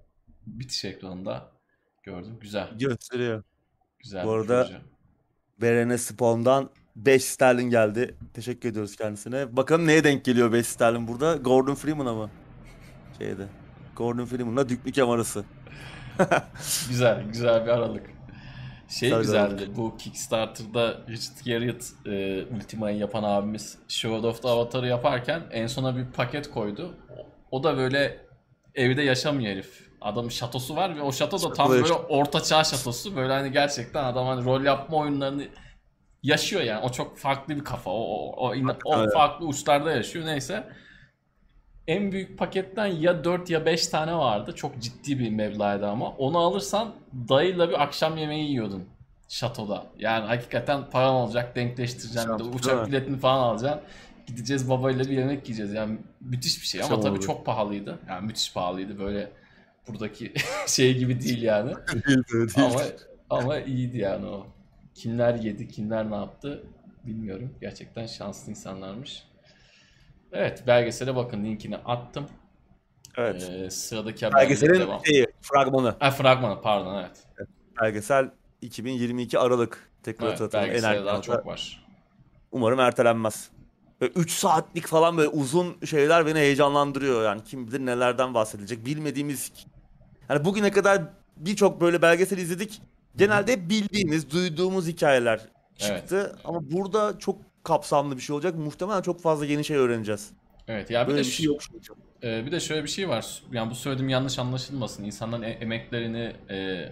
[0.47, 1.53] bitiş ekranında
[2.03, 2.39] gördüm.
[2.41, 2.69] Güzel.
[2.79, 3.43] Gösteriyor.
[3.99, 4.81] Güzel Bu bir arada- proje.
[5.61, 6.71] Berene Spawn'dan
[7.07, 8.15] 5 sterlin geldi.
[8.35, 9.57] Teşekkür ediyoruz kendisine.
[9.57, 11.37] Bakalım neye denk geliyor 5 sterlin burada?
[11.37, 12.31] Gordon Freeman'a mı?
[13.19, 13.47] Şeyde.
[13.97, 15.45] Gordon Freeman'la Duke Nukem arası.
[16.89, 18.07] Güzel, güzel bir aralık.
[18.89, 19.71] Şey Güzel güzeldi.
[19.77, 25.97] Bu Kickstarter'da Richard Garriott e, Ultima'yı yapan abimiz Shadow of the Avatar'ı yaparken en sona
[25.97, 26.95] bir paket koydu.
[27.51, 28.21] O- da böyle
[28.75, 29.91] evde yaşamıyor herif.
[30.01, 33.17] Adamın şatosu var ve o şato da tam böyle orta çağ şatosu.
[33.17, 35.45] Böyle hani gerçekten adam hani rol yapma oyunlarını
[36.23, 36.81] yaşıyor yani.
[36.85, 37.91] O çok farklı bir kafa.
[37.91, 39.13] O, o, o, o Evet.
[39.15, 40.27] farklı uçlarda yaşıyor.
[40.27, 40.69] Neyse.
[41.87, 44.53] En büyük paketten ya 4 ya 5 tane vardı.
[44.57, 46.09] Çok ciddi bir meblağdı ama.
[46.09, 46.95] Onu alırsan
[47.29, 48.85] dayıyla bir akşam yemeği yiyordun
[49.31, 49.87] şatoda.
[49.99, 52.39] Yani hakikaten paran olacak, denkleştireceksin.
[52.39, 53.81] De uçak biletini falan alacaksın.
[54.27, 55.73] Gideceğiz babayla bir yemek yiyeceğiz.
[55.73, 57.25] Yani müthiş bir şey ama Tamam tabii abi.
[57.27, 57.99] çok pahalıydı.
[58.09, 58.99] Yani müthiş pahalıydı.
[58.99, 59.31] Böyle
[59.89, 60.33] buradaki
[60.67, 61.75] şey gibi değil yani.
[61.93, 62.51] Değil, değil.
[62.57, 62.81] Ama
[63.31, 64.47] ama iyiydi yani o.
[65.01, 66.65] Kimler yedi, kimler ne yaptı
[67.07, 67.55] bilmiyorum.
[67.61, 69.23] Gerçekten şanslı insanlarmış.
[70.33, 72.27] Evet, belgesele bakın linkini attım.
[73.17, 73.51] Evet.
[73.51, 75.05] Ee, sıradaki haberle Belgeselin devam.
[75.07, 75.95] şeyi, fragmanı.
[75.99, 77.47] Ha, fragmanı pardon evet.
[77.83, 78.31] Belgesel
[78.63, 80.85] 2022 Aralık tekrar Evet, hatırlatalım.
[80.85, 81.85] Erken daha çok var.
[82.53, 83.51] Umarım ertelenmez.
[84.01, 87.25] 3 saatlik falan böyle uzun şeyler beni heyecanlandırıyor.
[87.25, 88.87] Yani kim bilir nelerden bahsedilecek.
[88.87, 89.53] Bilmediğimiz
[90.29, 91.03] yani bugüne kadar
[91.37, 92.83] birçok böyle belgesel izledik.
[93.17, 95.41] Genelde bildiğimiz, duyduğumuz hikayeler
[95.79, 96.37] çıktı.
[96.45, 98.55] Ama burada çok kapsamlı bir şey olacak.
[98.55, 100.31] Muhtemelen çok fazla yeni şey öğreneceğiz.
[100.69, 101.61] Evet ya bir Böyle de bir şey yok.
[102.23, 103.43] Ee, bir de şöyle bir şey var.
[103.53, 105.05] Yani bu söylediğim yanlış anlaşılmasın.
[105.05, 106.89] İnsanların e- emeklerini e,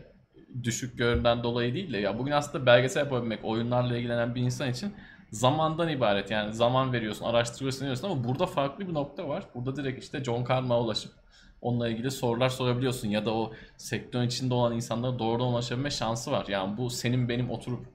[0.65, 4.95] düşük göründen dolayı değil de ya bugün aslında belgesel yapabilmek, oyunlarla ilgilenen bir insan için
[5.31, 6.31] zamandan ibaret.
[6.31, 9.45] Yani zaman veriyorsun, araştırıyorsun, diyorsun ama burada farklı bir nokta var.
[9.55, 11.13] Burada direkt işte John Carmack'a ulaşıp
[11.61, 16.47] onunla ilgili sorular sorabiliyorsun ya da o sektörün içinde olan insanlara doğrudan ulaşabilme şansı var.
[16.49, 17.87] Yani bu senin benim oturup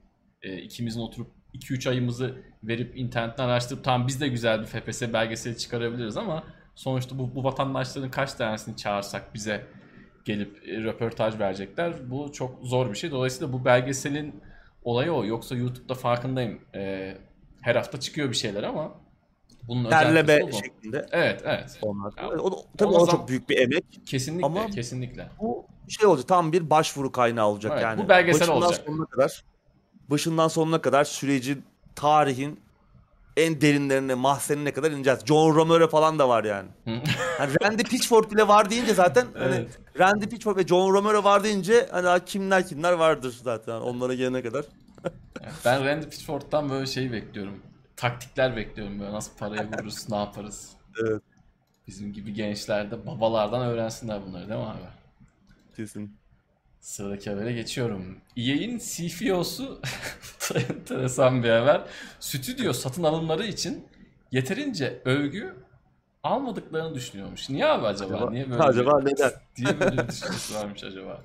[0.41, 5.57] e, ikimizin oturup 2-3 ayımızı verip internetten araştırıp tamam biz de güzel bir FPS belgeseli
[5.57, 6.43] çıkarabiliriz ama
[6.75, 9.67] sonuçta bu, bu vatandaşların kaç tanesini çağırsak bize
[10.25, 12.11] gelip e, röportaj verecekler.
[12.11, 13.11] Bu çok zor bir şey.
[13.11, 14.41] Dolayısıyla bu belgeselin
[14.83, 15.25] olayı o.
[15.25, 16.61] Yoksa YouTube'da farkındayım.
[16.75, 17.13] E,
[17.61, 19.02] her hafta çıkıyor bir şeyler ama
[19.67, 20.51] bunun kısmı bu.
[20.53, 21.79] şeklinde Evet, evet.
[21.81, 22.13] onlar.
[22.17, 23.85] Ya, O, tabii o zam- çok büyük bir emek.
[24.05, 25.29] Kesinlikle, Ama- kesinlikle.
[25.41, 28.03] Bu şey olacak tam bir başvuru kaynağı olacak Evet, yani.
[28.03, 28.83] bu belgesel başından olacak.
[28.85, 29.43] sonuna kadar
[30.09, 31.63] başından sonuna kadar sürecin
[31.95, 32.59] tarihin
[33.37, 35.19] en derinlerine, mahzenine kadar ineceğiz.
[35.25, 36.67] John Romero falan da var yani.
[37.39, 39.79] Yani Randy Pitchford bile var deyince zaten hani Evet.
[39.99, 44.65] Randy Pitchford ve John Romero var deyince hani kimler kimler vardır zaten onlara gelene kadar.
[45.65, 47.53] Ben Randy Pitchford'dan böyle şey bekliyorum.
[48.03, 50.69] Taktikler bekliyorum böyle nasıl paraya vururuz, ne yaparız.
[51.03, 51.21] Evet.
[51.87, 54.79] Bizim gibi gençler de babalardan öğrensinler bunları değil mi abi?
[55.75, 56.17] Kesin.
[56.79, 58.17] Sıradaki habere geçiyorum.
[58.37, 59.81] EA'in CFO'su
[60.55, 61.81] enteresan bir haber.
[62.19, 63.87] Stüdyo satın alımları için
[64.31, 65.55] yeterince övgü
[66.23, 67.49] almadıklarını düşünüyormuş.
[67.49, 68.15] Niye abi acaba?
[68.15, 69.31] Acaba- Niye böyle acaba bir, neden?
[69.55, 71.21] Diye böyle bir düşüncesi varmış acaba?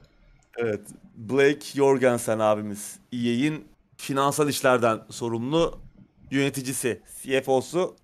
[0.57, 0.81] Evet.
[1.17, 5.88] Blake Jorgensen abimiz EA'in finansal işlerden sorumlu
[6.31, 7.97] yöneticisi, CFO'su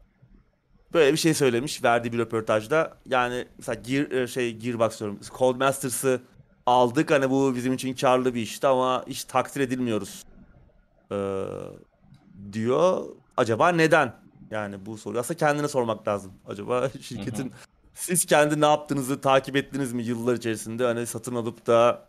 [0.94, 2.96] böyle bir şey söylemiş verdiği bir röportajda.
[3.06, 5.18] Yani mesela Gear, e, şey Gearbox diyorum.
[5.38, 6.20] Codemasters'ı
[6.66, 10.24] aldık hani bu bizim için karlı bir işti ama hiç takdir edilmiyoruz.
[11.12, 11.44] Ee,
[12.52, 13.05] diyor.
[13.36, 14.14] Acaba neden?
[14.51, 16.32] Yani bu soruyu aslında kendine sormak lazım.
[16.46, 17.52] Acaba şirketin
[17.94, 20.84] siz kendi ne yaptığınızı takip ettiniz mi yıllar içerisinde?
[20.84, 22.06] Hani satın alıp da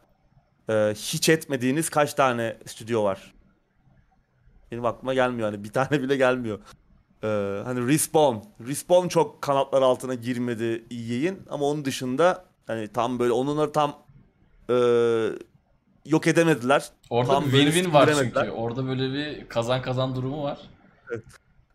[0.70, 3.35] e, hiç etmediğiniz kaç tane stüdyo var?
[4.76, 6.60] Benim aklıma gelmiyor hani bir tane bile gelmiyor.
[7.24, 7.28] Ee,
[7.66, 8.38] hani Respawn.
[8.68, 13.96] Respawn çok kanatlar altına girmedi EA'in ama onun dışında hani tam böyle onları tam
[14.70, 14.76] e,
[16.06, 16.90] yok edemediler.
[17.10, 18.50] Orada Tam bir win-win var çünkü.
[18.50, 20.58] Orada böyle bir kazan kazan durumu var.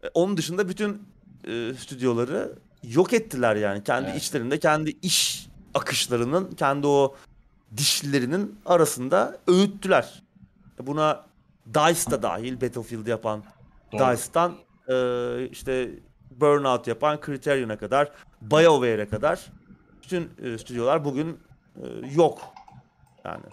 [0.04, 1.02] E, Onun dışında bütün
[1.48, 2.52] e, stüdyoları
[2.82, 3.84] yok ettiler yani.
[3.84, 4.22] Kendi Evet.
[4.22, 7.14] içlerinde, kendi iş akışlarının, kendi o
[7.76, 10.22] dişlilerinin arasında öğüttüler.
[10.82, 11.29] E, Buna
[11.74, 13.44] DICE da dahil, Battlefield yapan
[13.92, 14.00] Doğru.
[14.00, 14.54] DICE'dan
[14.88, 15.90] e, işte
[16.30, 19.52] Burnout yapan Criterion'a kadar, BioWare'e kadar
[20.02, 21.38] bütün e, stüdyolar bugün
[21.76, 22.40] e, yok.
[23.24, 23.44] Yani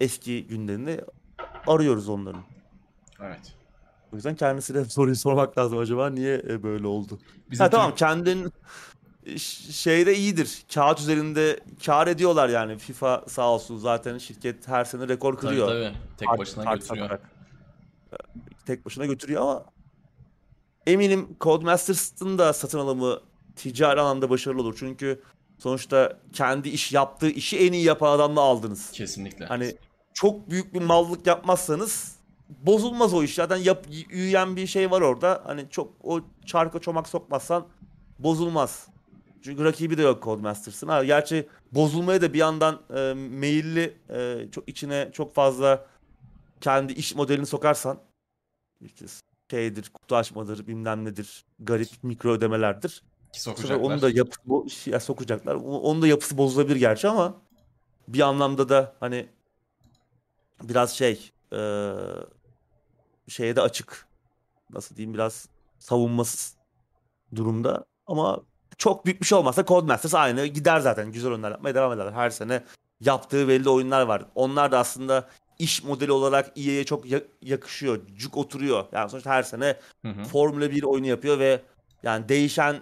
[0.00, 1.00] eski günlerini
[1.66, 2.42] arıyoruz onların.
[3.20, 3.54] Evet.
[4.12, 7.18] O yüzden kendisine soruyu sormak lazım acaba niye e, böyle oldu?
[7.50, 8.52] Bizim ha tamam kendin
[9.70, 10.62] şeyde iyidir.
[10.74, 12.78] Kağıt üzerinde kar ediyorlar yani.
[12.78, 15.68] FIFA sağ olsun zaten şirket her sene rekor Tabii kırıyor.
[15.68, 15.92] tabii.
[16.18, 17.06] Tek Kart- başına kart götürüyor.
[17.08, 17.30] satarak.
[18.12, 18.16] E,
[18.66, 19.64] Tek başına götürüyor ama
[20.86, 23.20] eminim Codemasters'ın da satın alımı
[23.56, 24.76] ticari alanda başarılı olur.
[24.78, 25.22] Çünkü
[25.58, 28.90] sonuçta kendi iş yaptığı işi en iyi yapan adamla aldınız.
[28.90, 29.46] Kesinlikle.
[29.46, 29.76] Hani
[30.14, 32.16] çok büyük bir mallık yapmazsanız
[32.48, 33.34] bozulmaz o iş.
[33.34, 35.42] Zaten yap, yürüyen bir şey var orada.
[35.46, 37.66] Hani çok o çarka çomak sokmazsan
[38.18, 38.86] bozulmaz.
[39.42, 40.88] Çünkü rakibi de yok Codemasters'ın.
[40.88, 45.86] Ha, gerçi bozulmaya da bir yandan e, meyilli e, çok içine çok fazla
[46.60, 48.00] kendi iş modelini sokarsan
[48.80, 49.06] işte
[49.50, 53.02] şeydir, kutu açmadır, bilmem nedir, garip mikro ödemelerdir.
[53.32, 53.76] Ki sokacaklar.
[53.76, 55.54] Onu da yapısı bu ya sokacaklar.
[55.54, 57.42] Onun da yapısı bozulabilir gerçi ama
[58.08, 59.28] bir anlamda da hani
[60.62, 61.94] biraz şey eee
[63.28, 64.08] şeye de açık.
[64.70, 65.48] Nasıl diyeyim biraz
[65.78, 66.56] savunmasız
[67.34, 68.42] durumda ama
[68.80, 71.12] çok büyük bir şey olmazsa Codemasters aynı gider zaten.
[71.12, 72.12] Güzel oyunlar yapmaya devam ederler.
[72.12, 72.62] Her sene
[73.00, 74.24] yaptığı belli oyunlar var.
[74.34, 75.28] Onlar da aslında
[75.58, 78.00] iş modeli olarak EA'ye çok ya- yakışıyor.
[78.16, 78.84] Cuk oturuyor.
[78.92, 80.24] Yani sonuçta her sene Hı hı.
[80.24, 81.60] Formula 1 oyunu yapıyor ve
[82.02, 82.76] Yani değişen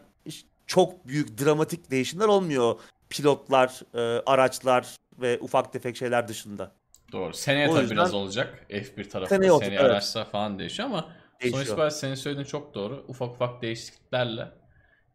[0.66, 2.74] çok büyük dramatik değişimler olmuyor
[3.10, 6.72] pilotlar, e, araçlar ve ufak tefek şeyler dışında.
[7.12, 7.34] Doğru.
[7.34, 8.66] Seneye O tabii yüzden- biraz olacak.
[8.70, 9.90] F1 tarafında Seneye olacak, seneye evet.
[9.90, 11.64] araçlar falan değişiyor ama sonuç Değişiyor.
[11.64, 13.04] itibariyle senin söylediğin çok doğru.
[13.08, 14.48] Ufak ufak değişikliklerle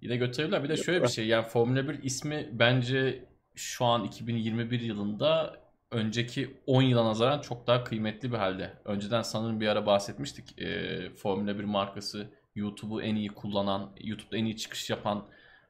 [0.03, 0.63] yine götürebilirler.
[0.63, 3.25] Bir de şöyle bir şey yani Formula 1 ismi bence
[3.55, 5.55] şu an 2021 yılında
[5.91, 8.73] önceki 10 yıla nazaran çok daha kıymetli bir halde.
[8.85, 10.61] Önceden sanırım bir ara bahsetmiştik.
[10.61, 15.25] Ee, Formula 1 markası YouTube'u en iyi kullanan, YouTube'da en iyi çıkış yapan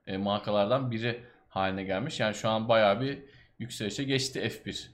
[0.07, 2.19] e, markalardan biri haline gelmiş.
[2.19, 3.19] Yani şu an bayağı bir
[3.60, 4.88] yükselişe geçti F1.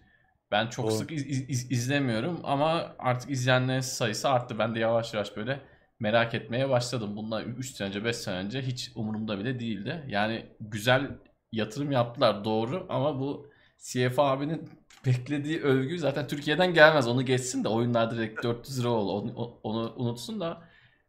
[0.52, 0.92] Ben çok Doğru.
[0.96, 4.60] sık iz- iz- izlemiyorum ama artık izleyenlerin sayısı arttı.
[4.60, 5.60] Ben de yavaş yavaş böyle
[6.00, 7.16] merak etmeye başladım.
[7.16, 10.04] Bundan 3 sene önce 5 sene önce hiç umurumda bile değildi.
[10.08, 11.12] Yani güzel
[11.52, 13.50] yatırım yaptılar doğru ama bu
[13.80, 14.70] CF abinin
[15.06, 17.08] beklediği övgü zaten Türkiye'den gelmez.
[17.08, 19.10] Onu geçsin de oyunlar direkt 400 lira ol.
[19.10, 20.62] Onu, onu unutsun da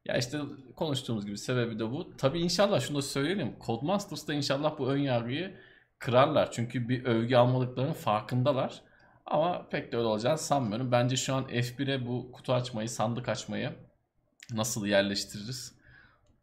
[0.04, 0.38] ya işte
[0.76, 2.16] konuştuğumuz gibi sebebi de bu.
[2.16, 3.56] Tabii inşallah şunu da söyleyelim.
[3.66, 5.54] Codemasters'da inşallah bu ön yargıyı
[5.98, 6.52] kırarlar.
[6.52, 8.82] Çünkü bir övgü almadıklarının farkındalar.
[9.26, 10.92] Ama pek de öyle olacağını sanmıyorum.
[10.92, 13.72] Bence şu an F1'e bu kutu açmayı, sandık açmayı
[14.52, 15.74] nasıl yerleştiririz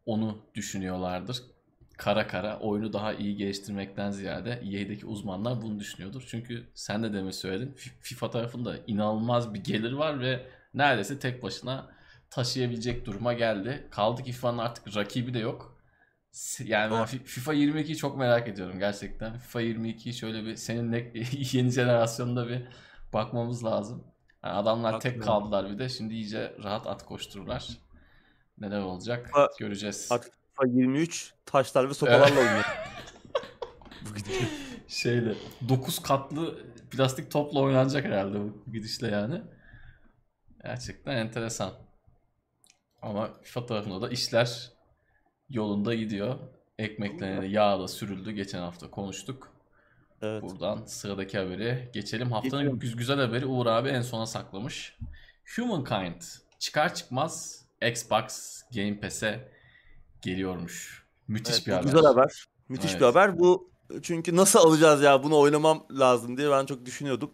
[0.06, 1.42] onu düşünüyorlardır.
[1.96, 6.24] Kara kara oyunu daha iyi geliştirmekten ziyade EA'deki uzmanlar bunu düşünüyordur.
[6.30, 7.72] Çünkü sen de demin söyledin.
[7.74, 11.90] Fi- FIFA tarafında inanılmaz bir gelir var ve neredeyse tek başına
[12.30, 13.88] taşıyabilecek duruma geldi.
[13.90, 15.78] Kaldı ki FIFA'nın artık rakibi de yok.
[16.64, 19.38] Yani ben FIFA 22'yi çok merak ediyorum gerçekten.
[19.38, 21.12] FIFA 22'yi şöyle bir seninle
[21.52, 22.62] yeni jenerasyonda bir
[23.12, 24.04] bakmamız lazım.
[24.44, 25.88] Yani adamlar tek kaldılar bir de.
[25.88, 27.68] Şimdi iyice rahat at koştururlar.
[28.60, 30.08] Neler olacak Ha- göreceğiz.
[30.10, 32.64] Artık FIFA 23 taşlar ve sopalarla oynuyor.
[34.02, 34.08] Bu.
[34.88, 35.34] Şeyle
[35.68, 36.58] 9 katlı
[36.90, 39.42] plastik topla oynanacak herhalde bu gidişle yani.
[40.62, 41.72] Gerçekten enteresan.
[43.02, 44.72] Ama FIFA tarafında da işler
[45.50, 46.38] yolunda gidiyor.
[46.78, 48.30] Ekmeklerine yağ da sürüldü.
[48.32, 49.52] Geçen hafta konuştuk.
[50.22, 50.42] Evet.
[50.42, 52.32] Buradan sıradaki haberi geçelim.
[52.32, 54.98] Haftanın güz- güzel haberi Uğur abi en sona saklamış.
[55.56, 56.22] Humankind
[56.58, 59.48] çıkar çıkmaz Xbox Game Pass'e
[60.22, 61.06] geliyormuş.
[61.28, 61.84] Müthiş Evet, bir haber.
[61.84, 62.44] Güzel haber.
[62.68, 63.00] Müthiş Evet.
[63.00, 63.38] bir haber.
[63.38, 63.70] Bu
[64.02, 67.30] çünkü nasıl alacağız ya bunu oynamam lazım diye ben çok düşünüyordum.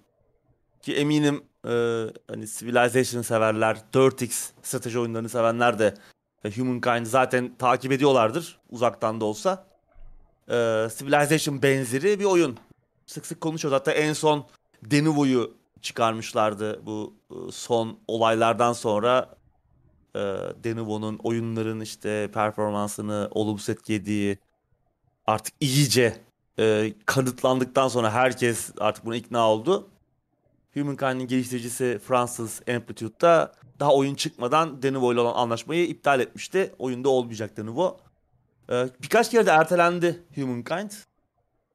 [0.83, 1.71] Ki eminim e,
[2.29, 5.95] hani Civilization severler, 4X strateji oyunlarını sevenler de
[6.45, 9.67] e, Humankind zaten takip ediyorlardır uzaktan da olsa.
[10.49, 10.55] E,
[10.99, 12.59] Civilization benzeri bir oyun.
[13.07, 13.79] Sık sık konuşuyoruz.
[13.81, 14.47] Hatta en son
[14.83, 19.37] Denuvo'yu çıkarmışlardı bu e, son olaylardan sonra
[20.15, 20.21] e,
[20.65, 24.39] Denuvo'nun oyunların işte performansını olumsuz etkilediği
[25.27, 26.17] artık iyice
[26.59, 29.89] e, kanıtlandıktan sonra herkes artık buna ikna oldu.
[30.75, 36.75] Humankind'in geliştiricisi Fransız Amplitude'da daha oyun çıkmadan Denuvo ile olan anlaşmayı iptal etmişti.
[36.79, 38.01] Oyunda olmayacak Denuvo.
[38.71, 40.91] E, birkaç kere de ertelendi Humankind.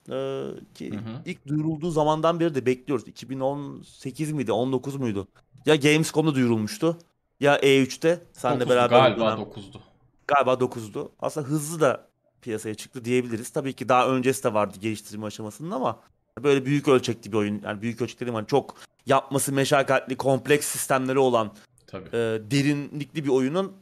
[0.09, 1.21] E, ki Hı hı.
[1.25, 3.07] ilk duyurulduğu zamandan beri de bekliyoruz.
[3.07, 5.27] 2018 miydi, 19 muydu?
[5.65, 6.97] Ya Gamescom'da duyurulmuştu.
[7.39, 9.79] Ya E3'te senle Dokuzdu, beraber galiba dönem- 9'du.
[10.27, 11.11] Galiba 9'du.
[11.19, 12.07] Aslında hızlı da
[12.41, 13.49] piyasaya çıktı diyebiliriz.
[13.49, 15.99] Tabii ki daha öncesi de vardı geliştirme aşamasında ama
[16.43, 17.61] böyle büyük ölçekli bir oyun.
[17.65, 18.75] Yani büyük ölçekli dediğim hani çok
[19.05, 21.53] yapması meşakkatli, kompleks sistemleri olan
[21.87, 22.07] Tabii.
[22.07, 22.19] e,
[22.51, 23.73] derinlikli bir oyunun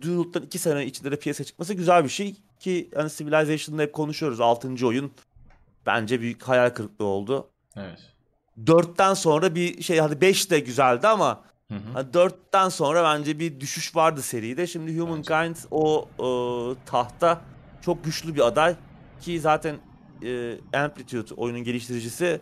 [0.00, 2.36] duyurulduktan 2 sene içinde de piyasaya çıkması güzel bir şey.
[2.60, 4.40] Ki hani Civilization'da hep konuşuyoruz.
[4.40, 4.86] 6.
[4.86, 5.10] oyun
[5.86, 7.48] bence büyük hayal kırıklığı oldu.
[7.76, 8.00] Evet.
[8.64, 11.92] 4'ten sonra bir şey hadi 5 de güzeldi ama Hı hı.
[11.94, 14.66] Hani 4'ten sonra bence bir düşüş vardı seride.
[14.66, 16.26] Şimdi Humankind o e,
[16.86, 17.40] tahta
[17.80, 18.76] çok güçlü bir aday
[19.20, 19.76] ki zaten
[20.22, 22.40] e, Amplitude oyunun geliştiricisi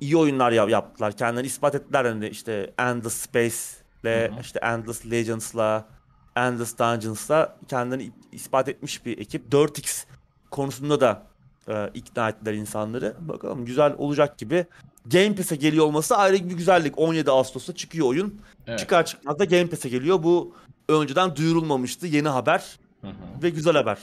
[0.00, 1.12] iyi oyunlar yap- yaptılar.
[1.16, 4.40] Kendilerini ispat ettiler hani işte Endless Space'le Hı hı.
[4.40, 5.88] işte Endless Legends'la
[6.36, 9.52] Endless Dungeons'la kendilerini ispat etmiş bir ekip.
[9.52, 10.04] 4X
[10.50, 11.26] konusunda da
[11.68, 13.14] e, ikna ettiler insanları.
[13.20, 14.66] Bakalım güzel olacak gibi.
[15.06, 16.98] Game Pass'e geliyor olması ayrı bir güzellik.
[16.98, 18.40] 17 Ağustos'ta çıkıyor oyun.
[18.66, 18.78] Evet.
[18.78, 20.22] Çıkar çıkmaz da Game Pass'e geliyor.
[20.22, 20.54] Bu
[20.88, 22.06] önceden duyurulmamıştı.
[22.06, 23.42] Yeni haber Hı hı.
[23.42, 23.98] ve güzel haber.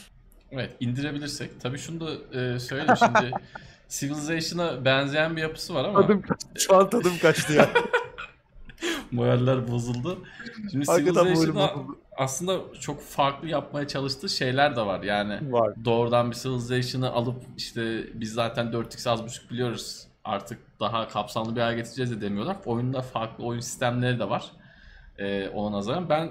[0.52, 1.62] Evet indirebilirsek.
[1.62, 3.32] Tabii şunu da e, söyleyeyim şimdi
[3.90, 6.08] Civilization'a benzeyen bir yapısı var ama
[6.58, 7.70] Şu an tadım kaçtı ya.
[9.12, 10.24] moraller bozuldu.
[10.72, 11.74] Şimdi Hakikaten Civilization'a.
[12.20, 15.04] Aslında çok farklı yapmaya çalıştığı şeyler de var.
[15.04, 15.74] Yani Var.
[15.86, 21.62] doğrudan bir Civilization'ı alıp işte biz zaten 4x az buçuk biliyoruz artık daha kapsamlı bir
[21.62, 22.58] hale getireceğiz de demiyorlar.
[22.66, 24.52] Oyunda farklı oyun sistemleri de var
[25.18, 26.10] ee, ona nazaran.
[26.10, 26.30] Ben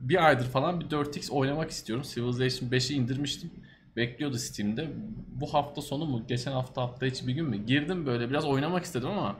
[0.00, 2.04] bir aydır falan bir 4x oynamak istiyorum.
[2.14, 3.50] Civilization 5'i indirmiştim.
[3.96, 4.88] Bekliyordu Steam'de.
[5.40, 6.24] Bu hafta sonu mu?
[6.28, 7.56] Geçen hafta hafta içi bir gün mü?
[7.56, 9.36] Girdim böyle biraz oynamak istedim ama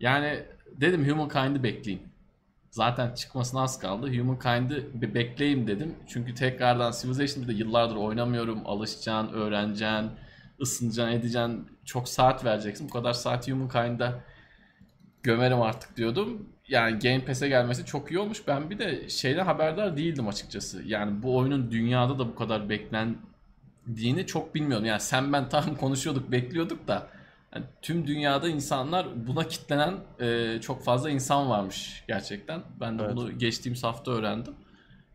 [0.00, 0.42] yani
[0.72, 2.09] dedim Humankind'i bekleyin.
[2.70, 4.18] Zaten çıkmasına az kaldı.
[4.18, 5.94] Humankind'ı bir bekleyeyim dedim.
[6.08, 8.60] Çünkü tekrardan Civilization'da yıllardır oynamıyorum.
[8.64, 10.10] Alışacaksın, öğreneceksin,
[10.60, 11.68] ısınacaksın, edeceksin.
[11.84, 12.88] Çok saat vereceksin.
[12.88, 14.20] Bu kadar saat Humankind'a
[15.22, 16.48] gömerim artık diyordum.
[16.68, 18.42] Yani Game Pass'e gelmesi çok iyi olmuş.
[18.46, 20.82] Ben bir de şeyden haberdar değildim açıkçası.
[20.86, 24.86] Yani bu oyunun dünyada da bu kadar beklendiğini çok bilmiyordum.
[24.86, 27.06] Yani sen ben tam konuşuyorduk, bekliyorduk da
[27.54, 32.62] yani tüm dünyada insanlar buna kitlenen e, çok fazla insan varmış gerçekten.
[32.80, 33.16] Ben de Evet.
[33.16, 34.54] bunu geçtiğimiz hafta öğrendim.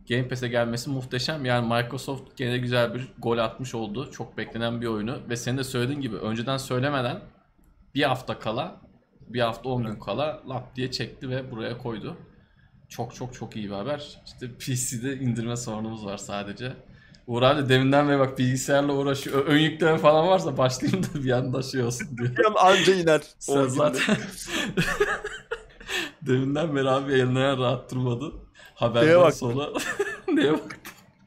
[0.10, 1.46] Game Pass'e gelmesi muhteşem.
[1.46, 4.12] Yani Microsoft gene güzel bir gol atmış oldu.
[4.12, 5.30] Çok beklenen bir oyunu.
[5.30, 7.22] Ve senin de söylediğin gibi önceden söylemeden
[7.96, 8.82] bir hafta kala,
[9.28, 12.18] bir hafta 10 gün kala lap diye çekti ve buraya koydu.
[12.90, 14.22] Çok çok çok iyi bir haber.
[14.26, 16.74] İşte PC'de indirme sorunumuz var sadece.
[17.28, 19.46] Uğur abi deminden beri bak bilgisayarla uğraşıyor.
[19.46, 22.30] Ön yükleme falan varsa başlayayım da bir anda şey olsun diyor.
[22.56, 23.22] Anca iner.
[23.40, 24.18] Sen zaten
[26.22, 28.32] deminden beri abi eline rahat durmadı.
[28.76, 29.38] Haberden Neye baktın?
[29.40, 29.70] sonra
[30.34, 30.80] neye bak?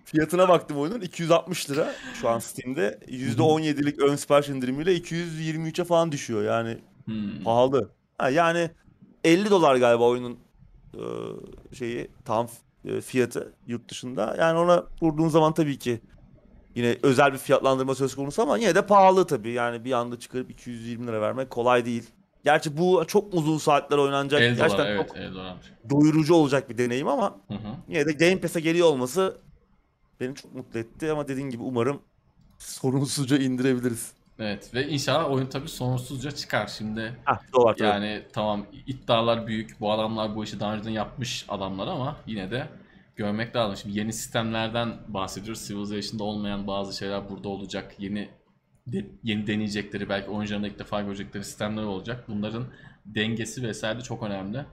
[0.05, 3.01] Fiyatına baktım oyunun 260 lira şu an Steam'de.
[3.09, 7.45] %17'lik ön sipariş indirimiyle 223'e falan düşüyor yani Hmm.
[7.45, 7.91] pahalı.
[8.19, 8.71] Ha, yani
[9.25, 10.39] 50 dolar galiba oyunun
[10.95, 11.03] e,
[11.77, 12.49] şeyi tam
[12.89, 14.37] e, fiyatı yurt dışında.
[14.39, 16.01] Yani ona vurduğun zaman tabii ki
[16.75, 19.51] yine özel bir fiyatlandırma söz konusu ama yine de pahalı tabii.
[19.51, 22.11] Yani bir anda çıkarıp 220 lira vermek kolay değil.
[22.45, 24.41] Gerçi bu çok uzun saatler oynanacak.
[24.41, 25.67] 50 Gerçekten dolar evet çok 50 dolarmış.
[25.91, 27.69] doyurucu olacak bir deneyim ama Hı hı.
[27.89, 29.37] Yine de Game Pass'e geliyor olması
[30.21, 32.03] beni çok mutlu etti ama dediğin gibi umarım
[32.59, 34.13] sorunsuzca indirebiliriz.
[34.39, 37.17] Evet ve inşallah oyun tabii sonsuzca çıkar şimdi.
[37.25, 37.89] Hah, dolar tabii.
[37.89, 39.81] Yani tamam iddialar büyük.
[39.81, 42.69] Bu adamlar bu işi daha önceden yapmış adamlar ama yine de
[43.17, 43.77] görmek lazım.
[43.77, 45.69] Şimdi yeni sistemlerden bahsediyoruz.
[45.69, 47.95] Civilization'da olmayan bazı şeyler burada olacak.
[47.99, 48.29] Yeni
[48.87, 52.25] de- yeni deneyecekleri belki oyuncuların ilk defa görecekleri sistemler olacak.
[52.29, 52.65] Bunların
[53.07, 54.65] dengesi vesaire de çok önemli.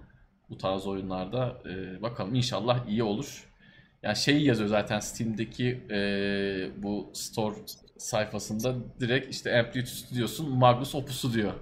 [0.49, 3.49] Bu tarz oyunlarda Ee, bakalım inşallah iyi olur.
[4.03, 7.55] Yani şey yazıyor zaten Steam'deki ee, bu store
[8.05, 11.53] sayfasında direkt işte Amplitude Studios'un Magnus Opus'u diyor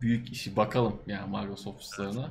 [0.00, 2.26] büyük işi bakalım yani Magnus Opus'larını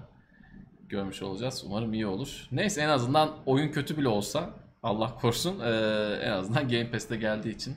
[0.90, 1.64] görmüş olacağız.
[1.66, 2.48] Umarım iyi olur.
[2.52, 4.50] Neyse en azından oyun kötü bile olsa
[4.84, 7.76] Allah korusun eee, en azından Game Pass'te geldiği için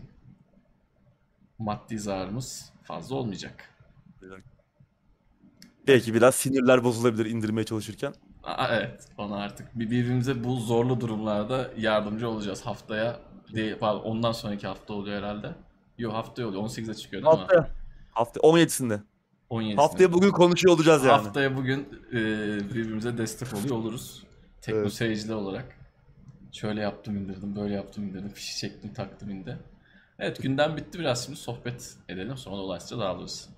[1.59, 3.71] maddi zararımız fazla olmayacak.
[5.87, 8.15] Belki biraz sinirler bozulabilir indirmeye çalışırken.
[8.43, 12.67] Aa, evet ona artık bir- birbirimize bu zorlu durumlarda yardımcı olacağız.
[12.67, 13.21] Haftaya
[13.55, 15.55] değil, pardon, ondan sonraki hafta oluyor herhalde.
[15.99, 17.39] Yok haftaya oluyor 18'e çıkıyor değil mi?
[17.41, 17.71] Haftaya.
[18.11, 19.01] Hafta 17'sinde.
[19.51, 19.77] 17'sine.
[19.77, 21.23] Haftaya bugün konuşuyor olacağız yani.
[21.23, 21.81] Haftaya bugün
[22.13, 22.15] e,
[22.71, 24.25] birbirimize destek oluyor oluruz.
[24.61, 24.93] Tekno Evet.
[24.93, 25.79] seyirciler olarak.
[26.53, 29.59] Şöyle yaptım indirdim, böyle yaptım indirdim, fişi çektim taktım indi.
[30.19, 33.49] Evet gündem bitti biraz şimdi sohbet edelim sonra dolayısıyla dağılırız.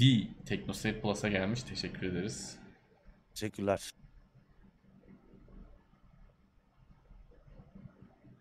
[0.00, 1.62] V TeknoSeyir Plus'a gelmiş.
[1.62, 2.56] Teşekkür ederiz.
[3.34, 3.90] Teşekkürler.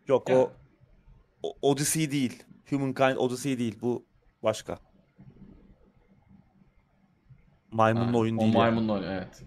[0.07, 0.37] Yok Ya.
[0.37, 0.51] o,
[1.43, 2.43] o Odyssey değil.
[2.69, 3.77] Humankind Odyssey değil.
[3.81, 4.05] Bu
[4.43, 4.79] başka.
[7.71, 8.53] Maymunun Ha, oyun o değil.
[8.53, 8.57] yani.
[8.63, 9.43] maymunlu oyun evet.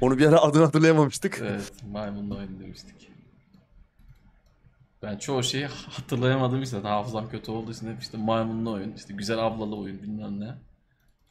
[0.00, 1.38] Onu bir ara adını hatırlayamamıştık.
[1.42, 3.10] evet maymunlu oyun demiştik.
[5.04, 9.14] Ben çoğu şeyi hatırlayamadığım için de hafızam kötü olduğu için hep işte maymunlu oyun, işte
[9.14, 10.54] güzel ablalı oyun bilmem ne.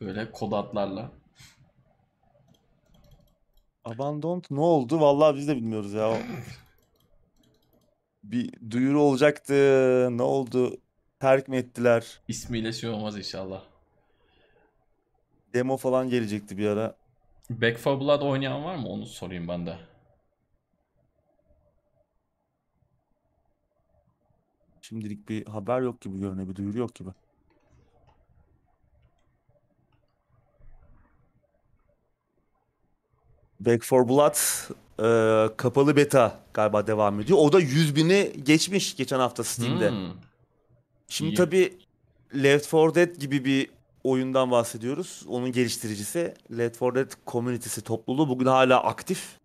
[0.02, 1.12] Böyle kod adlarla.
[3.86, 5.02] Abandoned ne oldu?
[5.02, 6.18] Vallahi biz de bilmiyoruz ya.
[8.24, 9.54] Bir duyuru olacaktı.
[10.18, 10.78] Ne oldu?
[11.20, 12.22] Terk mi ettiler?
[12.28, 13.62] İsmiyle şey olmaz inşallah.
[15.54, 16.96] Demo falan gelecekti bir ara.
[17.50, 18.88] Back 4 Blood oynayan var mı?
[18.88, 19.78] Onu sorayım ben de.
[24.94, 26.50] Şimdilik bir haber yok gibi görünüyor.
[26.50, 27.10] Bir duyuru yok gibi.
[33.60, 34.36] Back 4 Blood
[35.00, 37.40] e, kapalı beta galiba devam ediyor.
[37.42, 39.90] O da 100 bini geçmiş geçen hafta Steam'de.
[39.90, 40.12] Hmm.
[41.08, 41.36] Şimdi iyi.
[41.36, 41.78] tabii
[42.36, 43.70] Left 4 Dead gibi bir
[44.04, 45.26] oyundan bahsediyoruz.
[45.28, 49.40] Onun geliştiricisi Left 4 Dead community'si topluluğu bugün hala aktif.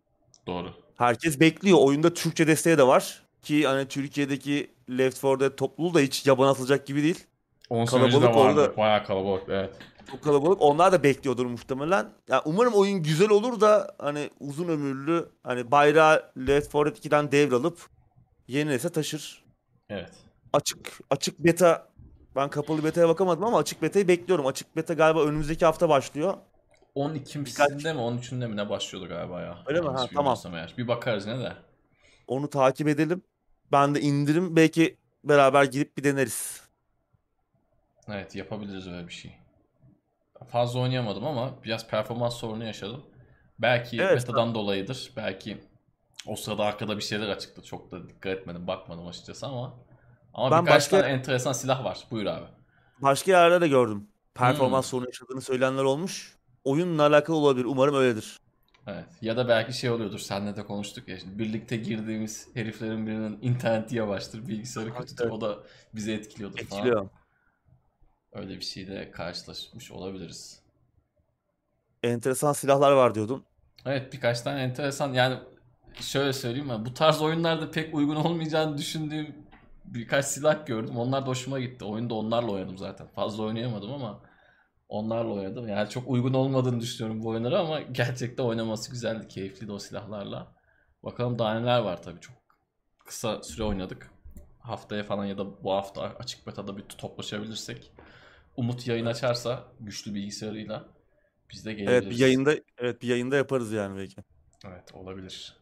[0.47, 0.75] Doğru.
[0.97, 1.79] Herkes bekliyor.
[1.81, 3.23] Oyunda Türkçe desteği de var.
[3.43, 7.25] Ki hani Türkiye'deki Left 4 Dead topluluğu da hiç yaban atılacak gibi değil.
[7.71, 8.61] 10 sene önce de Kalabalık vardı.
[8.61, 8.77] orada.
[8.77, 9.71] Bayağı kalabalık evet.
[10.11, 10.63] Çok kalabalık.
[10.63, 12.09] Onlar da bekliyordur muhtemelen.
[12.29, 17.33] Ya umarım oyun güzel olur da hani uzun ömürlü hani bayrağı Left 4 Dead 2'den
[17.33, 17.79] devralıp
[18.49, 19.45] yeni nesle taşır.
[19.91, 20.11] Evet.
[20.53, 21.89] Açık açık beta
[22.37, 24.47] ben kapalı beta'ya bakamadım ama açık beta'yı bekliyorum.
[24.47, 26.35] Açık beta galiba önümüzdeki hafta başlıyor.
[26.97, 29.59] 12'sinde mi 13'ünde mi ne başlıyordu galiba ya.
[29.67, 29.89] Öyle mi?
[29.89, 30.39] Ha, tamam.
[30.55, 30.75] Eğer.
[30.79, 31.53] Bir bakarız ne de.
[32.27, 33.23] Onu takip edelim.
[33.73, 36.61] Ben de indirim belki beraber girip bir deneriz.
[38.09, 39.35] Evet yapabiliriz öyle bir şey.
[40.49, 43.03] Fazla oynayamadım ama biraz performans sorunu yaşadım.
[43.59, 45.13] Belki Evet, betadan dolayıdır.
[45.17, 45.59] Belki
[46.27, 47.63] o sırada arkada bir şeyler açıktı.
[47.63, 49.75] Çok da dikkat etmedim, bakmadım açıkçası ama.
[50.35, 51.99] Ama Ben birkaç başka- tane enteresan silah var.
[52.11, 52.47] Buyur abi.
[52.99, 54.09] Başka yerde de gördüm.
[54.35, 54.91] Performans Hmm.
[54.91, 56.37] sorunu yaşadığını söyleyenler olmuş.
[56.65, 57.65] Oyunla alakalı olabilir.
[57.65, 58.39] Umarım öyledir.
[58.89, 59.05] Evet.
[59.23, 60.19] Ya da belki şey oluyordur.
[60.19, 61.19] Seninle de konuştuk ya.
[61.19, 65.31] Şimdi birlikte girdiğimiz heriflerin birinin interneti yavaştır, bilgisayarı kötüdür.
[65.31, 65.59] O da
[65.95, 66.81] bizi etkiliyordur falan.
[66.81, 67.09] Etkiliyor.
[68.33, 70.63] Öyle bir şeyle karşılaşmış olabiliriz.
[72.03, 73.45] Enteresan silahlar var diyordun.
[73.87, 75.39] Evet birkaç tane enteresan yani
[76.01, 76.85] şöyle söyleyeyim mi?
[76.85, 79.35] Bu tarz oyunlarda pek uygun olmayacağını düşündüğüm
[79.85, 80.97] birkaç silah gördüm.
[80.97, 81.85] Onlar da hoşuma gitti.
[81.85, 83.07] Oyunda onlarla oynadım zaten.
[83.07, 84.21] Fazla oynayamadım ama
[84.89, 85.69] onlarla oynadım.
[85.69, 89.29] Yani çok uygun olmadığını düşünüyorum bu oyunlara ama gerçekten oynaması güzeldi.
[89.29, 90.55] Keyifliydi o silahlarla.
[91.03, 92.21] Bakalım daha neler var tabii.
[92.21, 92.37] Çok
[93.07, 94.11] kısa süre oynadık.
[94.59, 97.93] Haftaya falan ya da bu hafta açık betada bir toplaşabilirsek.
[98.57, 100.89] Umut yayın açarsa güçlü bilgisayarıyla
[101.51, 102.03] biz de gelebiliriz.
[102.03, 104.23] Evet bir yayında evet bir yayında yaparız yani belki.
[104.67, 105.58] Evet olabilir.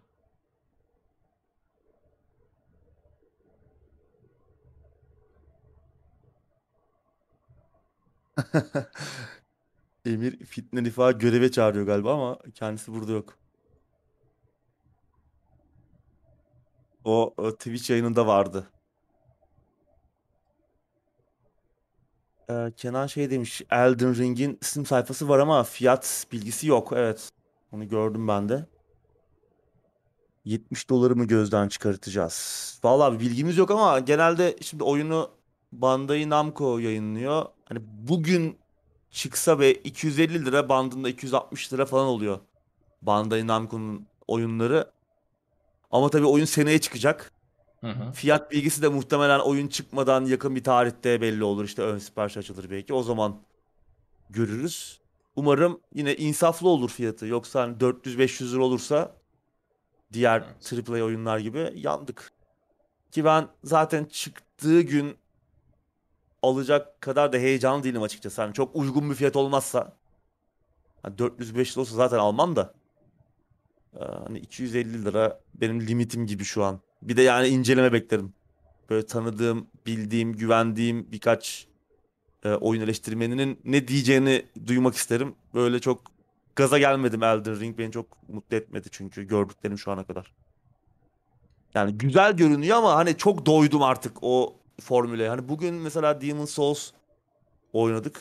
[10.06, 13.38] Emir Fitne Nifa göreve çağırıyor galiba ama kendisi burada yok.
[17.04, 18.66] O, o Twitch yayınında vardı.
[22.50, 26.92] Ee, Kenan şey demiş, Elden Ring'in Steam sayfası var ama fiyat bilgisi yok.
[26.96, 27.30] Evet,
[27.72, 28.66] onu gördüm ben de.
[30.44, 32.80] 70 doları mı gözden çıkartacağız?
[32.84, 35.30] Vallahi bilgimiz yok ama genelde şimdi oyunu
[35.72, 37.46] Bandai Namco yayınlıyor.
[37.68, 37.78] Hani
[38.08, 38.58] bugün
[39.10, 42.38] çıksa ve 250 lira bandında 260 lira falan oluyor.
[43.02, 44.90] Bandai Namco'nun oyunları.
[45.90, 47.32] Ama tabii oyun seneye çıkacak.
[47.80, 48.12] Hı hı.
[48.12, 51.64] Fiyat bilgisi de muhtemelen oyun çıkmadan yakın bir tarihte belli olur.
[51.64, 52.94] İşte ön sipariş açılır belki.
[52.94, 53.36] O zaman
[54.30, 55.00] görürüz.
[55.36, 57.26] Umarım yine insaflı olur fiyatı.
[57.26, 59.16] Yoksa hani 400-500 lira olursa
[60.12, 60.88] diğer Evet.
[60.90, 62.32] AAA oyunlar gibi yandık.
[63.10, 65.16] Ki ben zaten çıktığı gün
[66.48, 68.42] alacak kadar da heyecanlı değilim açıkçası.
[68.42, 69.92] Hani çok uygun bir fiyat olmazsa
[71.02, 72.74] hani 400-500 olsa zaten almam da
[74.00, 76.80] Ee, hani 250 lira benim limitim gibi şu an.
[77.02, 78.34] Bir de yani inceleme beklerim.
[78.90, 81.66] Böyle tanıdığım, bildiğim, güvendiğim birkaç
[82.44, 85.34] e, oyun eleştirmeninin ne diyeceğini duymak isterim.
[85.54, 86.02] Böyle çok
[86.56, 90.32] gaza gelmedim Elden Ring beni çok mutlu etmedi çünkü gördüklerim şu ana kadar.
[91.74, 95.28] Yani güzel görünüyor ama hani çok doydum artık o formüle.
[95.28, 96.90] Hani bugün mesela Demon's Souls
[97.72, 98.20] oynadık.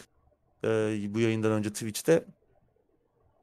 [0.63, 0.67] Ee,
[1.09, 2.13] bu yayından önce Twitch'te.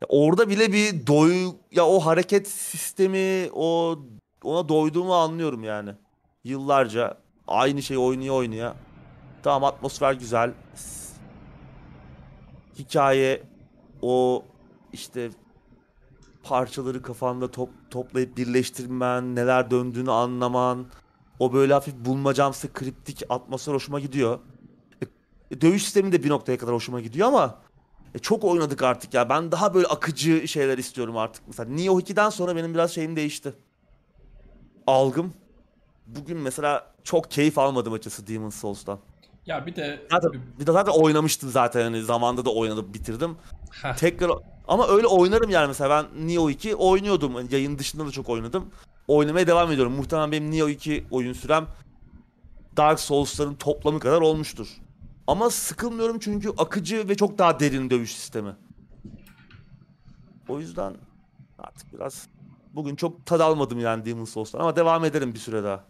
[0.00, 3.98] Ya orada bile bir doy ya o hareket sistemi o
[4.44, 5.90] ona doyduğumu anlıyorum yani.
[6.44, 8.76] Yıllarca aynı şeyi oynaya oynaya.
[9.42, 10.52] Tamam atmosfer güzel.
[12.78, 13.42] Hikaye
[14.02, 14.44] o
[14.92, 15.30] işte
[16.42, 20.86] parçaları kafanda top, toplayıp birleştirmen, neler döndüğünü anlaman,
[21.42, 24.38] o böyle hafif bulmacamsı kriptik atmosfer hoşuma gidiyor.
[25.50, 27.58] E, dövüş sistemi de bir noktaya kadar hoşuma gidiyor ama
[28.14, 29.28] e, çok oynadık artık ya.
[29.28, 31.42] Ben daha böyle akıcı şeyler istiyorum artık.
[31.46, 33.52] Mesela Nioh 2'den sonra benim biraz şeyim değişti.
[34.86, 35.34] Algım.
[36.06, 38.98] Bugün mesela çok keyif almadım açıkçası Demon's Souls'tan.
[39.46, 43.36] Ya bir de Zaten, bir de zaten oynamıştım zaten hani zamanda da oynadım bitirdim.
[43.82, 44.30] Heh, Tekrar
[44.68, 47.34] ama öyle oynarım yani mesela ben Nioh 2 oynuyordum.
[47.34, 48.70] Hani Yayın dışında da çok oynadım.
[49.12, 49.92] Oynamaya devam ediyorum.
[49.92, 51.66] Muhtemelen benim Nioh 2 oyun sürem
[52.76, 54.68] Dark Souls'ların toplamı kadar olmuştur.
[55.26, 58.56] Ama sıkılmıyorum çünkü akıcı ve çok daha derin dövüş sistemi.
[60.48, 60.94] O yüzden
[61.58, 62.28] artık biraz
[62.74, 65.84] bugün çok tad almadım yani Demon's Souls'tan ama devam ederim bir süre daha.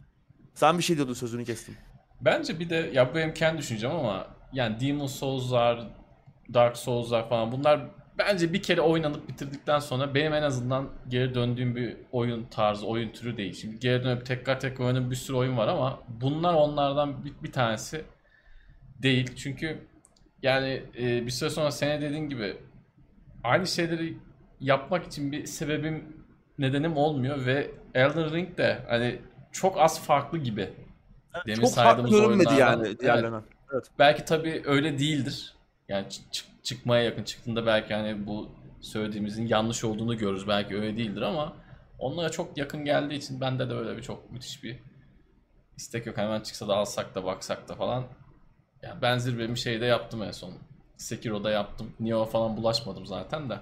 [0.54, 1.76] Sen bir şey diyordun sözünü kestim.
[2.20, 5.86] bence bir de ya bu benim kendi düşüncem ama yani Demon Souls'lar,
[6.54, 7.80] Dark Souls'lar falan bunlar
[8.18, 13.10] bence bir kere oynanıp bitirdikten sonra benim en azından geri döndüğüm bir oyun tarzı, oyun
[13.10, 13.54] türü değil.
[13.54, 17.52] Şimdi geri dönüp tekrar tekrar oynadığım bir sürü oyun var ama bunlar onlardan bir, bir
[17.52, 18.04] tanesi
[19.02, 19.36] değil.
[19.36, 19.78] Çünkü
[20.42, 22.56] yani e, bir süre sonra sene dediğin gibi
[23.44, 24.16] aynı şeyleri
[24.60, 26.16] yapmak için bir sebebim,
[26.58, 29.18] nedenim olmuyor ve Elden Ring de hani
[29.52, 30.70] çok az farklı gibi.
[31.46, 33.00] Demin çok saydığımız farklı görünmedi yani Evet.
[33.00, 33.42] diğerlerinden.
[33.72, 33.84] Evet.
[33.98, 35.54] Belki tabii öyle değildir.
[35.88, 36.06] Yani
[36.62, 40.48] çıkmaya yakın çıktığında belki hani bu söylediğimizin yanlış olduğunu görürüz.
[40.48, 41.56] Belki öyle değildir ama
[41.98, 44.78] onlara çok yakın geldiği için bende de öyle bir çok müthiş bir
[45.76, 46.16] istek yok.
[46.16, 48.04] Hemen çıksa da alsak da baksak da falan.
[48.82, 50.52] Yani benzer bir şey de yaptım en son.
[50.96, 51.92] Sekiro'da yaptım.
[52.00, 53.58] Nioh falan bulaşmadım zaten de.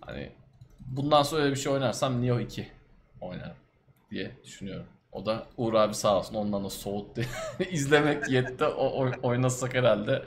[0.00, 0.32] Hani
[0.80, 2.68] bundan sonra öyle bir şey oynarsam Nioh 2
[3.20, 3.56] oynarım
[4.10, 4.86] diye düşünüyorum.
[5.12, 7.22] O da Uğur abi sağ olsun ondan da soğuttu.
[7.70, 8.64] İzlemek yetti.
[8.64, 10.22] O, oy- oynasak herhalde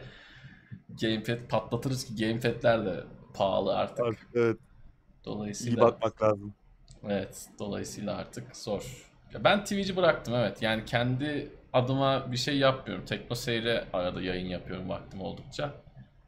[1.01, 3.03] gamepad patlatırız ki gamepad'ler de
[3.33, 4.05] pahalı artık.
[4.05, 4.57] Artık evet
[5.25, 6.53] Dolayısıyla iyi bakmak lazım.
[7.03, 9.11] Evet, dolayısıyla artık zor.
[9.33, 10.61] Ya ben Twitch'i bıraktım evet.
[10.61, 13.05] Yani kendi adıma bir şey yapmıyorum.
[13.05, 15.73] Tekno Seyre arada yayın yapıyorum vaktim oldukça.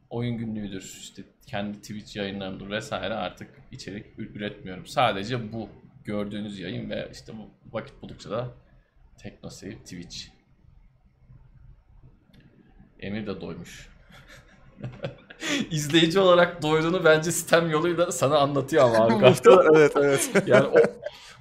[0.09, 4.85] Oyun günlüğüdür, işte kendi Twitch yayınlarımdır vesaire artık içerik üretmiyorum.
[4.85, 5.69] Sadece bu
[6.03, 8.47] gördüğünüz yayın ve işte bu vakit buldukça da
[9.17, 10.17] Tekno Seyir Twitch.
[12.99, 13.89] Emir de doymuş.
[15.72, 19.30] İzleyici olarak doyduğunu bence sistem yoluyla sana anlatıyor ama arka.
[19.30, 20.32] Muhtemelen evet evet.
[20.48, 20.76] Yani o,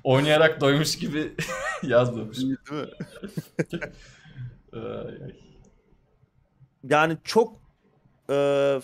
[0.05, 1.33] oynayarak doymuş gibi
[1.83, 2.39] yazmamış.
[2.39, 2.87] Değil mi?
[4.73, 4.81] Ay,
[5.25, 5.35] ay.
[6.89, 7.53] Yani çok
[8.31, 8.81] eee,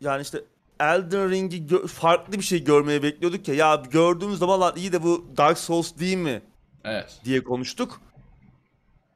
[0.00, 0.44] yani işte
[0.80, 3.54] Elden Ring'i gö- farklı bir şey görmeye bekliyorduk ya.
[3.54, 6.42] Ya gördüğümüz zaman lan iyi de bu Dark Souls değil mi
[6.84, 7.20] Evet.
[7.24, 8.00] diye konuştuk.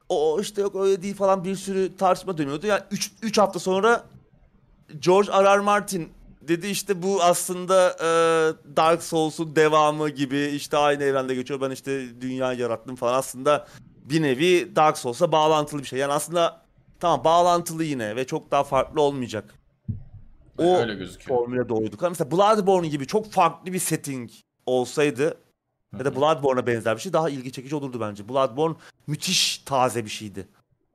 [0.08, 2.66] O işte yok öyle değil falan bir sürü tartışma dönüyordu.
[2.66, 2.82] Yani
[3.22, 4.04] 3 hafta sonra
[5.00, 5.44] George R.
[5.56, 5.60] R.
[5.60, 6.12] Martin
[6.42, 11.60] dedi işte bu aslında eee, Dark Souls'un devamı gibi işte aynı evrende geçiyor.
[11.60, 13.66] Ben işte dünya yarattım falan aslında
[14.04, 15.98] bir nevi Dark Souls'a bağlantılı bir şey.
[15.98, 16.62] Yani aslında
[17.00, 19.54] tamam bağlantılı yine ve çok daha farklı olmayacak.
[20.58, 21.38] O Öyle gözüküyor.
[21.38, 22.02] formüle doğduk.
[22.02, 24.30] Ama mesela Bloodborne gibi çok farklı bir setting
[24.66, 25.38] olsaydı
[25.98, 28.28] ya da Bloodborne'a benzer bir şey daha ilgi çekici olurdu bence.
[28.28, 28.74] Bloodborne
[29.06, 30.48] müthiş taze bir şeydi.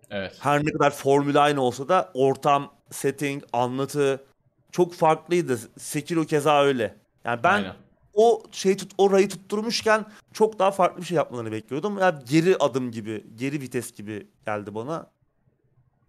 [0.09, 0.35] Evet.
[0.39, 4.25] Her ne kadar formül aynı olsa da ortam, setting, anlatı
[4.71, 5.59] çok farklıydı.
[5.79, 6.95] Sekiro keza öyle.
[7.25, 7.75] Yani ben Aynen.
[8.13, 11.97] o şey tut o rayı tutturmuşken çok daha farklı bir şey yapmalarını bekliyordum.
[11.97, 15.09] Yani geri adım gibi, geri vites gibi geldi bana.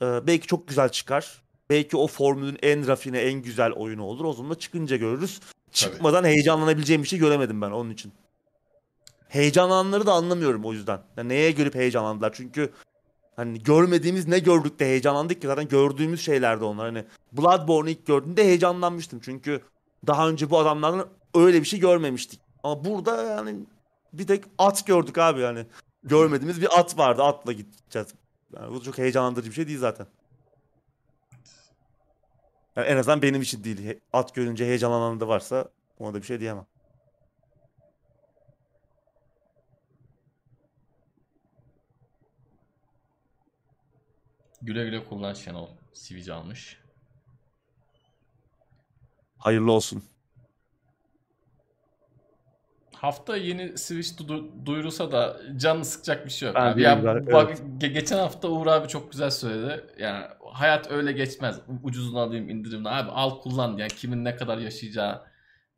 [0.02, 1.42] Ee, belki çok güzel çıkar.
[1.70, 4.24] Belki o formülün en rafine, en güzel oyunu olur.
[4.24, 5.40] O zaman da çıkınca görürüz.
[5.72, 8.12] Çıkmadan heyecanlanabileceğim bir şey göremedim ben onun için.
[9.28, 11.00] Heyecanlananları da anlamıyorum o yüzden.
[11.16, 12.32] Yani neye görüp heyecanlandılar?
[12.34, 12.72] Çünkü
[13.38, 16.86] hani görmediğimiz ne gördük de heyecanlandık ki zaten gördüğümüz şeylerdi onlar.
[16.86, 19.20] Hani Bloodborne'u ilk gördüğümde heyecanlanmıştım.
[19.20, 19.60] Çünkü
[20.06, 22.40] daha önce bu adamlardan öyle bir şey görmemiştik.
[22.62, 23.56] Ama burada yani
[24.12, 25.66] bir tek at gördük abi yani.
[26.04, 27.22] Görmediğimiz bir at vardı.
[27.22, 28.08] Atla gideceğiz.
[28.56, 30.06] Yani bu çok heyecanlandırıcı bir şey değil zaten.
[32.76, 34.00] Yani en azından benim için değil.
[34.12, 36.66] At görünce heyecanlanan da varsa ona da bir şey diyemem.
[44.62, 45.68] Güle güle kullan Şenol.
[45.92, 46.76] Sivici almış.
[49.38, 50.04] Hayırlı olsun.
[52.94, 56.56] Hafta yeni Switch du- duyurulsa da canını sıkacak bir şey yok.
[56.56, 56.82] Ben abi.
[56.82, 59.86] Ya, bak, ge- geçen hafta Uğur abi çok güzel söyledi.
[59.98, 61.60] Yani hayat öyle geçmez.
[61.82, 62.88] Ucuzunu alayım indirimli.
[62.88, 63.76] Abi al kullan.
[63.76, 65.22] Yani kimin ne kadar yaşayacağı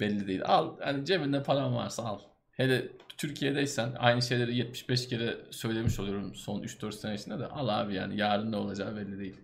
[0.01, 0.43] belli değil.
[0.45, 0.77] Al.
[0.81, 2.21] Yani cebinde paran varsa al.
[2.53, 7.95] Hele Türkiye'deysen aynı şeyleri 75 kere söylemiş oluyorum son 3-4 sene içinde de al abi
[7.95, 9.41] yani yarın ne olacağı belli değil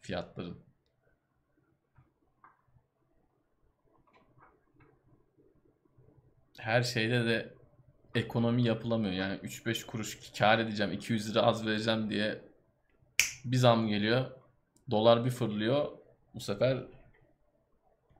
[0.00, 0.72] fiyatların.
[6.62, 7.54] her şeyde de
[8.14, 9.12] ekonomi yapılamıyor.
[9.12, 12.40] Yani 3-5 kuruş kar edeceğim, 200 lira az vereceğim diye
[13.44, 14.30] bir zam geliyor.
[14.90, 15.98] Dolar bir fırlıyor.
[16.34, 16.84] Bu sefer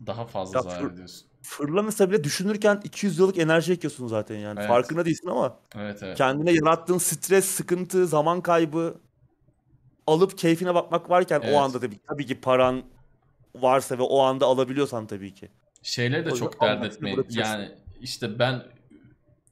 [0.06, 1.31] daha fazla zarar ediyorsun.
[1.42, 4.58] Fırlamasa bile düşünürken 200 yıllık enerji ekiyorsun zaten yani.
[4.58, 4.68] Evet.
[4.68, 6.16] Farkında değilsin ama Evet evet.
[6.18, 8.94] kendine yarattığın stres, sıkıntı, zaman kaybı
[10.06, 11.54] alıp keyfine bakmak varken Evet.
[11.54, 12.82] o anda tabii, tabii ki paran
[13.54, 15.48] varsa ve o anda alabiliyorsan tabii ki.
[15.82, 17.26] Şeyleri de O çok dert etmeyin.
[17.30, 17.68] Yani
[18.00, 18.62] işte ben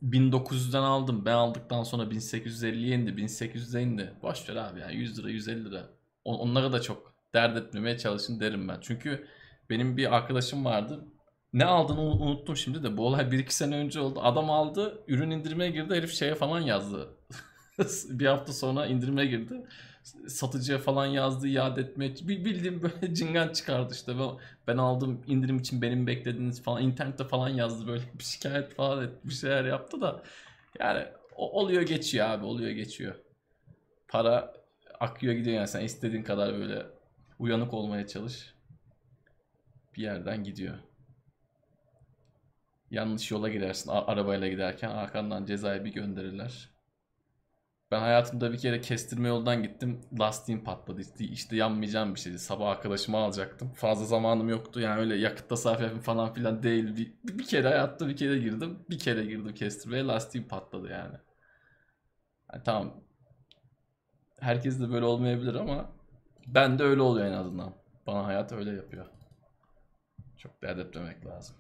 [0.03, 1.23] 1900'den aldım.
[1.25, 4.12] Ben aldıktan sonra 1850'ye indi, 1800'e indi.
[4.23, 5.87] Boş ver abi ya 100 lira, 150 lira.
[6.25, 8.79] On- Onlara da çok dert etmemeye çalışın derim ben.
[8.81, 9.27] Çünkü
[9.71, 11.05] benim bir arkadaşım vardı.
[11.53, 12.97] Ne aldığını unu- unuttum şimdi de.
[12.97, 14.21] Bu olay 1-2 sene önce oldu.
[14.23, 15.95] Adam aldı, ürün indirmeye girdi.
[15.95, 17.09] Herif şeye falan yazdı.
[18.11, 19.67] bir hafta sonra indirime girdi.
[20.29, 21.97] Satıcıya falan yazdı iade.
[22.01, 24.13] Bir bildiğim böyle cingan çıkardı işte.
[24.69, 26.83] Ben, aldım indirim için benim beklediğiniz falan.
[26.83, 30.23] internette falan yazdı böyle bir şikayet falan et, bir şeyler yaptı da.
[30.81, 31.05] Yani
[31.37, 33.15] oluyor geçiyor abi oluyor geçiyor.
[34.09, 34.55] Para
[35.01, 36.87] akıyor gidiyor yani sen istediğin kadar böyle
[37.39, 38.55] uyanık olmaya çalış.
[39.97, 40.79] Bir yerden gidiyor.
[42.91, 46.71] Yanlış yola girersin a- arabayla giderken arkandan cezayı bir gönderirler.
[47.91, 50.01] Ben hayatımda bir kere kestirme yoldan gittim.
[50.21, 51.01] Lastiğim patladı.
[51.01, 52.39] İşte, işte yanmayacağım bir şeydi.
[52.39, 53.73] Sabah arkadaşımı alacaktım.
[53.73, 54.81] Fazla zamanım yoktu.
[54.81, 56.97] Yani öyle yakıt tasarrufu falan filan değil.
[56.97, 58.79] Bir, bir kere hayatta bir kere girdim.
[58.91, 60.05] Bir kere girdim kestirmeye.
[60.05, 61.17] Lastiğim patladı yani.
[62.53, 62.95] Yani tamam.
[64.41, 65.93] Herkes de böyle olmayabilir ama
[66.47, 67.75] ben de öyle oluyor en azından.
[68.07, 69.07] Bana hayat öyle yapıyor.
[70.37, 71.57] Çok dert etmemek lazım.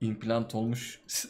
[0.00, 1.00] İmplant olmuş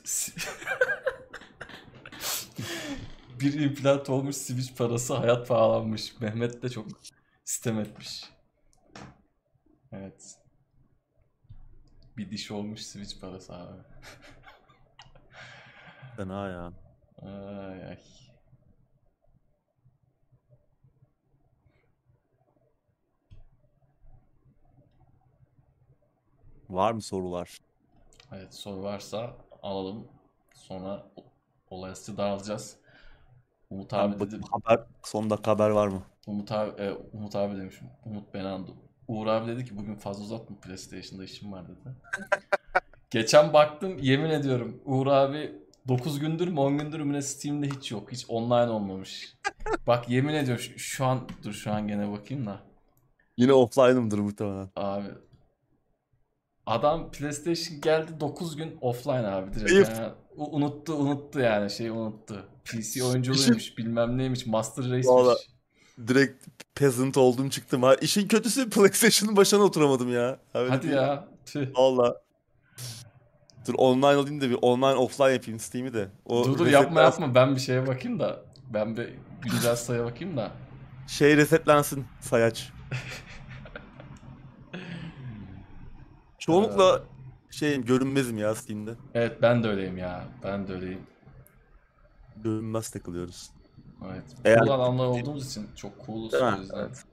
[3.41, 6.21] bir implant olmuş switch parası hayat pahalanmış.
[6.21, 6.87] Mehmet de çok
[7.45, 8.25] sistem etmiş.
[9.93, 10.39] Evet.
[12.17, 13.83] Bir diş olmuş switch parası abi.
[16.17, 16.73] Fena ya.
[17.23, 17.99] Ay ay.
[26.69, 27.59] Var mı sorular?
[28.33, 30.09] Evet soru varsa alalım.
[30.55, 31.07] Sonra
[31.71, 32.77] olaya dağılacağız.
[33.71, 34.41] Umut Ben abi dedi.
[34.51, 36.03] haber, son dakika haber var mı?
[36.27, 37.89] Umut abi, e, Umut abi demişim.
[38.05, 38.75] Umut Benandu.
[39.09, 41.95] Uğur abi dedi ki bugün fazla uzatma PlayStation'da işim var dedi.
[43.11, 45.53] Geçen baktım yemin ediyorum Uğur abi
[45.89, 48.13] 9 gündür mü 10 gündür mü ne Steam'de hiç yok.
[48.13, 49.37] Hiç online olmamış.
[49.87, 52.61] Bak yemin ediyorum şu, şu an dur şu an gene bakayım da.
[53.37, 54.69] Yine offline'ımdır muhtemelen.
[54.77, 55.09] Abi
[56.69, 59.99] adam PlayStation geldi 9 gün offline abi direkt.
[59.99, 62.45] Yani unuttu unuttu yani şeyi unuttu.
[62.65, 65.07] PC oyunculuğuymuş bilmem neymiş Master Race'miş.
[65.07, 65.37] Valla.
[66.09, 67.95] Direkt peasant oldum çıktım ha.
[67.95, 70.39] İşin kötüsü PlayStation'ın başına oturamadım ya.
[70.55, 71.29] Öyle Hadi ya.
[71.47, 71.77] Tüh.
[71.77, 72.23] Valla.
[73.67, 76.09] Dur online alayım da bir online offline yapayım Steam'i de.
[76.25, 78.45] O Dur dur yapma yapma ben bir şeye bakayım da.
[78.75, 79.09] Ben bir
[79.43, 80.51] güncel sayıya bakayım da.
[81.07, 82.71] Şey resetlensin sayaç.
[86.49, 87.03] Çoğunlukla
[87.51, 88.95] şey görünmezim ya Steam'de.
[89.15, 90.25] Evet ben de öyleyim ya.
[90.45, 91.01] Ben de öyleyim.
[92.37, 93.51] Görünmez takılıyoruz.
[94.13, 94.25] Evet.
[94.45, 96.77] Eğer- Cool adamlar olduğumuz için çok cooluz o yüzden.
[96.79, 97.05] Evet.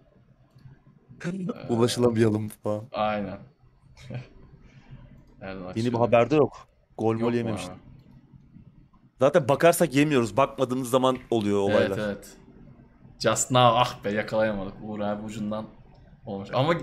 [1.26, 2.84] Ee, Ulaşılamayalım falan.
[2.92, 3.38] Aynen.
[5.76, 6.68] Yeni bir haberde yok.
[6.98, 7.66] Gol mol mu yememiş.
[7.66, 7.80] abi?
[9.20, 10.38] Zaten bakarsak yemiyoruz.
[10.38, 11.82] Bakmadığımız zaman oluyor olaylar.
[11.82, 12.38] Evet evet.
[13.20, 14.74] Just now ah be yakalayamadık.
[14.84, 15.66] Uğur abi ucundan
[16.26, 16.50] olmuş.
[16.54, 16.74] Ama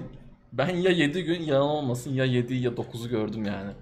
[0.53, 3.73] ben ya 7 gün yalan olmasın ya 7 ya 9'u gördüm yani.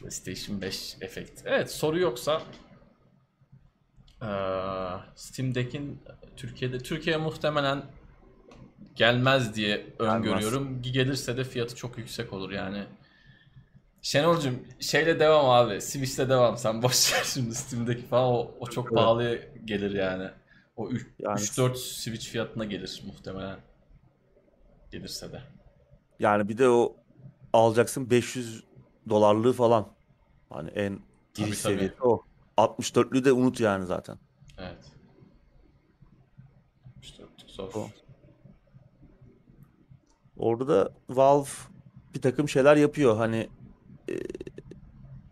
[0.00, 1.42] PlayStation 5 efekt.
[1.44, 2.42] Evet soru yoksa
[4.22, 4.28] eee,
[5.14, 6.00] Steam Deck'in
[6.36, 7.82] Türkiye'de Türkiye muhtemelen
[8.94, 10.82] gelmez diye öngörüyorum.
[10.82, 12.84] Gelirse de fiyatı çok yüksek olur yani.
[14.02, 15.80] Şenol'cum şeyle devam abi.
[15.80, 16.58] Switch'te devam.
[16.58, 18.94] Sen boş ver şimdi Steam'deki falan o, o çok Evet.
[18.94, 19.34] pahalıya
[19.64, 20.28] gelir yani.
[20.76, 23.58] O 3 Yani- 4 Switch fiyatına gelir muhtemelen.
[24.96, 25.42] Gelirse de.
[26.18, 26.96] Yani bir de o
[27.52, 28.64] alacaksın 500
[29.08, 29.86] dolarlığı falan.
[30.50, 31.74] Hani en Tabii, giriş tabii.
[31.74, 32.22] seviyesi o.
[32.56, 34.18] 64'lü de unut yani zaten.
[34.58, 34.92] Evet.
[37.02, 37.74] İşte zor.
[37.74, 37.88] O.
[40.36, 41.48] Orada da Valve
[42.14, 43.16] bir takım şeyler yapıyor.
[43.16, 43.48] Hani
[44.10, 44.14] e,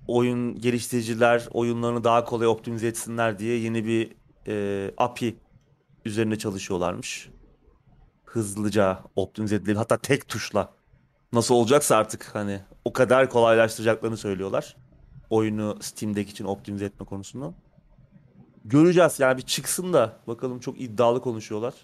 [0.09, 4.13] oyun geliştiriciler oyunlarını daha kolay optimize etsinler diye yeni bir
[4.47, 5.37] e, API
[6.05, 7.34] üzerine çalışıyorlarmış.
[8.35, 9.77] Hızlıca optimize edilebilir.
[9.77, 10.73] Hatta tek tuşla.
[11.33, 14.77] Nasıl olacaksa artık hani o kadar kolaylaştıracaklarını söylüyorlar.
[15.31, 17.55] Oyunu Steam'deki için optimize etme konusunu.
[18.65, 21.75] Göreceğiz yani bir çıksın da bakalım çok iddialı konuşuyorlar.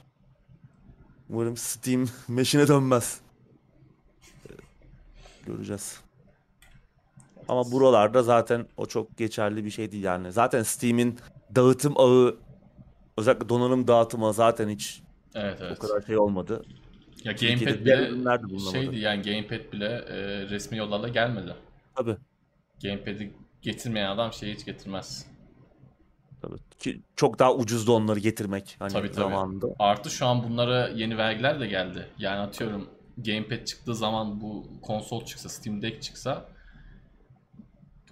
[1.28, 3.20] Umarım Steam meşine dönmez.
[4.46, 4.52] Ee,
[5.46, 6.00] Göreceğiz.
[7.48, 10.32] Ama buralarda zaten o çok geçerli bir şey değil yani.
[10.32, 11.18] Zaten Steam'in
[11.54, 12.36] dağıtım ağı
[13.16, 15.02] özellikle donanım dağıtımı zaten hiç
[15.34, 15.78] Evet o evet.
[15.78, 16.62] kadar şey olmadı.
[17.24, 18.10] Ya Gamepad bile
[18.72, 21.54] şeydi yani Gamepad bile e, resmi yollarla gelmedi.
[21.94, 22.16] Tabii.
[22.82, 23.32] Gamepad'i
[23.62, 25.26] getirmeyen adam şeyi hiç getirmez.
[26.42, 26.56] Tabii.
[26.78, 29.14] Ki çok daha ucuzdu onları getirmek hani Tabii, tabii.
[29.14, 29.66] zamanında.
[29.78, 32.06] Artı şu an bunlara yeni vergiler de geldi.
[32.18, 32.88] Yani atıyorum
[33.18, 36.48] Gamepad çıktığı zaman bu konsol çıksa, Steam Deck çıksa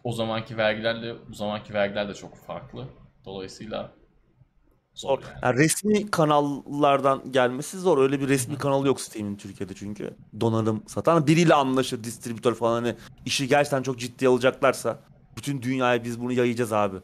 [0.05, 2.89] o zamanki vergilerle bu zamanki vergiler de çok farklı.
[3.24, 3.93] Dolayısıyla
[4.99, 5.39] zor yani.
[5.43, 7.99] Yani resmi kanallardan gelmesi zor.
[7.99, 10.15] Öyle bir resmi kanalı yok Steam'in Türkiye'de çünkü.
[10.41, 12.95] Donanım satan biriyle anlaşır distribütör falan hani
[13.27, 14.99] işi gerçekten çok ciddiye alacaklarsa
[15.37, 16.97] bütün dünyaya biz bunu yayacağız abi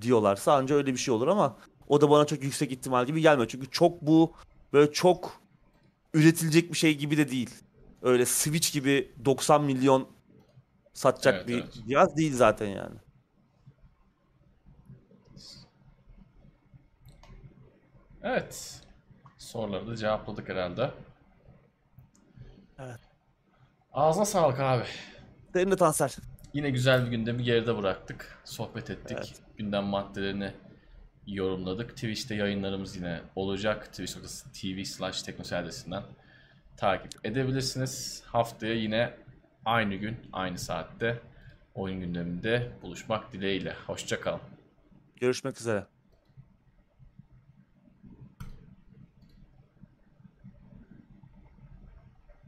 [0.00, 1.56] diyorlarsa anca öyle bir şey olur ama
[1.88, 3.48] o da bana çok yüksek ihtimal gibi gelmiyor.
[3.48, 4.32] Çünkü çok bu
[4.72, 5.40] böyle çok
[6.14, 7.50] üretilecek bir şey gibi de değil.
[8.02, 10.08] Öyle Switch gibi 90 milyon
[10.94, 11.78] satacak Evet, bir evet.
[11.88, 12.96] cihaz değil zaten yani.
[18.22, 18.80] Evet.
[19.38, 20.90] Soruları da cevapladık herhalde.
[23.92, 24.84] Ağzına sağlık abi.
[25.52, 26.10] Senin de Tansel.
[26.54, 28.38] Yine güzel bir gündemi geride bıraktık.
[28.44, 29.18] Sohbet ettik.
[29.20, 29.42] Evet.
[29.56, 30.52] Gündem maddelerini
[31.26, 31.90] yorumladık.
[31.90, 33.86] Twitch'te yayınlarımız yine olacak.
[33.86, 36.02] Twitch.tv slash teknosel adresinden
[36.76, 38.22] takip edebilirsiniz.
[38.26, 39.14] Haftaya yine
[39.64, 41.20] aynı gün, aynı saatte
[41.74, 43.76] oyun gündeminde buluşmak dileğiyle.
[43.86, 44.40] Hoşçakalın.
[45.16, 45.86] Görüşmek üzere.